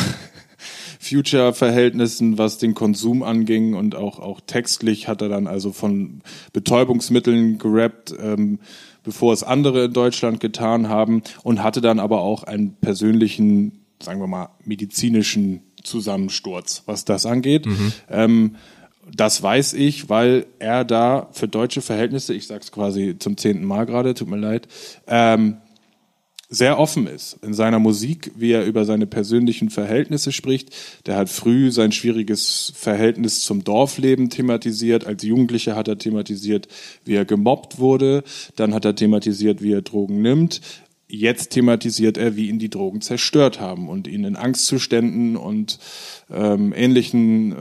Future-Verhältnissen, 1.03 2.38
was 2.38 2.59
den 2.59 2.74
Konsum 2.74 3.24
anging 3.24 3.74
und 3.74 3.96
auch 3.96 4.20
auch 4.20 4.40
textlich 4.40 5.09
hat 5.09 5.20
er 5.20 5.28
dann 5.28 5.48
also 5.48 5.72
von 5.72 6.22
Betäubungsmitteln 6.53 7.59
gerappt, 7.59 8.14
ähm, 8.20 8.61
bevor 9.03 9.32
es 9.32 9.42
andere 9.42 9.86
in 9.86 9.92
Deutschland 9.92 10.38
getan 10.38 10.88
haben 10.88 11.22
und 11.42 11.62
hatte 11.62 11.80
dann 11.80 11.98
aber 11.98 12.20
auch 12.20 12.44
einen 12.44 12.74
persönlichen, 12.76 13.80
sagen 14.00 14.20
wir 14.20 14.28
mal, 14.28 14.50
medizinischen 14.64 15.62
Zusammensturz, 15.82 16.84
was 16.86 17.05
das 17.05 17.26
angeht. 17.26 17.66
Ähm, 18.09 18.55
das 19.12 19.42
weiß 19.42 19.72
ich, 19.72 20.09
weil 20.09 20.46
er 20.61 20.84
da 20.84 21.28
für 21.32 21.48
deutsche 21.48 21.82
Verhältnisse, 21.82 22.32
ich 22.34 22.46
sag's 22.46 22.70
quasi 22.70 23.16
zum 23.18 23.36
zehnten 23.36 23.64
Mal 23.64 23.86
gerade, 23.86 24.14
tut 24.14 24.28
mir 24.28 24.36
leid, 24.36 24.68
ähm, 25.09 25.57
sehr 26.53 26.78
offen 26.78 27.07
ist 27.07 27.38
in 27.42 27.55
seiner 27.55 27.78
Musik, 27.78 28.30
wie 28.36 28.53
er 28.53 28.66
über 28.66 28.84
seine 28.84 29.07
persönlichen 29.07 29.70
Verhältnisse 29.70 30.32
spricht. 30.32 30.68
Der 31.07 31.16
hat 31.16 31.30
früh 31.30 31.72
sein 31.72 31.92
schwieriges 31.92 32.74
Verhältnis 32.76 33.40
zum 33.40 33.64
Dorfleben 33.64 34.28
thematisiert. 34.28 35.07
Als 35.07 35.22
Jugendlicher 35.22 35.74
hat 35.74 35.88
er 35.88 35.96
thematisiert, 35.96 36.68
wie 37.07 37.14
er 37.14 37.24
gemobbt 37.24 37.78
wurde. 37.78 38.22
Dann 38.55 38.74
hat 38.74 38.84
er 38.84 38.94
thematisiert, 38.94 39.62
wie 39.62 39.72
er 39.72 39.80
Drogen 39.80 40.20
nimmt. 40.20 40.61
Jetzt 41.09 41.50
thematisiert 41.50 42.18
er, 42.18 42.36
wie 42.36 42.50
ihn 42.50 42.59
die 42.59 42.70
Drogen 42.70 43.00
zerstört 43.00 43.59
haben 43.59 43.88
und 43.88 44.07
ihn 44.07 44.24
in 44.24 44.36
Angstzuständen 44.36 45.36
und 45.36 45.78
ähm, 46.30 46.74
ähnlichen, 46.76 47.53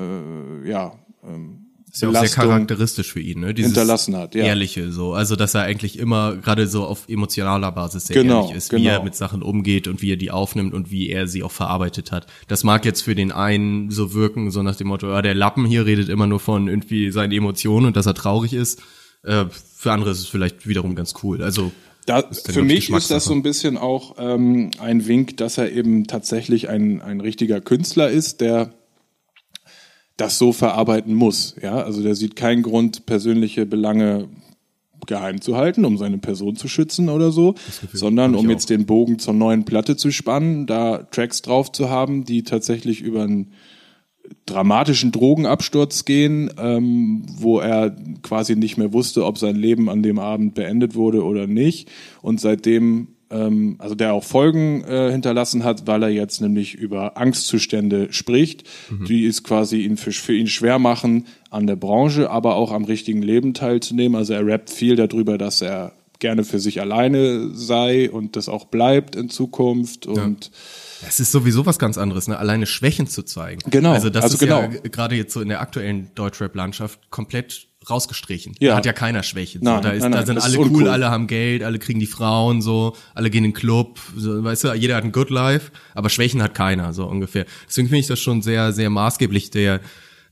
äh, 0.66 0.70
ja, 0.70 1.00
ähm, 1.24 1.61
Ist 1.92 2.02
ja 2.02 2.10
auch 2.10 2.14
sehr 2.14 2.30
charakteristisch 2.30 3.12
für 3.12 3.20
ihn, 3.20 3.42
ne? 3.42 3.54
Dieses 3.54 3.72
hinterlassen 3.72 4.16
hat, 4.16 4.34
ja. 4.34 4.46
Ehrliche, 4.46 4.92
so. 4.94 5.14
Also, 5.14 5.36
dass 5.36 5.54
er 5.56 5.64
eigentlich 5.64 6.00
immer 6.00 6.38
gerade 6.38 6.68
so 6.68 6.86
auf 6.86 7.10
emotionaler 7.10 7.72
Basis 7.74 8.08
sehr 8.08 8.22
Genau, 8.22 8.44
ehrlich 8.44 8.56
ist, 8.56 8.72
wie 8.72 8.78
genau. 8.78 8.92
er 8.92 9.04
mit 9.04 9.16
Sachen 9.16 9.42
umgeht 9.42 9.90
und 9.90 10.02
wie 10.02 10.14
er 10.14 10.16
die 10.16 10.32
aufnimmt 10.32 10.74
und 10.74 10.90
wie 10.90 11.10
er 11.10 11.28
sie 11.28 11.44
auch 11.44 11.52
verarbeitet 11.52 12.14
hat. 12.14 12.28
Das 12.48 12.64
mag 12.64 12.86
jetzt 12.86 13.02
für 13.02 13.14
den 13.14 13.34
einen 13.34 13.92
so 13.92 14.14
wirken, 14.14 14.52
so 14.52 14.64
nach 14.64 14.78
dem 14.78 14.88
Motto, 14.88 15.10
ja, 15.10 15.22
der 15.22 15.36
Lappen 15.36 15.66
hier 15.66 15.86
redet 15.86 16.08
immer 16.08 16.28
nur 16.28 16.40
von 16.40 16.70
irgendwie 16.70 17.12
seinen 17.12 17.34
Emotionen 17.34 17.88
und 17.88 17.98
dass 17.98 18.06
er 18.06 18.14
traurig 18.14 18.54
ist. 18.54 18.82
Äh, 19.24 19.46
für 19.76 19.92
andere 19.92 20.12
ist 20.12 20.20
es 20.20 20.28
vielleicht 20.28 20.68
wiederum 20.68 20.96
ganz 20.96 21.14
cool. 21.24 21.44
Also, 21.44 21.74
Da, 22.06 22.24
für 22.32 22.64
mich 22.64 22.90
ist 22.90 23.12
das 23.12 23.26
so 23.26 23.34
ein 23.34 23.44
bisschen 23.44 23.78
auch 23.78 24.16
ähm, 24.18 24.72
ein 24.80 25.08
Wink, 25.08 25.36
dass 25.38 25.58
er 25.58 25.72
eben 25.72 26.08
tatsächlich 26.08 26.70
ein, 26.70 27.02
ein 27.02 27.20
richtiger 27.20 27.60
Künstler 27.60 28.10
ist, 28.10 28.40
der 28.40 28.74
das 30.18 30.38
so 30.38 30.52
verarbeiten 30.52 31.14
muss. 31.14 31.56
Ja, 31.62 31.82
also 31.82 32.04
der 32.04 32.16
sieht 32.16 32.36
keinen 32.36 32.64
Grund, 32.64 33.06
persönliche 33.06 33.66
Belange 33.66 34.28
geheim 35.08 35.42
zu 35.42 35.58
halten, 35.58 35.86
um 35.86 35.98
seine 35.98 36.20
Person 36.20 36.56
zu 36.56 36.68
schützen 36.68 37.10
oder 37.10 37.32
so, 37.32 37.56
sondern 37.94 38.36
um 38.36 38.46
auch. 38.46 38.50
jetzt 38.50 38.70
den 38.70 38.86
Bogen 38.86 39.20
zur 39.20 39.34
neuen 39.34 39.66
Platte 39.66 39.98
zu 39.98 40.12
spannen, 40.12 40.68
da 40.68 41.00
Tracks 41.00 41.42
drauf 41.42 41.72
zu 41.72 41.90
haben, 41.90 42.24
die 42.24 42.44
tatsächlich 42.44 43.02
über 43.02 43.24
einen 43.24 43.52
dramatischen 44.46 45.12
Drogenabsturz 45.12 46.06
gehen, 46.06 46.52
ähm, 46.58 47.24
wo 47.28 47.60
er 47.60 47.96
quasi 48.22 48.56
nicht 48.56 48.78
mehr 48.78 48.94
wusste, 48.94 49.26
ob 49.26 49.38
sein 49.38 49.56
Leben 49.56 49.90
an 49.90 50.04
dem 50.04 50.20
Abend 50.20 50.54
beendet 50.54 50.96
wurde 50.96 51.24
oder 51.24 51.48
nicht. 51.48 51.90
Und 52.22 52.40
seitdem, 52.40 53.10
ähm, 53.32 53.76
also 53.80 53.96
der 53.96 54.14
auch 54.14 54.24
Folgen 54.24 54.84
äh, 54.84 55.12
hinterlassen 55.12 55.64
hat, 55.64 55.88
weil 55.88 56.04
er 56.04 56.10
jetzt 56.10 56.42
nämlich 56.42 56.74
über 56.76 57.18
Angstzustände 57.18 58.12
spricht, 58.12 58.64
die 59.08 59.26
es 59.26 59.44
quasi 59.44 59.82
ihn 59.82 59.98
für, 59.98 60.12
für 60.12 60.36
ihn 60.36 60.48
schwer 60.48 60.80
machen, 60.80 61.26
an 61.50 61.68
der 61.68 61.76
Branche, 61.76 62.30
aber 62.30 62.56
auch 62.56 62.72
am 62.72 62.84
richtigen 62.86 63.22
Leben 63.22 63.54
teilzunehmen. 63.54 64.16
Also 64.16 64.34
er 64.34 64.46
rappt 64.46 64.70
viel 64.70 64.96
darüber, 64.96 65.38
dass 65.38 65.62
er 65.62 65.94
gerne 66.20 66.44
für 66.44 66.60
sich 66.60 66.80
alleine 66.82 67.50
sei 67.56 68.12
und 68.12 68.36
das 68.36 68.48
auch 68.48 68.66
bleibt 68.66 69.16
in 69.16 69.30
Zukunft 69.30 70.06
und 70.06 70.52
Es 71.08 71.20
ist 71.20 71.32
sowieso 71.32 71.66
was 71.66 71.80
ganz 71.80 71.98
anderes, 71.98 72.28
ne? 72.28 72.38
alleine 72.38 72.68
Schwächen 72.68 73.08
zu 73.08 73.24
zeigen. 73.24 73.60
Genau, 73.72 73.94
Also 73.94 74.12
das 74.12 74.26
also 74.26 74.36
ist 74.36 74.42
ja 74.48 74.68
genau. 74.68 74.80
g- 74.84 74.88
gerade 74.90 75.16
jetzt 75.16 75.34
so 75.34 75.42
in 75.42 75.50
der 75.50 75.62
aktuellen 75.62 76.12
Deutschrap-Landschaft 76.14 77.10
komplett 77.10 77.68
rausgestrichen. 77.90 78.54
Ja. 78.60 78.72
Da 78.72 78.78
hat 78.78 78.86
ja 78.86 78.94
keiner 78.94 79.24
Schwächen. 79.24 79.62
Nein, 79.64 79.78
so. 79.78 79.82
Da, 79.82 79.90
ist, 79.92 80.02
nein, 80.04 80.12
da 80.12 80.18
nein, 80.20 80.26
sind 80.28 80.36
das 80.36 80.44
alle 80.46 80.58
cool, 80.60 80.68
uncool. 80.68 80.88
alle 80.88 81.10
haben 81.10 81.28
Geld, 81.28 81.64
alle 81.64 81.80
kriegen 81.80 82.00
die 82.00 82.06
Frauen 82.06 82.62
so, 82.62 82.96
alle 83.16 83.30
gehen 83.30 83.44
in 83.44 83.52
den 83.52 83.56
Club, 83.58 84.00
so, 84.16 84.44
weißt 84.44 84.66
du, 84.66 84.74
jeder 84.74 84.96
hat 84.96 85.04
ein 85.04 85.12
Good 85.12 85.30
Life, 85.32 85.72
aber 85.96 86.10
Schwächen 86.10 86.42
hat 86.44 86.54
keiner, 86.54 86.94
so 86.94 87.06
ungefähr. 87.08 87.46
Deswegen 87.68 87.88
finde 87.88 88.00
ich 88.02 88.08
das 88.08 88.20
schon 88.20 88.42
sehr, 88.42 88.72
sehr 88.72 88.90
maßgeblich. 88.90 89.50
Der, 89.50 89.80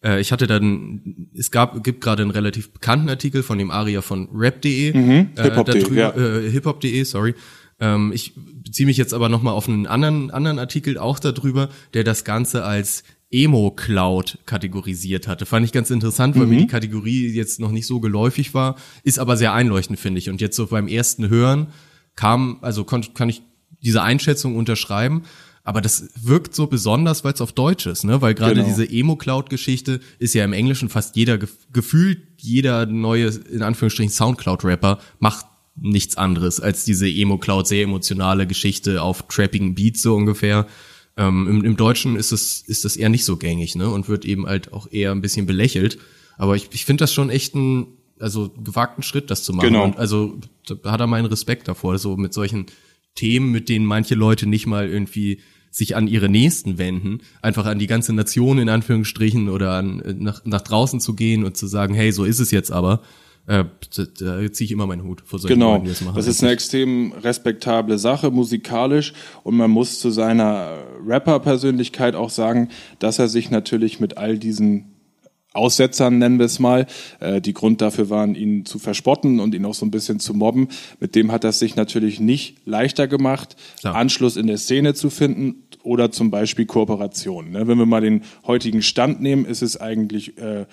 äh, 0.04 0.22
ich 0.22 0.32
hatte 0.32 0.46
dann, 0.48 1.28
es 1.36 1.50
gab, 1.52 1.84
gibt 1.84 2.02
gerade 2.02 2.22
einen 2.22 2.32
relativ 2.32 2.72
bekannten 2.72 3.10
Artikel 3.10 3.42
von 3.44 3.58
dem 3.58 3.72
Aria 3.72 4.02
von 4.02 4.30
rap.de, 4.34 4.96
Mhm. 4.96 5.30
äh, 5.36 5.44
Hip-Hop.de, 5.44 5.94
ja. 5.96 6.12
äh, 6.16 6.50
hiphop.de, 6.52 7.04
sorry. 7.04 7.34
Ähm, 7.82 8.12
ich 8.14 8.34
beziehe 8.36 8.86
mich 8.86 8.98
jetzt 8.98 9.14
aber 9.14 9.30
nochmal 9.30 9.54
auf 9.54 9.68
einen 9.68 9.88
anderen, 9.88 10.30
anderen 10.32 10.60
Artikel 10.60 10.98
auch 10.98 11.18
darüber, 11.18 11.70
der 11.94 12.04
das 12.04 12.24
Ganze 12.26 12.64
als 12.64 13.04
Emo-Cloud 13.32 14.40
kategorisiert 14.46 15.28
hatte. 15.28 15.46
Fand 15.46 15.66
ich 15.66 15.72
ganz 15.72 15.90
interessant, 15.90 16.36
weil 16.38 16.48
mir 16.48 16.56
Mhm. 16.56 16.60
die 16.62 16.68
Kategorie 16.68 17.28
jetzt 17.30 17.60
noch 17.60 17.72
nicht 17.72 17.86
so 17.88 18.00
geläufig 18.00 18.54
war, 18.54 18.76
ist 19.04 19.20
aber 19.20 19.38
sehr 19.38 19.54
einleuchtend, 19.54 20.00
finde 20.00 20.20
ich. 20.20 20.30
Und 20.30 20.42
jetzt 20.42 20.56
so 20.56 20.68
beim 20.68 20.88
ersten 20.88 21.30
Hören 21.30 21.68
kam, 22.16 22.58
also 22.62 22.84
kon, 22.84 23.06
kann 23.14 23.30
ich 23.30 23.42
diese 23.82 24.02
Einschätzung 24.02 24.56
unterschreiben, 24.56 25.24
aber 25.64 25.82
das 25.82 26.10
wirkt 26.22 26.56
so 26.56 26.68
besonders, 26.68 27.24
weil 27.24 27.34
es 27.34 27.42
auf 27.42 27.52
Deutsch 27.52 27.86
ist, 27.86 28.04
ne? 28.04 28.22
Weil 28.22 28.34
gerade 28.34 28.56
Genau. 28.56 28.68
diese 28.68 28.90
Emo-Cloud-Geschichte 28.90 30.00
ist 30.18 30.34
ja 30.34 30.44
im 30.44 30.54
Englischen 30.54 30.90
fast 30.90 31.16
jeder, 31.16 31.36
gef- 31.36 31.50
gefühlt 31.72 32.20
jeder 32.38 32.86
neue, 32.88 33.28
in 33.28 33.62
Anführungsstrichen, 33.62 34.12
Soundcloud-Rapper 34.12 35.00
macht 35.20 35.46
nichts 35.76 36.18
anderes 36.18 36.60
als 36.60 36.84
diese 36.86 37.08
Emo-Cloud, 37.08 37.68
sehr 37.68 37.84
emotionale 37.84 38.48
Geschichte 38.48 39.02
auf 39.02 39.28
trappigen 39.28 39.76
Beats 39.76 40.02
so 40.02 40.16
ungefähr. 40.16 40.66
Ähm, 41.20 41.48
im, 41.50 41.66
Im 41.66 41.76
Deutschen 41.76 42.16
ist 42.16 42.32
es 42.32 42.62
ist 42.62 42.86
das 42.86 42.96
eher 42.96 43.10
nicht 43.10 43.26
so 43.26 43.36
gängig, 43.36 43.76
ne? 43.76 43.90
Und 43.90 44.08
wird 44.08 44.24
eben 44.24 44.46
halt 44.46 44.72
auch 44.72 44.90
eher 44.90 45.12
ein 45.12 45.20
bisschen 45.20 45.46
belächelt. 45.46 46.00
Aber 46.38 46.56
ich, 46.56 46.70
ich 46.72 46.86
finde 46.86 47.04
das 47.04 47.14
schon 47.14 47.30
echt 47.30 47.56
ein, 47.56 47.88
also 48.20 48.50
gewagten 48.64 49.04
Schritt, 49.04 49.30
das 49.30 49.44
zu 49.44 49.52
machen. 49.52 49.68
Genau. 49.68 49.84
Und 49.84 49.98
also 49.98 50.40
da 50.66 50.92
hat 50.92 51.02
er 51.02 51.08
meinen 51.08 51.26
Respekt 51.26 51.68
davor, 51.68 52.00
so 52.00 52.16
mit 52.16 52.34
solchen 52.34 52.68
Themen, 53.16 53.52
mit 53.52 53.68
denen 53.68 53.86
manche 53.86 54.16
Leute 54.16 54.48
nicht 54.48 54.66
mal 54.66 54.88
irgendwie 54.88 55.42
sich 55.72 55.98
an 55.98 56.08
ihre 56.08 56.30
Nächsten 56.30 56.78
wenden, 56.78 57.20
einfach 57.42 57.66
an 57.66 57.80
die 57.80 57.88
ganze 57.88 58.14
Nation 58.14 58.58
in 58.58 58.70
Anführungsstrichen 58.70 59.50
oder 59.50 59.74
an, 59.74 60.00
äh, 60.00 60.14
nach, 60.14 60.46
nach 60.46 60.62
draußen 60.62 61.02
zu 61.02 61.16
gehen 61.16 61.44
und 61.44 61.58
zu 61.58 61.68
sagen, 61.68 61.94
hey, 61.94 62.14
so 62.14 62.24
ist 62.24 62.40
es 62.40 62.52
jetzt 62.52 62.72
aber. 62.72 63.02
Äh, 63.50 63.66
da, 64.20 64.52
ziehe 64.52 64.66
ich 64.66 64.72
immer 64.72 64.86
meinen 64.86 65.04
Hut 65.04 65.24
vor 65.26 65.40
solchen 65.40 65.56
Genau, 65.56 65.74
Leuten, 65.74 65.86
die 65.86 65.90
das 65.90 66.02
machen. 66.02 66.16
das 66.16 66.28
ist 66.28 66.44
eine 66.44 66.52
extrem 66.52 67.14
respektable 67.14 67.98
Sache 67.98 68.30
musikalisch 68.30 69.14
und 69.44 69.58
man 69.58 69.72
muss 69.72 70.00
zu 70.00 70.12
seiner 70.12 70.78
Rapper-Persönlichkeit 71.04 72.14
auch 72.14 72.30
sagen, 72.30 72.70
dass 73.00 73.18
er 73.18 73.28
sich 73.28 73.50
natürlich 73.50 74.00
mit 74.00 74.20
all 74.20 74.38
diesen 74.38 74.94
Aussetzern, 75.52 76.20
nennen 76.20 76.38
wir 76.38 76.46
es 76.46 76.60
mal, 76.60 76.86
äh, 77.20 77.42
die 77.42 77.54
Grund 77.54 77.82
dafür 77.82 78.12
waren, 78.12 78.36
ihn 78.36 78.66
zu 78.66 78.78
verspotten 78.78 79.40
und 79.40 79.56
ihn 79.56 79.66
auch 79.66 79.74
so 79.74 79.84
ein 79.84 79.90
bisschen 79.90 80.20
zu 80.20 80.36
mobben. 80.36 80.68
Mit 81.00 81.16
dem 81.16 81.32
hat 81.32 81.44
er 81.44 81.50
es 81.50 81.58
sich 81.58 81.76
natürlich 81.76 82.20
nicht 82.20 82.68
leichter 82.68 83.08
gemacht, 83.08 83.56
Klar. 83.80 83.96
Anschluss 83.96 84.38
in 84.38 84.46
der 84.46 84.58
Szene 84.58 84.94
zu 84.94 85.10
finden 85.10 85.64
oder 85.82 86.12
zum 86.12 86.30
Beispiel 86.30 86.68
Kooperation. 86.68 87.50
Ne? 87.50 87.68
Wenn 87.68 87.80
wir 87.80 87.88
mal 87.88 88.02
den 88.02 88.22
heutigen 88.46 88.84
Stand 88.84 89.22
nehmen, 89.22 89.46
ist 89.46 89.64
es 89.64 89.76
eigentlich 89.82 90.38
äh, 90.38 90.68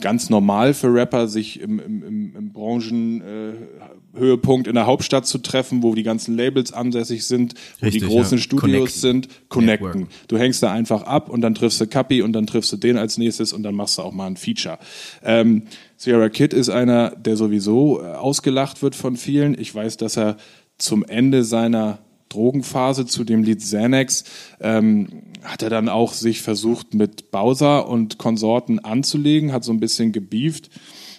ganz 0.00 0.30
normal 0.30 0.74
für 0.74 0.92
Rapper, 0.92 1.28
sich 1.28 1.60
im, 1.60 1.78
im, 1.78 2.34
im, 2.36 2.52
Branchenhöhepunkt 2.52 4.66
äh, 4.66 4.70
in 4.70 4.74
der 4.74 4.86
Hauptstadt 4.86 5.26
zu 5.26 5.38
treffen, 5.38 5.82
wo 5.82 5.94
die 5.94 6.02
ganzen 6.02 6.36
Labels 6.36 6.72
ansässig 6.72 7.26
sind, 7.26 7.54
wo 7.80 7.86
Richtig, 7.86 8.02
die 8.02 8.08
großen 8.08 8.38
ja. 8.38 8.42
Studios 8.42 8.70
Connecten. 8.70 9.00
sind, 9.00 9.28
connecten. 9.48 10.00
Network. 10.00 10.28
Du 10.28 10.38
hängst 10.38 10.62
da 10.62 10.72
einfach 10.72 11.02
ab 11.02 11.28
und 11.28 11.40
dann 11.40 11.54
triffst 11.54 11.80
du 11.80 11.86
Kapi 11.86 12.22
und 12.22 12.32
dann 12.32 12.46
triffst 12.46 12.72
du 12.72 12.76
den 12.76 12.96
als 12.96 13.18
nächstes 13.18 13.52
und 13.52 13.62
dann 13.62 13.74
machst 13.74 13.98
du 13.98 14.02
auch 14.02 14.12
mal 14.12 14.26
ein 14.26 14.36
Feature. 14.36 14.78
Ähm, 15.22 15.64
Sierra 15.96 16.28
Kid 16.28 16.52
ist 16.52 16.68
einer, 16.68 17.10
der 17.10 17.36
sowieso 17.36 18.02
äh, 18.02 18.06
ausgelacht 18.06 18.82
wird 18.82 18.94
von 18.94 19.16
vielen. 19.16 19.58
Ich 19.58 19.74
weiß, 19.74 19.96
dass 19.98 20.16
er 20.16 20.36
zum 20.78 21.04
Ende 21.04 21.44
seiner 21.44 21.98
Drogenphase 22.32 23.06
zu 23.06 23.24
dem 23.24 23.42
Lied 23.42 23.60
Xanax 23.60 24.24
ähm, 24.60 25.08
hat 25.42 25.62
er 25.62 25.70
dann 25.70 25.88
auch 25.88 26.12
sich 26.12 26.40
versucht 26.42 26.94
mit 26.94 27.30
Bowser 27.30 27.88
und 27.88 28.18
Konsorten 28.18 28.78
anzulegen, 28.78 29.52
hat 29.52 29.64
so 29.64 29.72
ein 29.72 29.80
bisschen 29.80 30.12
gebieft. 30.12 30.70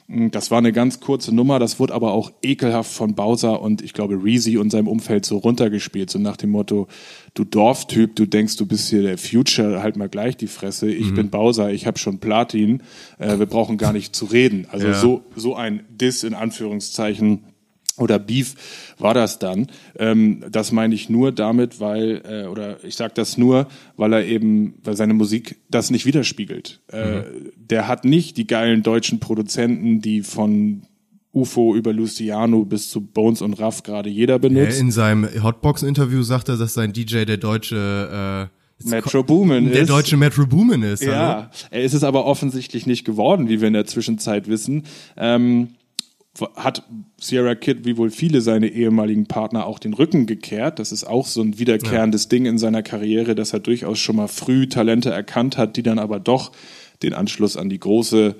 Das 0.10 0.52
war 0.52 0.58
eine 0.58 0.74
ganz 0.74 1.00
kurze 1.00 1.34
Nummer, 1.34 1.60
das 1.60 1.80
wurde 1.80 1.94
aber 1.94 2.12
auch 2.12 2.34
ekelhaft 2.42 2.92
von 2.92 3.16
Bowser 3.16 3.62
und 3.62 3.82
ich 3.82 3.94
glaube 3.94 4.22
Reezy 4.22 4.58
und 4.58 4.70
seinem 4.70 4.90
Umfeld 4.90 5.26
so 5.26 5.38
runtergespielt, 5.38 6.10
so 6.10 6.20
nach 6.20 6.36
dem 6.36 6.52
Motto, 6.52 6.88
du 7.36 7.46
Dorftyp, 7.46 8.14
du 8.18 8.26
denkst, 8.26 8.58
du 8.58 8.66
bist 8.66 8.90
hier 8.90 9.02
der 9.02 9.18
Future, 9.18 9.82
halt 9.82 9.96
mal 9.96 10.10
gleich 10.10 10.36
die 10.36 10.48
Fresse, 10.48 10.92
ich 10.92 11.14
bin 11.16 11.30
Bowser, 11.30 11.72
ich 11.72 11.88
habe 11.88 11.98
schon 11.98 12.20
Platin, 12.20 12.84
äh, 13.18 13.40
wir 13.40 13.46
brauchen 13.46 13.78
gar 13.78 13.94
nicht 13.94 14.14
zu 14.14 14.26
reden. 14.26 14.68
Also 14.70 14.88
Ja. 14.88 14.94
so, 14.94 15.22
so 15.38 15.56
ein 15.56 15.86
Diss 15.90 16.24
in 16.24 16.34
Anführungszeichen 16.34 17.46
oder 17.98 18.18
Beef 18.20 18.56
war 18.98 19.14
das 19.14 19.40
dann. 19.40 19.68
Ähm, 19.98 20.44
das 20.50 20.72
meine 20.72 20.96
ich 20.96 21.10
nur 21.10 21.32
damit, 21.32 21.80
weil, 21.80 22.22
äh, 22.28 22.48
oder 22.48 22.84
ich 22.84 22.96
sage 22.96 23.14
das 23.16 23.38
nur, 23.38 23.68
weil 23.98 24.14
er 24.14 24.26
eben, 24.26 24.76
weil 24.84 24.96
seine 24.96 25.14
Musik 25.14 25.58
das 25.70 25.92
nicht 25.92 26.06
widerspiegelt. 26.06 26.82
Äh, 26.88 27.22
Der 27.56 27.88
hat 27.88 28.04
nicht 28.06 28.38
die 28.38 28.48
geilen 28.48 28.82
deutschen 28.84 29.20
Produzenten, 29.20 30.02
die 30.02 30.22
von 30.24 30.84
UFO 31.34 31.76
über 31.76 31.94
Luciano 31.94 32.64
bis 32.64 32.90
zu 32.90 33.02
Bones 33.02 33.42
und 33.42 33.54
Raff 33.56 33.82
gerade 33.84 34.10
jeder 34.10 34.36
Er 34.36 34.40
benutzt. 34.40 34.80
in 34.80 34.92
seinem 34.92 35.28
Hotbox-Interview 35.44 36.22
sagt 36.22 36.50
er, 36.50 36.58
dass 36.58 36.74
sein 36.76 36.94
DJ 36.94 37.26
der 37.26 37.38
deutsche 37.38 38.50
äh, 38.84 38.88
Metro 38.90 39.24
Boomin 39.24 39.72
der 39.72 39.82
ist. 39.84 39.90
deutsche 39.90 40.18
Metro 40.18 40.46
Boomin 40.46 40.84
ist. 40.84 41.02
hallo? 41.04 41.14
Ja, 41.14 41.52
er 41.72 41.84
ist 41.84 41.94
es 41.94 42.04
aber 42.04 42.26
offensichtlich 42.26 42.86
nicht 42.86 43.04
geworden, 43.06 43.50
wie 43.50 43.62
wir 43.62 43.68
in 43.68 43.74
der 43.74 43.86
Zwischenzeit 43.86 44.48
wissen. 44.48 44.84
Ähm, 45.18 45.70
hat 46.56 46.84
Sierra 47.20 47.54
Kid, 47.54 47.86
wie 47.86 47.98
wohl 47.98 48.10
viele 48.10 48.42
seine 48.42 48.68
ehemaligen 48.68 49.28
Partner, 49.28 49.68
auch 49.68 49.78
den 49.78 49.94
Rücken 49.94 50.26
gekehrt. 50.26 50.80
Das 50.80 50.92
ist 50.92 51.04
auch 51.04 51.28
so 51.28 51.42
ein 51.42 51.60
wiederkehrendes 51.60 52.28
Ding 52.28 52.46
in 52.46 52.58
seiner 52.58 52.82
Karriere, 52.82 53.36
dass 53.36 53.54
er 53.54 53.60
durchaus 53.60 54.00
schon 54.00 54.16
mal 54.16 54.28
früh 54.28 54.68
Talente 54.68 55.12
erkannt 55.12 55.58
hat, 55.58 55.78
die 55.78 55.84
dann 55.84 56.00
aber 56.00 56.20
doch 56.20 56.52
den 57.04 57.14
Anschluss 57.14 57.56
an 57.56 57.70
die 57.70 57.80
große 57.80 58.36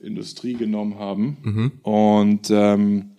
Industrie 0.00 0.54
genommen 0.54 0.98
haben. 0.98 1.36
Und 1.82 2.50
ähm, 2.50 3.10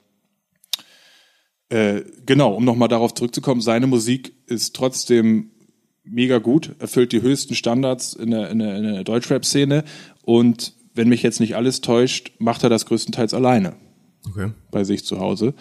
äh, 1.70 2.02
genau, 2.26 2.54
um 2.54 2.66
nochmal 2.66 2.90
darauf 2.90 3.14
zurückzukommen, 3.14 3.62
seine 3.62 3.88
Musik 3.88 4.34
ist 4.46 4.76
trotzdem 4.76 5.52
mega 6.04 6.40
gut, 6.40 6.76
erfüllt 6.80 7.14
die 7.14 7.22
höchsten 7.22 7.56
Standards 7.56 8.14
in 8.14 8.32
der, 8.32 8.50
in 8.50 8.60
der, 8.60 8.76
in 8.76 8.84
der 8.84 9.04
Deutschrap-Szene 9.04 9.84
und 10.24 10.74
wenn 10.94 11.10
mich 11.10 11.22
jetzt 11.22 11.40
nicht 11.40 11.56
alles 11.56 11.82
täuscht, 11.82 12.32
macht 12.40 12.64
er 12.64 12.70
das 12.70 12.86
größtenteils 12.86 13.34
alleine 13.34 13.76
Okay. 14.30 14.52
bei 14.72 14.84
sich 14.84 15.06
zu 15.06 15.20
Hause. 15.20 15.54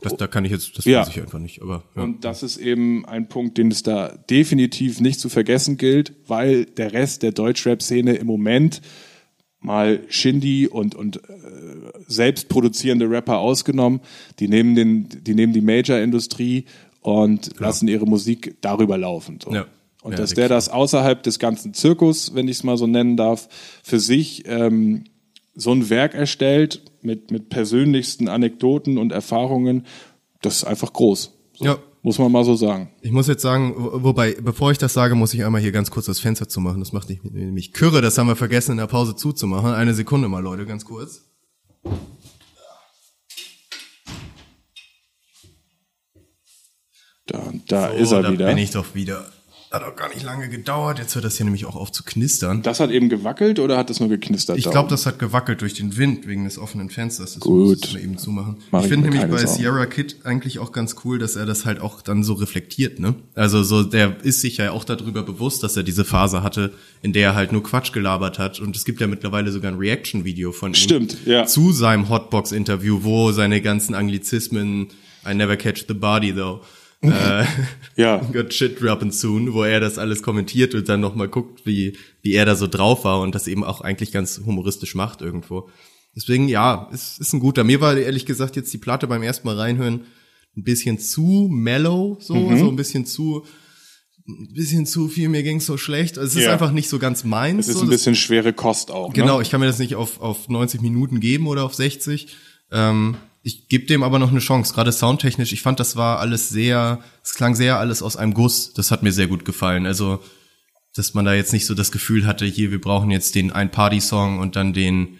Das, 0.00 0.16
da 0.16 0.26
kann 0.26 0.44
ich 0.44 0.50
jetzt, 0.52 0.76
das 0.78 0.84
Ja. 0.84 1.00
weiß 1.00 1.08
ich 1.08 1.20
einfach 1.20 1.38
nicht, 1.38 1.62
aber 1.62 1.84
ja. 1.96 2.02
Und 2.02 2.24
das 2.24 2.42
ist 2.42 2.56
eben 2.56 3.04
ein 3.06 3.28
Punkt, 3.28 3.58
den 3.58 3.70
es 3.70 3.82
da 3.82 4.08
definitiv 4.30 5.00
nicht 5.00 5.20
zu 5.20 5.28
vergessen 5.28 5.76
gilt, 5.76 6.14
weil 6.26 6.64
der 6.64 6.92
Rest 6.92 7.22
der 7.22 7.32
Deutschrap-Szene 7.32 8.14
im 8.14 8.26
Moment 8.26 8.80
mal 9.60 10.00
Shindy 10.08 10.66
und, 10.68 10.94
und 10.94 11.16
äh, 11.16 11.20
selbst 12.06 12.48
produzierende 12.48 13.08
Rapper 13.08 13.38
ausgenommen, 13.38 14.00
die 14.38 14.48
nehmen, 14.48 14.74
den, 14.74 15.08
die 15.22 15.34
nehmen 15.34 15.52
die 15.54 15.62
Major-Industrie 15.62 16.66
und 17.00 17.58
lassen 17.58 17.88
ihre 17.88 18.06
Musik 18.06 18.56
darüber 18.60 18.98
laufen. 18.98 19.38
So. 19.42 19.52
Ja. 19.54 19.66
Und 20.02 20.12
Ja, 20.12 20.18
dass 20.18 20.34
der 20.34 20.50
das 20.50 20.68
außerhalb 20.68 21.22
des 21.22 21.38
ganzen 21.38 21.72
Zirkus, 21.72 22.34
wenn 22.34 22.46
ich 22.46 22.58
es 22.58 22.62
mal 22.62 22.76
so 22.76 22.86
nennen 22.86 23.16
darf, 23.16 23.48
für 23.82 23.98
sich 24.00 24.44
ähm, 24.46 25.04
so 25.54 25.72
ein 25.72 25.88
Werk 25.90 26.14
erstellt 26.14 26.82
mit, 27.02 27.30
mit 27.30 27.48
persönlichsten 27.48 28.28
Anekdoten 28.28 28.98
und 28.98 29.12
Erfahrungen, 29.12 29.86
das 30.42 30.56
ist 30.58 30.64
einfach 30.64 30.92
groß. 30.92 31.32
So, 31.54 31.64
Ja. 31.64 31.78
Muss 32.06 32.18
man 32.18 32.30
mal 32.30 32.44
so 32.44 32.54
sagen. 32.54 32.90
Ich 33.00 33.12
muss 33.12 33.28
jetzt 33.28 33.40
sagen, 33.40 33.74
wo- 33.78 34.02
wobei, 34.02 34.34
bevor 34.38 34.70
ich 34.70 34.76
das 34.76 34.92
sage, 34.92 35.14
muss 35.14 35.32
ich 35.32 35.42
einmal 35.42 35.62
hier 35.62 35.72
ganz 35.72 35.90
kurz 35.90 36.04
das 36.04 36.20
Fenster 36.20 36.46
zumachen. 36.50 36.80
Das 36.80 36.92
macht 36.92 37.08
mich 37.08 37.22
nämlich 37.22 37.72
kürre, 37.72 38.02
das 38.02 38.18
haben 38.18 38.26
wir 38.26 38.36
vergessen 38.36 38.72
in 38.72 38.76
der 38.76 38.88
Pause 38.88 39.16
zuzumachen. 39.16 39.70
Eine 39.72 39.94
Sekunde 39.94 40.28
mal, 40.28 40.42
Leute, 40.42 40.66
ganz 40.66 40.84
kurz. 40.84 41.22
Da, 47.26 47.52
da 47.68 47.90
So, 47.90 47.94
ist 47.96 48.12
er 48.12 48.22
da 48.22 48.32
wieder. 48.32 48.46
bin 48.48 48.58
ich 48.58 48.70
doch 48.70 48.94
wieder. 48.94 49.30
Hat 49.74 49.82
auch 49.82 49.96
gar 49.96 50.08
nicht 50.08 50.22
lange 50.22 50.48
gedauert. 50.48 51.00
Jetzt 51.00 51.16
hört 51.16 51.24
das 51.24 51.36
hier 51.36 51.42
nämlich 51.42 51.66
auch 51.66 51.74
auf 51.74 51.90
zu 51.90 52.04
knistern. 52.04 52.62
Das 52.62 52.78
hat 52.78 52.92
eben 52.92 53.08
gewackelt 53.08 53.58
oder 53.58 53.76
hat 53.76 53.90
das 53.90 53.98
nur 53.98 54.08
geknistert? 54.08 54.56
Ich 54.56 54.70
glaube, 54.70 54.88
das 54.88 55.04
hat 55.04 55.18
gewackelt 55.18 55.62
durch 55.62 55.74
den 55.74 55.96
Wind 55.96 56.28
wegen 56.28 56.44
des 56.44 56.58
offenen 56.58 56.90
Fensters. 56.90 57.34
Das 57.34 57.40
Gut. 57.40 57.80
muss 57.80 57.96
eben 57.96 58.16
zumachen. 58.16 58.58
Mach 58.70 58.78
ich 58.78 58.84
ich 58.84 58.92
finde 58.92 59.10
nämlich 59.10 59.28
bei. 59.28 59.44
Sierra 59.44 59.86
Kid 59.86 60.18
eigentlich 60.22 60.60
auch 60.60 60.70
ganz 60.70 60.94
cool, 61.04 61.18
dass 61.18 61.34
er 61.34 61.44
das 61.44 61.64
halt 61.64 61.80
auch 61.80 62.02
dann 62.02 62.22
so 62.22 62.34
reflektiert, 62.34 63.00
ne? 63.00 63.16
Also 63.34 63.64
so, 63.64 63.82
der 63.82 64.16
ist 64.22 64.42
sich 64.42 64.58
ja 64.58 64.70
auch 64.70 64.84
darüber 64.84 65.24
bewusst, 65.24 65.64
dass 65.64 65.76
er 65.76 65.82
diese 65.82 66.04
Phase 66.04 66.44
hatte, 66.44 66.72
in 67.02 67.12
der 67.12 67.30
er 67.30 67.34
halt 67.34 67.50
nur 67.50 67.64
Quatsch 67.64 67.92
gelabert 67.92 68.38
hat. 68.38 68.60
Und 68.60 68.76
es 68.76 68.84
gibt 68.84 69.00
ja 69.00 69.08
mittlerweile 69.08 69.50
sogar 69.50 69.72
ein 69.72 69.78
Reaction-Video 69.78 70.52
von 70.52 70.70
ihm. 70.70 70.76
Stimmt, 70.76 71.16
ja. 71.26 71.46
Zu 71.46 71.72
seinem 71.72 72.08
Hotbox-Interview, 72.08 73.00
wo 73.02 73.32
seine 73.32 73.60
ganzen 73.60 73.96
Anglizismen, 73.96 74.86
I 75.28 75.34
never 75.34 75.56
catch 75.56 75.86
the 75.88 75.94
body 75.94 76.32
though. 76.32 76.60
Äh, 77.12 77.44
Ja. 77.96 78.18
Got 78.32 78.52
shit 78.52 78.80
dropping 78.80 79.12
soon, 79.12 79.52
wo 79.52 79.62
er 79.62 79.80
das 79.80 79.98
alles 79.98 80.22
kommentiert 80.22 80.74
und 80.74 80.88
dann 80.88 81.00
nochmal 81.00 81.28
guckt, 81.28 81.64
wie, 81.66 81.96
wie 82.22 82.32
er 82.32 82.44
da 82.44 82.56
so 82.56 82.66
drauf 82.66 83.04
war 83.04 83.20
und 83.20 83.34
das 83.34 83.46
eben 83.46 83.62
auch 83.64 83.80
eigentlich 83.80 84.10
ganz 84.12 84.40
humoristisch 84.44 84.94
macht 84.94 85.20
irgendwo. 85.22 85.68
Deswegen, 86.16 86.48
ja, 86.48 86.88
es 86.92 87.18
ist 87.18 87.32
ein 87.32 87.40
guter. 87.40 87.64
Mir 87.64 87.80
war 87.80 87.96
ehrlich 87.96 88.26
gesagt 88.26 88.56
jetzt 88.56 88.72
die 88.72 88.78
Platte 88.78 89.06
beim 89.06 89.22
ersten 89.22 89.46
Mal 89.46 89.56
reinhören 89.56 90.06
ein 90.56 90.62
bisschen 90.62 90.98
zu 91.00 91.48
mellow, 91.50 92.16
so, 92.20 92.34
Mhm. 92.34 92.58
so 92.58 92.68
ein 92.68 92.76
bisschen 92.76 93.04
zu, 93.06 93.44
ein 94.28 94.54
bisschen 94.54 94.86
zu 94.86 95.08
viel, 95.08 95.28
mir 95.28 95.42
ging's 95.42 95.66
so 95.66 95.76
schlecht. 95.76 96.16
Es 96.16 96.34
ist 96.36 96.44
Ja. 96.44 96.52
einfach 96.52 96.70
nicht 96.72 96.88
so 96.88 96.98
ganz 97.00 97.24
meins. 97.24 97.66
Es 97.66 97.74
ist 97.74 97.74
so, 97.74 97.80
ein 97.84 97.90
das- 97.90 97.98
bisschen 98.00 98.14
schwere 98.14 98.52
Kost 98.52 98.90
auch. 98.92 99.12
Genau, 99.12 99.36
Ne? 99.38 99.42
ich 99.42 99.50
kann 99.50 99.58
mir 99.60 99.66
das 99.66 99.78
nicht 99.80 99.96
auf, 99.96 100.20
auf 100.20 100.48
90 100.48 100.80
Minuten 100.80 101.18
geben 101.20 101.46
oder 101.48 101.64
auf 101.64 101.74
60. 101.74 102.28
Ähm, 102.72 103.16
ich 103.46 103.68
gebe 103.68 103.84
dem 103.84 104.02
aber 104.02 104.18
noch 104.18 104.30
eine 104.30 104.40
Chance, 104.40 104.72
gerade 104.72 104.90
soundtechnisch. 104.90 105.52
Ich 105.52 105.60
fand, 105.60 105.78
das 105.78 105.96
war 105.96 106.18
alles 106.18 106.48
sehr, 106.48 107.00
es 107.22 107.34
klang 107.34 107.54
sehr 107.54 107.78
alles 107.78 108.02
aus 108.02 108.16
einem 108.16 108.32
Guss. 108.32 108.72
Das 108.72 108.90
hat 108.90 109.02
mir 109.02 109.12
sehr 109.12 109.26
gut 109.26 109.44
gefallen. 109.44 109.84
Also, 109.84 110.20
dass 110.96 111.12
man 111.12 111.26
da 111.26 111.34
jetzt 111.34 111.52
nicht 111.52 111.66
so 111.66 111.74
das 111.74 111.92
Gefühl 111.92 112.26
hatte, 112.26 112.46
hier, 112.46 112.70
wir 112.70 112.80
brauchen 112.80 113.10
jetzt 113.10 113.34
den 113.34 113.52
ein 113.52 113.70
Party-Song 113.70 114.38
und 114.38 114.56
dann 114.56 114.72
den, 114.72 115.18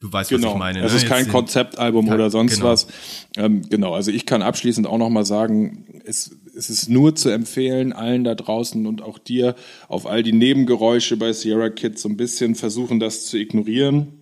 du 0.00 0.10
weißt, 0.10 0.32
was 0.32 0.40
Genau. 0.40 0.52
ich 0.52 0.58
meine. 0.58 0.82
es 0.82 0.92
ne? 0.92 0.96
ist 0.96 1.06
kein 1.06 1.28
Konzeptalbum 1.28 2.08
oder 2.08 2.30
sonst 2.30 2.54
genau. 2.54 2.68
was. 2.68 2.86
Ähm, 3.36 3.68
genau, 3.68 3.92
also 3.92 4.10
ich 4.10 4.24
kann 4.24 4.40
abschließend 4.40 4.86
auch 4.86 4.98
nochmal 4.98 5.26
sagen, 5.26 6.00
es, 6.06 6.34
es 6.56 6.70
ist 6.70 6.88
nur 6.88 7.14
zu 7.14 7.28
empfehlen, 7.28 7.92
allen 7.92 8.24
da 8.24 8.34
draußen 8.34 8.86
und 8.86 9.02
auch 9.02 9.18
dir, 9.18 9.56
auf 9.88 10.06
all 10.06 10.22
die 10.22 10.32
Nebengeräusche 10.32 11.18
bei 11.18 11.34
Sierra 11.34 11.68
Kids 11.68 12.00
so 12.00 12.08
ein 12.08 12.16
bisschen 12.16 12.54
versuchen, 12.54 12.98
das 12.98 13.26
zu 13.26 13.36
ignorieren. 13.36 14.21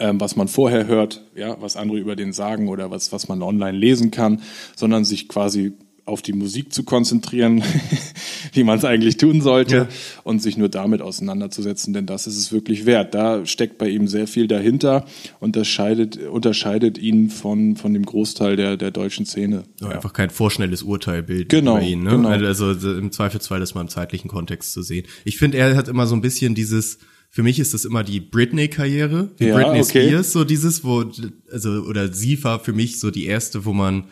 Ähm, 0.00 0.20
was 0.20 0.34
man 0.34 0.48
vorher 0.48 0.86
hört, 0.86 1.22
ja, 1.36 1.56
was 1.60 1.76
andere 1.76 1.98
über 1.98 2.16
den 2.16 2.32
sagen 2.32 2.68
oder 2.68 2.90
was, 2.90 3.12
was 3.12 3.28
man 3.28 3.42
online 3.42 3.78
lesen 3.78 4.10
kann, 4.10 4.42
sondern 4.74 5.04
sich 5.04 5.28
quasi 5.28 5.72
auf 6.06 6.22
die 6.22 6.32
Musik 6.32 6.72
zu 6.72 6.82
konzentrieren, 6.82 7.62
wie 8.52 8.64
man 8.64 8.78
es 8.78 8.84
eigentlich 8.84 9.16
tun 9.16 9.40
sollte, 9.42 9.76
Ja. 9.76 9.88
und 10.24 10.42
sich 10.42 10.56
nur 10.56 10.68
damit 10.68 11.02
auseinanderzusetzen, 11.02 11.92
denn 11.94 12.06
das 12.06 12.26
ist 12.26 12.36
es 12.36 12.50
wirklich 12.52 12.84
wert. 12.84 13.14
Da 13.14 13.46
steckt 13.46 13.78
bei 13.78 13.88
ihm 13.88 14.08
sehr 14.08 14.26
viel 14.26 14.48
dahinter 14.48 15.04
und 15.38 15.54
das 15.54 15.68
scheidet, 15.68 16.16
unterscheidet 16.16 16.98
ihn 16.98 17.30
von, 17.30 17.76
von 17.76 17.94
dem 17.94 18.04
Großteil 18.04 18.56
der, 18.56 18.76
der 18.76 18.90
deutschen 18.90 19.24
Szene. 19.24 19.62
Ja. 19.80 19.90
Einfach 19.90 20.12
kein 20.12 20.30
vorschnelles 20.30 20.82
Urteil 20.82 21.22
bilden 21.22 21.48
Genau, 21.48 21.76
über 21.76 21.86
ihn. 21.86 22.02
Ne? 22.02 22.10
genau. 22.10 22.28
Also 22.30 22.74
so 22.74 22.92
im 22.92 23.12
Zweifelsfall 23.12 23.60
das 23.60 23.74
mal 23.74 23.82
im 23.82 23.88
zeitlichen 23.88 24.28
Kontext 24.28 24.72
zu 24.72 24.82
sehen. 24.82 25.06
Ich 25.24 25.38
finde, 25.38 25.58
er 25.58 25.76
hat 25.76 25.86
immer 25.86 26.06
so 26.08 26.16
ein 26.16 26.22
bisschen 26.22 26.56
dieses, 26.56 26.98
für 27.30 27.44
mich 27.44 27.60
ist 27.60 27.74
das 27.74 27.84
immer 27.84 28.02
die 28.02 28.20
Britney-Karriere, 28.20 29.30
die 29.38 29.46
Ja, 29.46 29.54
Britney 29.54 29.80
okay. 29.80 30.08
Spears, 30.08 30.32
so 30.32 30.44
dieses, 30.44 30.82
wo, 30.82 31.04
also, 31.50 31.70
oder 31.82 32.12
sie 32.12 32.42
war 32.42 32.58
für 32.58 32.72
mich 32.72 32.98
so 32.98 33.12
die 33.12 33.26
erste, 33.26 33.64
wo 33.64 33.72
man 33.72 34.04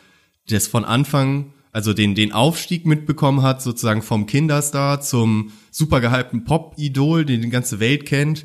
das 0.48 0.68
von 0.68 0.84
Anfang, 0.84 1.52
also 1.72 1.92
den, 1.92 2.14
den 2.14 2.32
Aufstieg 2.32 2.86
mitbekommen 2.86 3.42
hat, 3.42 3.60
sozusagen 3.60 4.02
vom 4.02 4.26
Kinderstar 4.26 5.00
zum 5.00 5.50
super 5.72 6.00
gehypten 6.00 6.44
Pop-Idol, 6.44 7.24
den 7.24 7.42
die 7.42 7.50
ganze 7.50 7.80
Welt 7.80 8.06
kennt, 8.06 8.44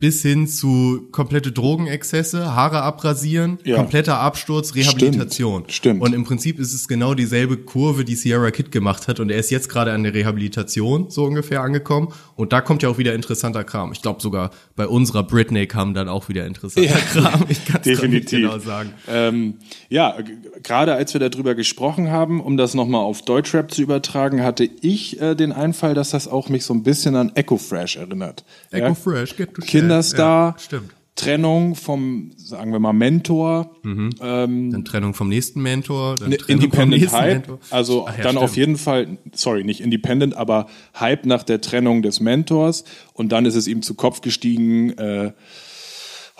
bis 0.00 0.22
hin 0.22 0.46
zu 0.48 1.06
komplette 1.12 1.52
Drogenexzesse, 1.52 2.54
Haare 2.54 2.82
abrasieren, 2.82 3.58
Ja. 3.64 3.76
kompletter 3.76 4.18
Absturz, 4.18 4.74
Rehabilitation. 4.74 5.60
Stimmt, 5.64 5.72
stimmt. 5.72 6.02
Und 6.02 6.14
im 6.14 6.24
Prinzip 6.24 6.58
ist 6.58 6.72
es 6.72 6.88
genau 6.88 7.12
dieselbe 7.14 7.58
Kurve, 7.58 8.04
die 8.06 8.14
Sierra 8.14 8.50
Kid 8.50 8.72
gemacht 8.72 9.08
hat. 9.08 9.20
Und 9.20 9.30
er 9.30 9.38
ist 9.38 9.50
jetzt 9.50 9.68
gerade 9.68 9.92
an 9.92 10.02
der 10.02 10.14
Rehabilitation 10.14 11.10
so 11.10 11.24
ungefähr 11.24 11.60
angekommen. 11.60 12.08
Und 12.34 12.54
da 12.54 12.62
kommt 12.62 12.82
ja 12.82 12.88
auch 12.88 12.96
wieder 12.96 13.14
interessanter 13.14 13.62
Kram. 13.62 13.92
Ich 13.92 14.00
glaube 14.00 14.22
sogar 14.22 14.50
bei 14.74 14.86
unserer 14.86 15.22
Britney 15.22 15.66
kam 15.66 15.92
dann 15.92 16.08
auch 16.08 16.30
wieder 16.30 16.46
interessanter 16.46 16.98
Kram. 17.12 17.44
Ich 17.50 17.66
kann 17.66 17.80
es 17.82 17.86
nicht 17.86 17.98
Definitiv. 18.00 18.40
genau 18.40 18.58
sagen. 18.58 18.94
Ähm, 19.06 19.54
ja, 19.90 20.16
gerade 20.62 20.94
als 20.94 21.12
wir 21.12 21.20
darüber 21.28 21.54
gesprochen 21.54 22.10
haben, 22.10 22.40
um 22.40 22.56
das 22.56 22.72
nochmal 22.72 23.02
auf 23.02 23.22
Deutschrap 23.22 23.70
zu 23.70 23.82
übertragen, 23.82 24.42
hatte 24.42 24.64
ich 24.80 25.20
äh, 25.20 25.34
den 25.34 25.52
Einfall, 25.52 25.92
dass 25.92 26.10
das 26.10 26.26
auch 26.26 26.48
mich 26.48 26.64
so 26.64 26.72
ein 26.72 26.82
bisschen 26.82 27.16
an 27.16 27.32
Echo 27.34 27.58
Fresh 27.58 27.96
erinnert. 27.96 28.44
Echo 28.70 28.86
ja? 28.86 28.94
Fresh, 28.94 29.36
get 29.36 29.52
to 29.54 29.60
share. 29.60 29.68
Kinderstar, 29.90 30.52
Ja, 30.52 30.58
stimmt. 30.58 30.90
Trennung 31.16 31.74
vom, 31.74 32.30
sagen 32.36 32.72
wir 32.72 32.78
mal, 32.78 32.94
Mentor, 32.94 33.76
Dann 33.82 34.84
Trennung 34.86 35.12
vom 35.12 35.28
nächsten 35.28 35.60
Mentor, 35.60 36.16
dann 36.16 36.30
Trennung 36.30 36.46
Ne, 36.46 36.64
Independent 36.64 37.00
nächsten 37.02 37.18
Hype. 37.18 37.32
Mentor. 37.48 37.58
Also 37.70 38.06
Ach 38.08 38.16
ja, 38.16 38.22
dann 38.24 38.36
auf 38.38 38.52
stimmt. 38.52 38.56
jeden 38.56 38.76
Fall, 38.78 39.18
sorry, 39.34 39.64
nicht 39.64 39.80
Independent, 39.82 40.34
aber 40.34 40.66
Hype 40.98 41.26
nach 41.26 41.42
der 41.42 41.60
Trennung 41.60 42.00
des 42.02 42.20
Mentors. 42.20 42.84
Und 43.12 43.32
dann 43.32 43.44
ist 43.44 43.54
es 43.54 43.66
ihm 43.66 43.82
zu 43.82 43.94
Kopf 43.94 44.22
gestiegen. 44.22 44.90
Äh, 44.96 45.32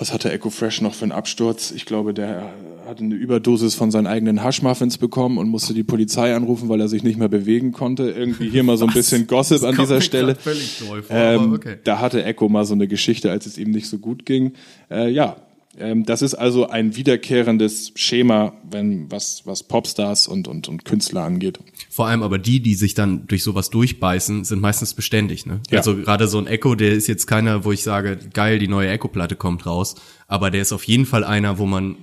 was 0.01 0.15
hatte 0.15 0.33
Echo 0.33 0.49
Fresh 0.49 0.81
noch 0.81 0.95
für 0.95 1.03
einen 1.03 1.13
Absturz? 1.13 1.73
Ich 1.73 1.85
glaube, 1.85 2.15
der 2.15 2.51
hatte 2.89 3.05
eine 3.05 3.15
Überdosis 3.15 3.75
von 3.75 3.91
seinen 3.91 4.07
eigenen 4.07 4.43
Haschmuffins 4.43 4.97
bekommen 4.97 5.37
und 5.37 5.49
musste 5.49 5.75
die 5.75 5.85
Polizei 5.85 6.35
anrufen, 6.35 6.71
weil 6.71 6.81
er 6.81 6.89
sich 6.89 7.03
nicht 7.03 7.19
mehr 7.19 7.29
bewegen 7.29 7.73
konnte. 7.73 8.11
Irgendwie 8.11 8.49
hier 8.49 8.63
mal 8.63 8.79
so 8.79 8.87
ein 8.87 8.95
bisschen 8.95 9.27
Gossip 9.27 9.63
an 9.63 9.77
dieser 9.77 10.01
Stelle. 10.01 10.35
völlig 10.35 10.81
neu 10.89 11.03
vor, 11.03 11.17
ähm, 11.17 11.53
okay. 11.53 11.77
Da 11.85 12.01
hatte 12.01 12.25
Echo 12.25 12.49
mal 12.49 12.65
so 12.65 12.73
eine 12.73 12.89
Geschichte, 12.89 13.31
als 13.31 13.45
es 13.45 13.59
ihm 13.59 13.71
nicht 13.71 13.89
so 13.89 13.99
gut 13.99 14.25
ging. 14.25 14.55
Äh, 14.91 15.11
ja, 15.11 15.37
das 15.77 16.21
ist 16.21 16.35
also 16.35 16.69
ein 16.69 16.97
wiederkehrendes 16.97 17.93
Schema, 17.95 18.55
wenn 18.69 19.11
was 19.11 19.43
was 19.45 19.63
Popstars 19.63 20.27
und 20.27 20.49
und 20.49 20.69
und 20.69 20.85
Künstler 20.85 21.23
angeht. 21.23 21.61
Vor 21.89 22.07
allem 22.07 22.23
aber 22.23 22.39
die, 22.39 22.61
die 22.61 22.75
sich 22.75 22.95
dann 22.95 23.29
durch 23.29 23.45
sowas 23.45 23.71
durchbeißen, 23.71 24.45
sind 24.45 24.61
meistens 24.61 24.95
beständig. 24.95 25.47
Ne? 25.47 25.61
Ja. 25.71 25.79
Also 25.79 25.97
gerade 25.97 26.27
so 26.27 26.39
ein 26.39 26.49
Echo, 26.49 26.75
der 26.75 26.93
ist 26.93 27.07
jetzt 27.07 27.27
keiner, 27.27 27.65
wo 27.65 27.71
ich 27.71 27.85
sage, 27.85 28.19
geil, 28.33 28.59
die 28.59 28.67
neue 28.67 28.91
Echo-Platte 28.91 29.37
kommt 29.37 29.65
raus. 29.65 29.95
Aber 30.27 30.51
der 30.51 30.63
ist 30.63 30.73
auf 30.73 30.85
jeden 30.85 31.07
Fall 31.07 31.23
einer, 31.23 31.59
wo 31.59 31.67
man 31.67 31.99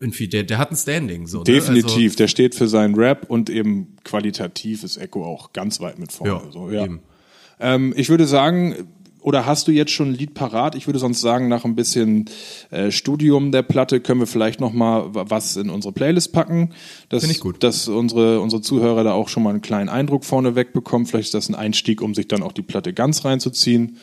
irgendwie, 0.00 0.26
der, 0.26 0.42
der 0.42 0.58
hat 0.58 0.72
ein 0.72 0.76
Standing. 0.76 1.26
So, 1.26 1.44
Definitiv, 1.44 2.16
der 2.16 2.28
steht 2.28 2.54
für 2.54 2.66
seinen 2.66 2.94
Rap 2.94 3.30
und 3.30 3.50
eben 3.50 3.96
qualitativ 4.04 4.84
ist 4.84 4.96
Echo 4.96 5.24
auch 5.24 5.52
ganz 5.52 5.80
weit 5.80 5.98
mit 5.98 6.18
Ne? 6.20 6.32
Also, 6.32 6.40
vorne. 6.40 6.44
ja, 6.46 6.52
so, 6.52 6.70
ja. 6.70 6.84
eben. 6.84 7.02
Ähm, 7.60 7.94
ich 7.96 8.08
würde 8.08 8.26
sagen, 8.26 8.88
oder 9.22 9.46
hast 9.46 9.68
du 9.68 9.72
jetzt 9.72 9.92
schon 9.92 10.10
ein 10.10 10.14
Lied 10.14 10.34
parat? 10.34 10.74
Ich 10.74 10.86
würde 10.86 10.98
sonst 10.98 11.20
sagen, 11.20 11.48
nach 11.48 11.64
ein 11.64 11.74
bisschen 11.74 12.26
äh, 12.70 12.90
Studium 12.90 13.52
der 13.52 13.62
Platte 13.62 14.00
können 14.00 14.20
wir 14.20 14.26
vielleicht 14.26 14.60
noch 14.60 14.72
mal 14.72 15.06
was 15.12 15.56
in 15.56 15.70
unsere 15.70 15.92
Playlist 15.92 16.32
packen, 16.32 16.70
dass, 17.08 17.24
ich 17.24 17.40
gut. 17.40 17.62
dass 17.62 17.88
unsere 17.88 18.40
unsere 18.40 18.62
Zuhörer 18.62 19.04
da 19.04 19.12
auch 19.12 19.28
schon 19.28 19.42
mal 19.42 19.50
einen 19.50 19.62
kleinen 19.62 19.88
Eindruck 19.88 20.24
vorneweg 20.24 20.72
bekommen. 20.72 21.06
Vielleicht 21.06 21.26
ist 21.26 21.34
das 21.34 21.48
ein 21.48 21.54
Einstieg, 21.54 22.02
um 22.02 22.14
sich 22.14 22.28
dann 22.28 22.42
auch 22.42 22.52
die 22.52 22.62
Platte 22.62 22.92
ganz 22.92 23.24
reinzuziehen. 23.24 23.98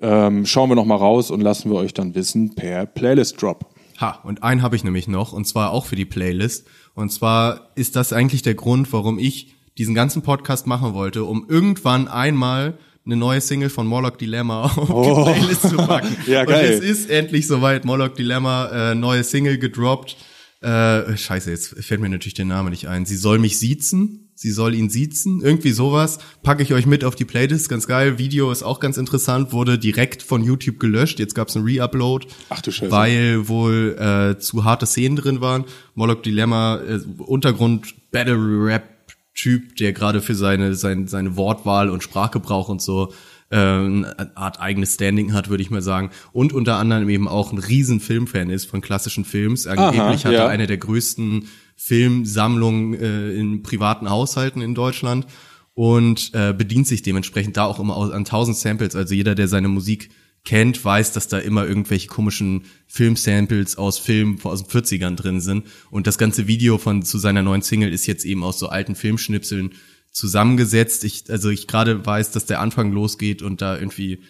Ähm, 0.00 0.46
schauen 0.46 0.70
wir 0.70 0.76
noch 0.76 0.86
mal 0.86 0.96
raus 0.96 1.30
und 1.30 1.40
lassen 1.40 1.70
wir 1.70 1.76
euch 1.76 1.94
dann 1.94 2.14
wissen 2.14 2.54
per 2.54 2.86
Playlist 2.86 3.40
Drop. 3.40 3.66
Ha, 4.00 4.20
und 4.24 4.42
einen 4.42 4.62
habe 4.62 4.76
ich 4.76 4.84
nämlich 4.84 5.06
noch, 5.06 5.32
und 5.32 5.46
zwar 5.46 5.70
auch 5.70 5.86
für 5.86 5.96
die 5.96 6.04
Playlist. 6.04 6.66
Und 6.94 7.10
zwar 7.12 7.70
ist 7.74 7.96
das 7.96 8.12
eigentlich 8.12 8.42
der 8.42 8.54
Grund, 8.54 8.92
warum 8.92 9.18
ich 9.18 9.54
diesen 9.78 9.94
ganzen 9.94 10.22
Podcast 10.22 10.66
machen 10.66 10.94
wollte, 10.94 11.24
um 11.24 11.46
irgendwann 11.48 12.08
einmal 12.08 12.78
eine 13.06 13.16
neue 13.16 13.40
Single 13.40 13.70
von 13.70 13.86
Morlock 13.86 14.18
Dilemma 14.18 14.64
auf 14.76 15.26
die 15.26 15.32
Playlist 15.32 15.68
zu 15.68 15.76
packen. 15.76 16.16
Oh. 16.18 16.24
Ja, 16.30 16.44
geil. 16.44 16.74
Und 16.74 16.84
es 16.84 16.90
ist 16.90 17.10
endlich 17.10 17.46
soweit, 17.46 17.84
Morlock 17.84 18.14
Dilemma, 18.14 18.92
äh, 18.92 18.94
neue 18.94 19.24
Single 19.24 19.58
gedroppt. 19.58 20.16
Äh, 20.60 21.16
scheiße, 21.16 21.50
jetzt 21.50 21.74
fällt 21.84 22.00
mir 22.00 22.08
natürlich 22.08 22.34
der 22.34 22.46
Name 22.46 22.70
nicht 22.70 22.88
ein. 22.88 23.04
Sie 23.04 23.16
soll 23.16 23.38
mich 23.38 23.58
siezen. 23.58 24.30
Sie 24.34 24.50
soll 24.50 24.74
ihn 24.74 24.88
siezen. 24.88 25.42
Irgendwie 25.42 25.70
sowas. 25.70 26.18
Packe 26.42 26.62
ich 26.62 26.72
euch 26.72 26.86
mit 26.86 27.04
auf 27.04 27.14
die 27.14 27.26
Playlist. 27.26 27.68
Ganz 27.68 27.86
geil. 27.86 28.18
Video 28.18 28.50
ist 28.50 28.62
auch 28.62 28.80
ganz 28.80 28.96
interessant. 28.96 29.52
Wurde 29.52 29.78
direkt 29.78 30.22
von 30.22 30.42
YouTube 30.42 30.80
gelöscht. 30.80 31.18
Jetzt 31.18 31.34
gab's 31.34 31.54
einen 31.54 31.66
Re-Upload. 31.66 32.26
Ach 32.48 32.62
du 32.62 32.72
Scheiße. 32.72 32.90
Weil 32.90 33.46
wohl 33.46 33.96
äh, 33.98 34.38
zu 34.40 34.64
harte 34.64 34.86
Szenen 34.86 35.16
drin 35.16 35.40
waren. 35.42 35.66
Moloch 35.94 36.22
Dilemma, 36.22 36.80
äh, 36.80 36.98
Untergrund 37.18 37.94
Battle 38.10 38.38
Rap 38.38 38.93
Typ, 39.34 39.76
der 39.76 39.92
gerade 39.92 40.20
für 40.20 40.34
seine, 40.34 40.74
seine, 40.74 41.08
seine 41.08 41.36
Wortwahl 41.36 41.90
und 41.90 42.02
Sprachgebrauch 42.02 42.68
und 42.68 42.80
so 42.80 43.12
äh, 43.50 43.56
eine 43.56 44.32
Art 44.36 44.60
eigenes 44.60 44.94
Standing 44.94 45.32
hat, 45.32 45.48
würde 45.48 45.62
ich 45.62 45.70
mal 45.70 45.82
sagen. 45.82 46.10
Und 46.32 46.52
unter 46.52 46.76
anderem 46.76 47.08
eben 47.08 47.28
auch 47.28 47.52
ein 47.52 47.58
riesen 47.58 48.00
Filmfan 48.00 48.50
ist 48.50 48.66
von 48.66 48.80
klassischen 48.80 49.24
Films. 49.24 49.66
Angeblich 49.66 50.24
hat 50.24 50.32
ja. 50.32 50.44
er 50.44 50.48
eine 50.48 50.66
der 50.66 50.78
größten 50.78 51.48
Filmsammlungen 51.76 52.94
äh, 52.94 53.32
in 53.32 53.62
privaten 53.62 54.08
Haushalten 54.08 54.62
in 54.62 54.74
Deutschland 54.74 55.26
und 55.74 56.30
äh, 56.34 56.52
bedient 56.52 56.86
sich 56.86 57.02
dementsprechend 57.02 57.56
da 57.56 57.64
auch 57.64 57.80
immer 57.80 57.96
an 58.14 58.24
tausend 58.24 58.56
Samples. 58.56 58.94
Also 58.94 59.14
jeder, 59.14 59.34
der 59.34 59.48
seine 59.48 59.68
Musik 59.68 60.10
kennt, 60.44 60.84
weiß, 60.84 61.12
dass 61.12 61.28
da 61.28 61.38
immer 61.38 61.66
irgendwelche 61.66 62.08
komischen 62.08 62.64
Filmsamples 62.86 63.76
aus 63.76 63.98
Filmen 63.98 64.38
aus 64.44 64.64
den 64.64 64.82
40ern 64.82 65.16
drin 65.16 65.40
sind. 65.40 65.66
Und 65.90 66.06
das 66.06 66.18
ganze 66.18 66.46
Video 66.46 66.78
von 66.78 67.02
zu 67.02 67.18
seiner 67.18 67.42
neuen 67.42 67.62
Single 67.62 67.92
ist 67.92 68.06
jetzt 68.06 68.24
eben 68.24 68.44
aus 68.44 68.58
so 68.58 68.68
alten 68.68 68.94
Filmschnipseln 68.94 69.72
zusammengesetzt. 70.10 71.04
Ich, 71.04 71.24
also 71.30 71.48
ich 71.48 71.66
gerade 71.66 72.04
weiß, 72.04 72.30
dass 72.30 72.46
der 72.46 72.60
Anfang 72.60 72.92
losgeht 72.92 73.42
und 73.42 73.62
da 73.62 73.76
irgendwie 73.76 74.20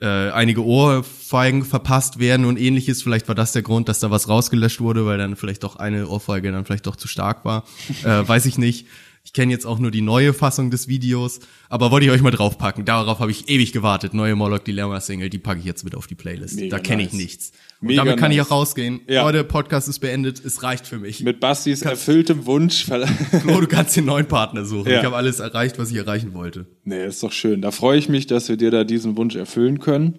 äh, 0.00 0.30
einige 0.30 0.64
Ohrfeigen 0.64 1.64
verpasst 1.64 2.18
werden 2.18 2.44
und 2.44 2.58
ähnliches. 2.58 3.02
Vielleicht 3.02 3.26
war 3.28 3.34
das 3.34 3.52
der 3.52 3.62
Grund, 3.62 3.88
dass 3.88 4.00
da 4.00 4.10
was 4.10 4.28
rausgelöscht 4.28 4.80
wurde, 4.80 5.06
weil 5.06 5.18
dann 5.18 5.36
vielleicht 5.36 5.62
doch 5.62 5.76
eine 5.76 6.08
Ohrfeige 6.08 6.52
dann 6.52 6.64
vielleicht 6.64 6.86
doch 6.86 6.96
zu 6.96 7.08
stark 7.08 7.44
war. 7.44 7.64
äh, 8.04 8.26
weiß 8.26 8.46
ich 8.46 8.58
nicht. 8.58 8.86
Ich 9.26 9.32
kenne 9.32 9.50
jetzt 9.52 9.64
auch 9.64 9.78
nur 9.78 9.90
die 9.90 10.02
neue 10.02 10.34
Fassung 10.34 10.70
des 10.70 10.86
Videos, 10.86 11.40
aber 11.70 11.90
wollte 11.90 12.04
ich 12.04 12.12
euch 12.12 12.20
mal 12.20 12.30
draufpacken. 12.30 12.84
Darauf 12.84 13.20
habe 13.20 13.30
ich 13.30 13.48
ewig 13.48 13.72
gewartet. 13.72 14.12
Neue 14.12 14.36
Moloch 14.36 14.58
Dilemma 14.58 15.00
Single, 15.00 15.30
die 15.30 15.38
packe 15.38 15.60
ich 15.60 15.64
jetzt 15.64 15.82
mit 15.82 15.94
auf 15.94 16.06
die 16.06 16.14
Playlist. 16.14 16.56
Mega 16.56 16.76
da 16.76 16.82
kenne 16.82 17.02
ich 17.02 17.12
nice. 17.12 17.22
nichts. 17.22 17.52
Und 17.80 17.88
Mega 17.88 18.04
damit 18.04 18.18
kann 18.18 18.32
ich 18.32 18.36
nice. 18.36 18.48
auch 18.48 18.50
rausgehen. 18.50 19.00
Ja. 19.08 19.22
Leute, 19.22 19.42
Podcast 19.42 19.88
ist 19.88 20.00
beendet. 20.00 20.44
Es 20.44 20.62
reicht 20.62 20.86
für 20.86 20.98
mich. 20.98 21.20
Mit 21.20 21.40
Bastis 21.40 21.80
erfülltem 21.80 22.44
Wunsch. 22.44 22.84
Flo, 23.40 23.62
du 23.62 23.66
kannst 23.66 23.96
den 23.96 24.04
neuen 24.04 24.26
Partner 24.26 24.66
suchen. 24.66 24.92
Ja. 24.92 24.98
Ich 24.98 25.04
habe 25.06 25.16
alles 25.16 25.40
erreicht, 25.40 25.78
was 25.78 25.90
ich 25.90 25.96
erreichen 25.96 26.34
wollte. 26.34 26.66
Nee, 26.84 27.06
ist 27.06 27.22
doch 27.22 27.32
schön. 27.32 27.62
Da 27.62 27.70
freue 27.70 27.96
ich 27.96 28.10
mich, 28.10 28.26
dass 28.26 28.50
wir 28.50 28.58
dir 28.58 28.70
da 28.70 28.84
diesen 28.84 29.16
Wunsch 29.16 29.36
erfüllen 29.36 29.78
können. 29.80 30.18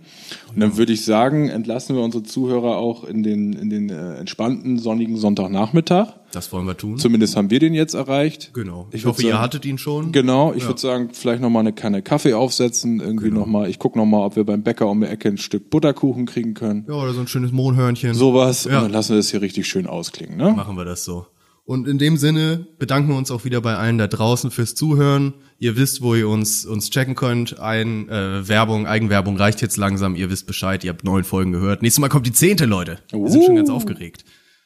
Und 0.51 0.59
dann 0.59 0.77
würde 0.77 0.93
ich 0.93 1.05
sagen, 1.05 1.49
entlassen 1.49 1.95
wir 1.95 2.01
unsere 2.01 2.23
Zuhörer 2.23 2.77
auch 2.77 3.03
in 3.03 3.21
den, 3.21 3.53
in 3.53 3.69
den 3.69 3.91
äh, 3.91 4.15
entspannten, 4.15 4.79
sonnigen 4.79 5.15
Sonntagnachmittag. 5.15 6.15
Das 6.35 6.51
wollen 6.51 6.67
wir 6.67 6.77
tun. 6.77 6.97
Zumindest 6.97 7.35
haben 7.35 7.49
wir 7.49 7.59
den 7.59 7.73
jetzt 7.73 7.93
erreicht. 7.93 8.51
genau. 8.53 8.87
Ich, 8.91 9.03
würd 9.03 9.13
hoffe, 9.13 9.23
ihr 9.23 9.29
sagen- 9.31 9.41
hattet 9.41 9.65
ihn 9.65 9.77
schon. 9.77 10.11
Genau, 10.11 10.53
ich 10.53 10.65
würde 10.67 10.79
sagen, 10.79 11.09
vielleicht 11.13 11.41
noch 11.41 11.49
mal 11.49 11.61
eine 11.61 11.73
Kanne 11.73 12.01
Kaffee 12.01 12.33
aufsetzen, 12.33 12.99
irgendwie 12.99 13.29
Genau. 13.29 13.41
noch 13.41 13.47
mal. 13.47 13.69
Ich 13.69 13.79
guck 13.79 13.95
noch 13.95 14.05
mal, 14.05 14.25
ob 14.25 14.35
wir 14.35 14.43
beim 14.43 14.63
Bäcker 14.63 14.87
um 14.89 15.01
die 15.01 15.07
Ecke 15.07 15.29
ein 15.29 15.37
Stück 15.37 15.69
Butterkuchen 15.69 16.25
kriegen 16.25 16.53
können. 16.53 16.85
Ja, 16.87 16.95
oder 16.95 17.13
so 17.13 17.21
ein 17.21 17.27
schönes 17.27 17.51
Mohnhörnchen. 17.51 18.13
Sowas. 18.13 18.65
Ja. 18.65 18.77
Und 18.79 18.83
dann 18.85 18.91
lassen 18.91 19.11
wir 19.11 19.17
das 19.17 19.31
hier 19.31 19.41
richtig 19.41 19.67
schön 19.67 19.87
ausklingen, 19.87 20.37
ne? 20.37 20.51
machen 20.51 20.75
wir 20.77 20.85
das 20.85 21.05
so. 21.05 21.25
Und 21.67 21.87
in 21.87 21.97
dem 21.97 22.15
Sinne 22.17 22.67
bedanken 22.77 23.09
wir 23.09 23.17
uns 23.17 23.31
auch 23.31 23.43
wieder 23.43 23.59
bei 23.59 23.75
allen 23.75 23.97
da 23.97 24.05
draußen 24.05 24.51
fürs 24.51 24.75
Zuhören. 24.75 25.33
Ihr 25.57 25.75
wisst, 25.77 26.03
wo 26.03 26.13
ihr 26.13 26.29
uns 26.29 26.63
uns 26.63 26.91
checken 26.91 27.15
könnt. 27.15 27.59
Ein 27.59 28.07
äh, 28.07 28.47
Werbung, 28.47 28.85
Eigenwerbung 28.85 29.35
reicht 29.37 29.63
jetzt 29.63 29.77
langsam. 29.77 30.15
Ihr 30.15 30.29
wisst 30.29 30.45
Bescheid. 30.45 30.83
Ihr 30.83 30.91
habt 30.91 31.03
neun 31.03 31.23
Folgen 31.23 31.51
gehört. 31.53 31.81
Nächstes 31.81 32.01
Mal 32.01 32.09
kommt 32.09 32.27
die 32.27 32.33
zehnte, 32.33 32.65
Leute. 32.65 32.99
Wir 33.11 33.31
sind 33.31 33.45
schon 33.45 33.55
ganz 33.55 33.71
aufgeregt. 33.71 34.25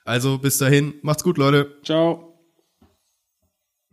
Also 0.09 0.39
bis 0.39 0.57
dahin, 0.57 0.95
macht's 1.03 1.23
gut, 1.23 1.37
Leute. 1.37 1.75
Ciao. 1.83 2.28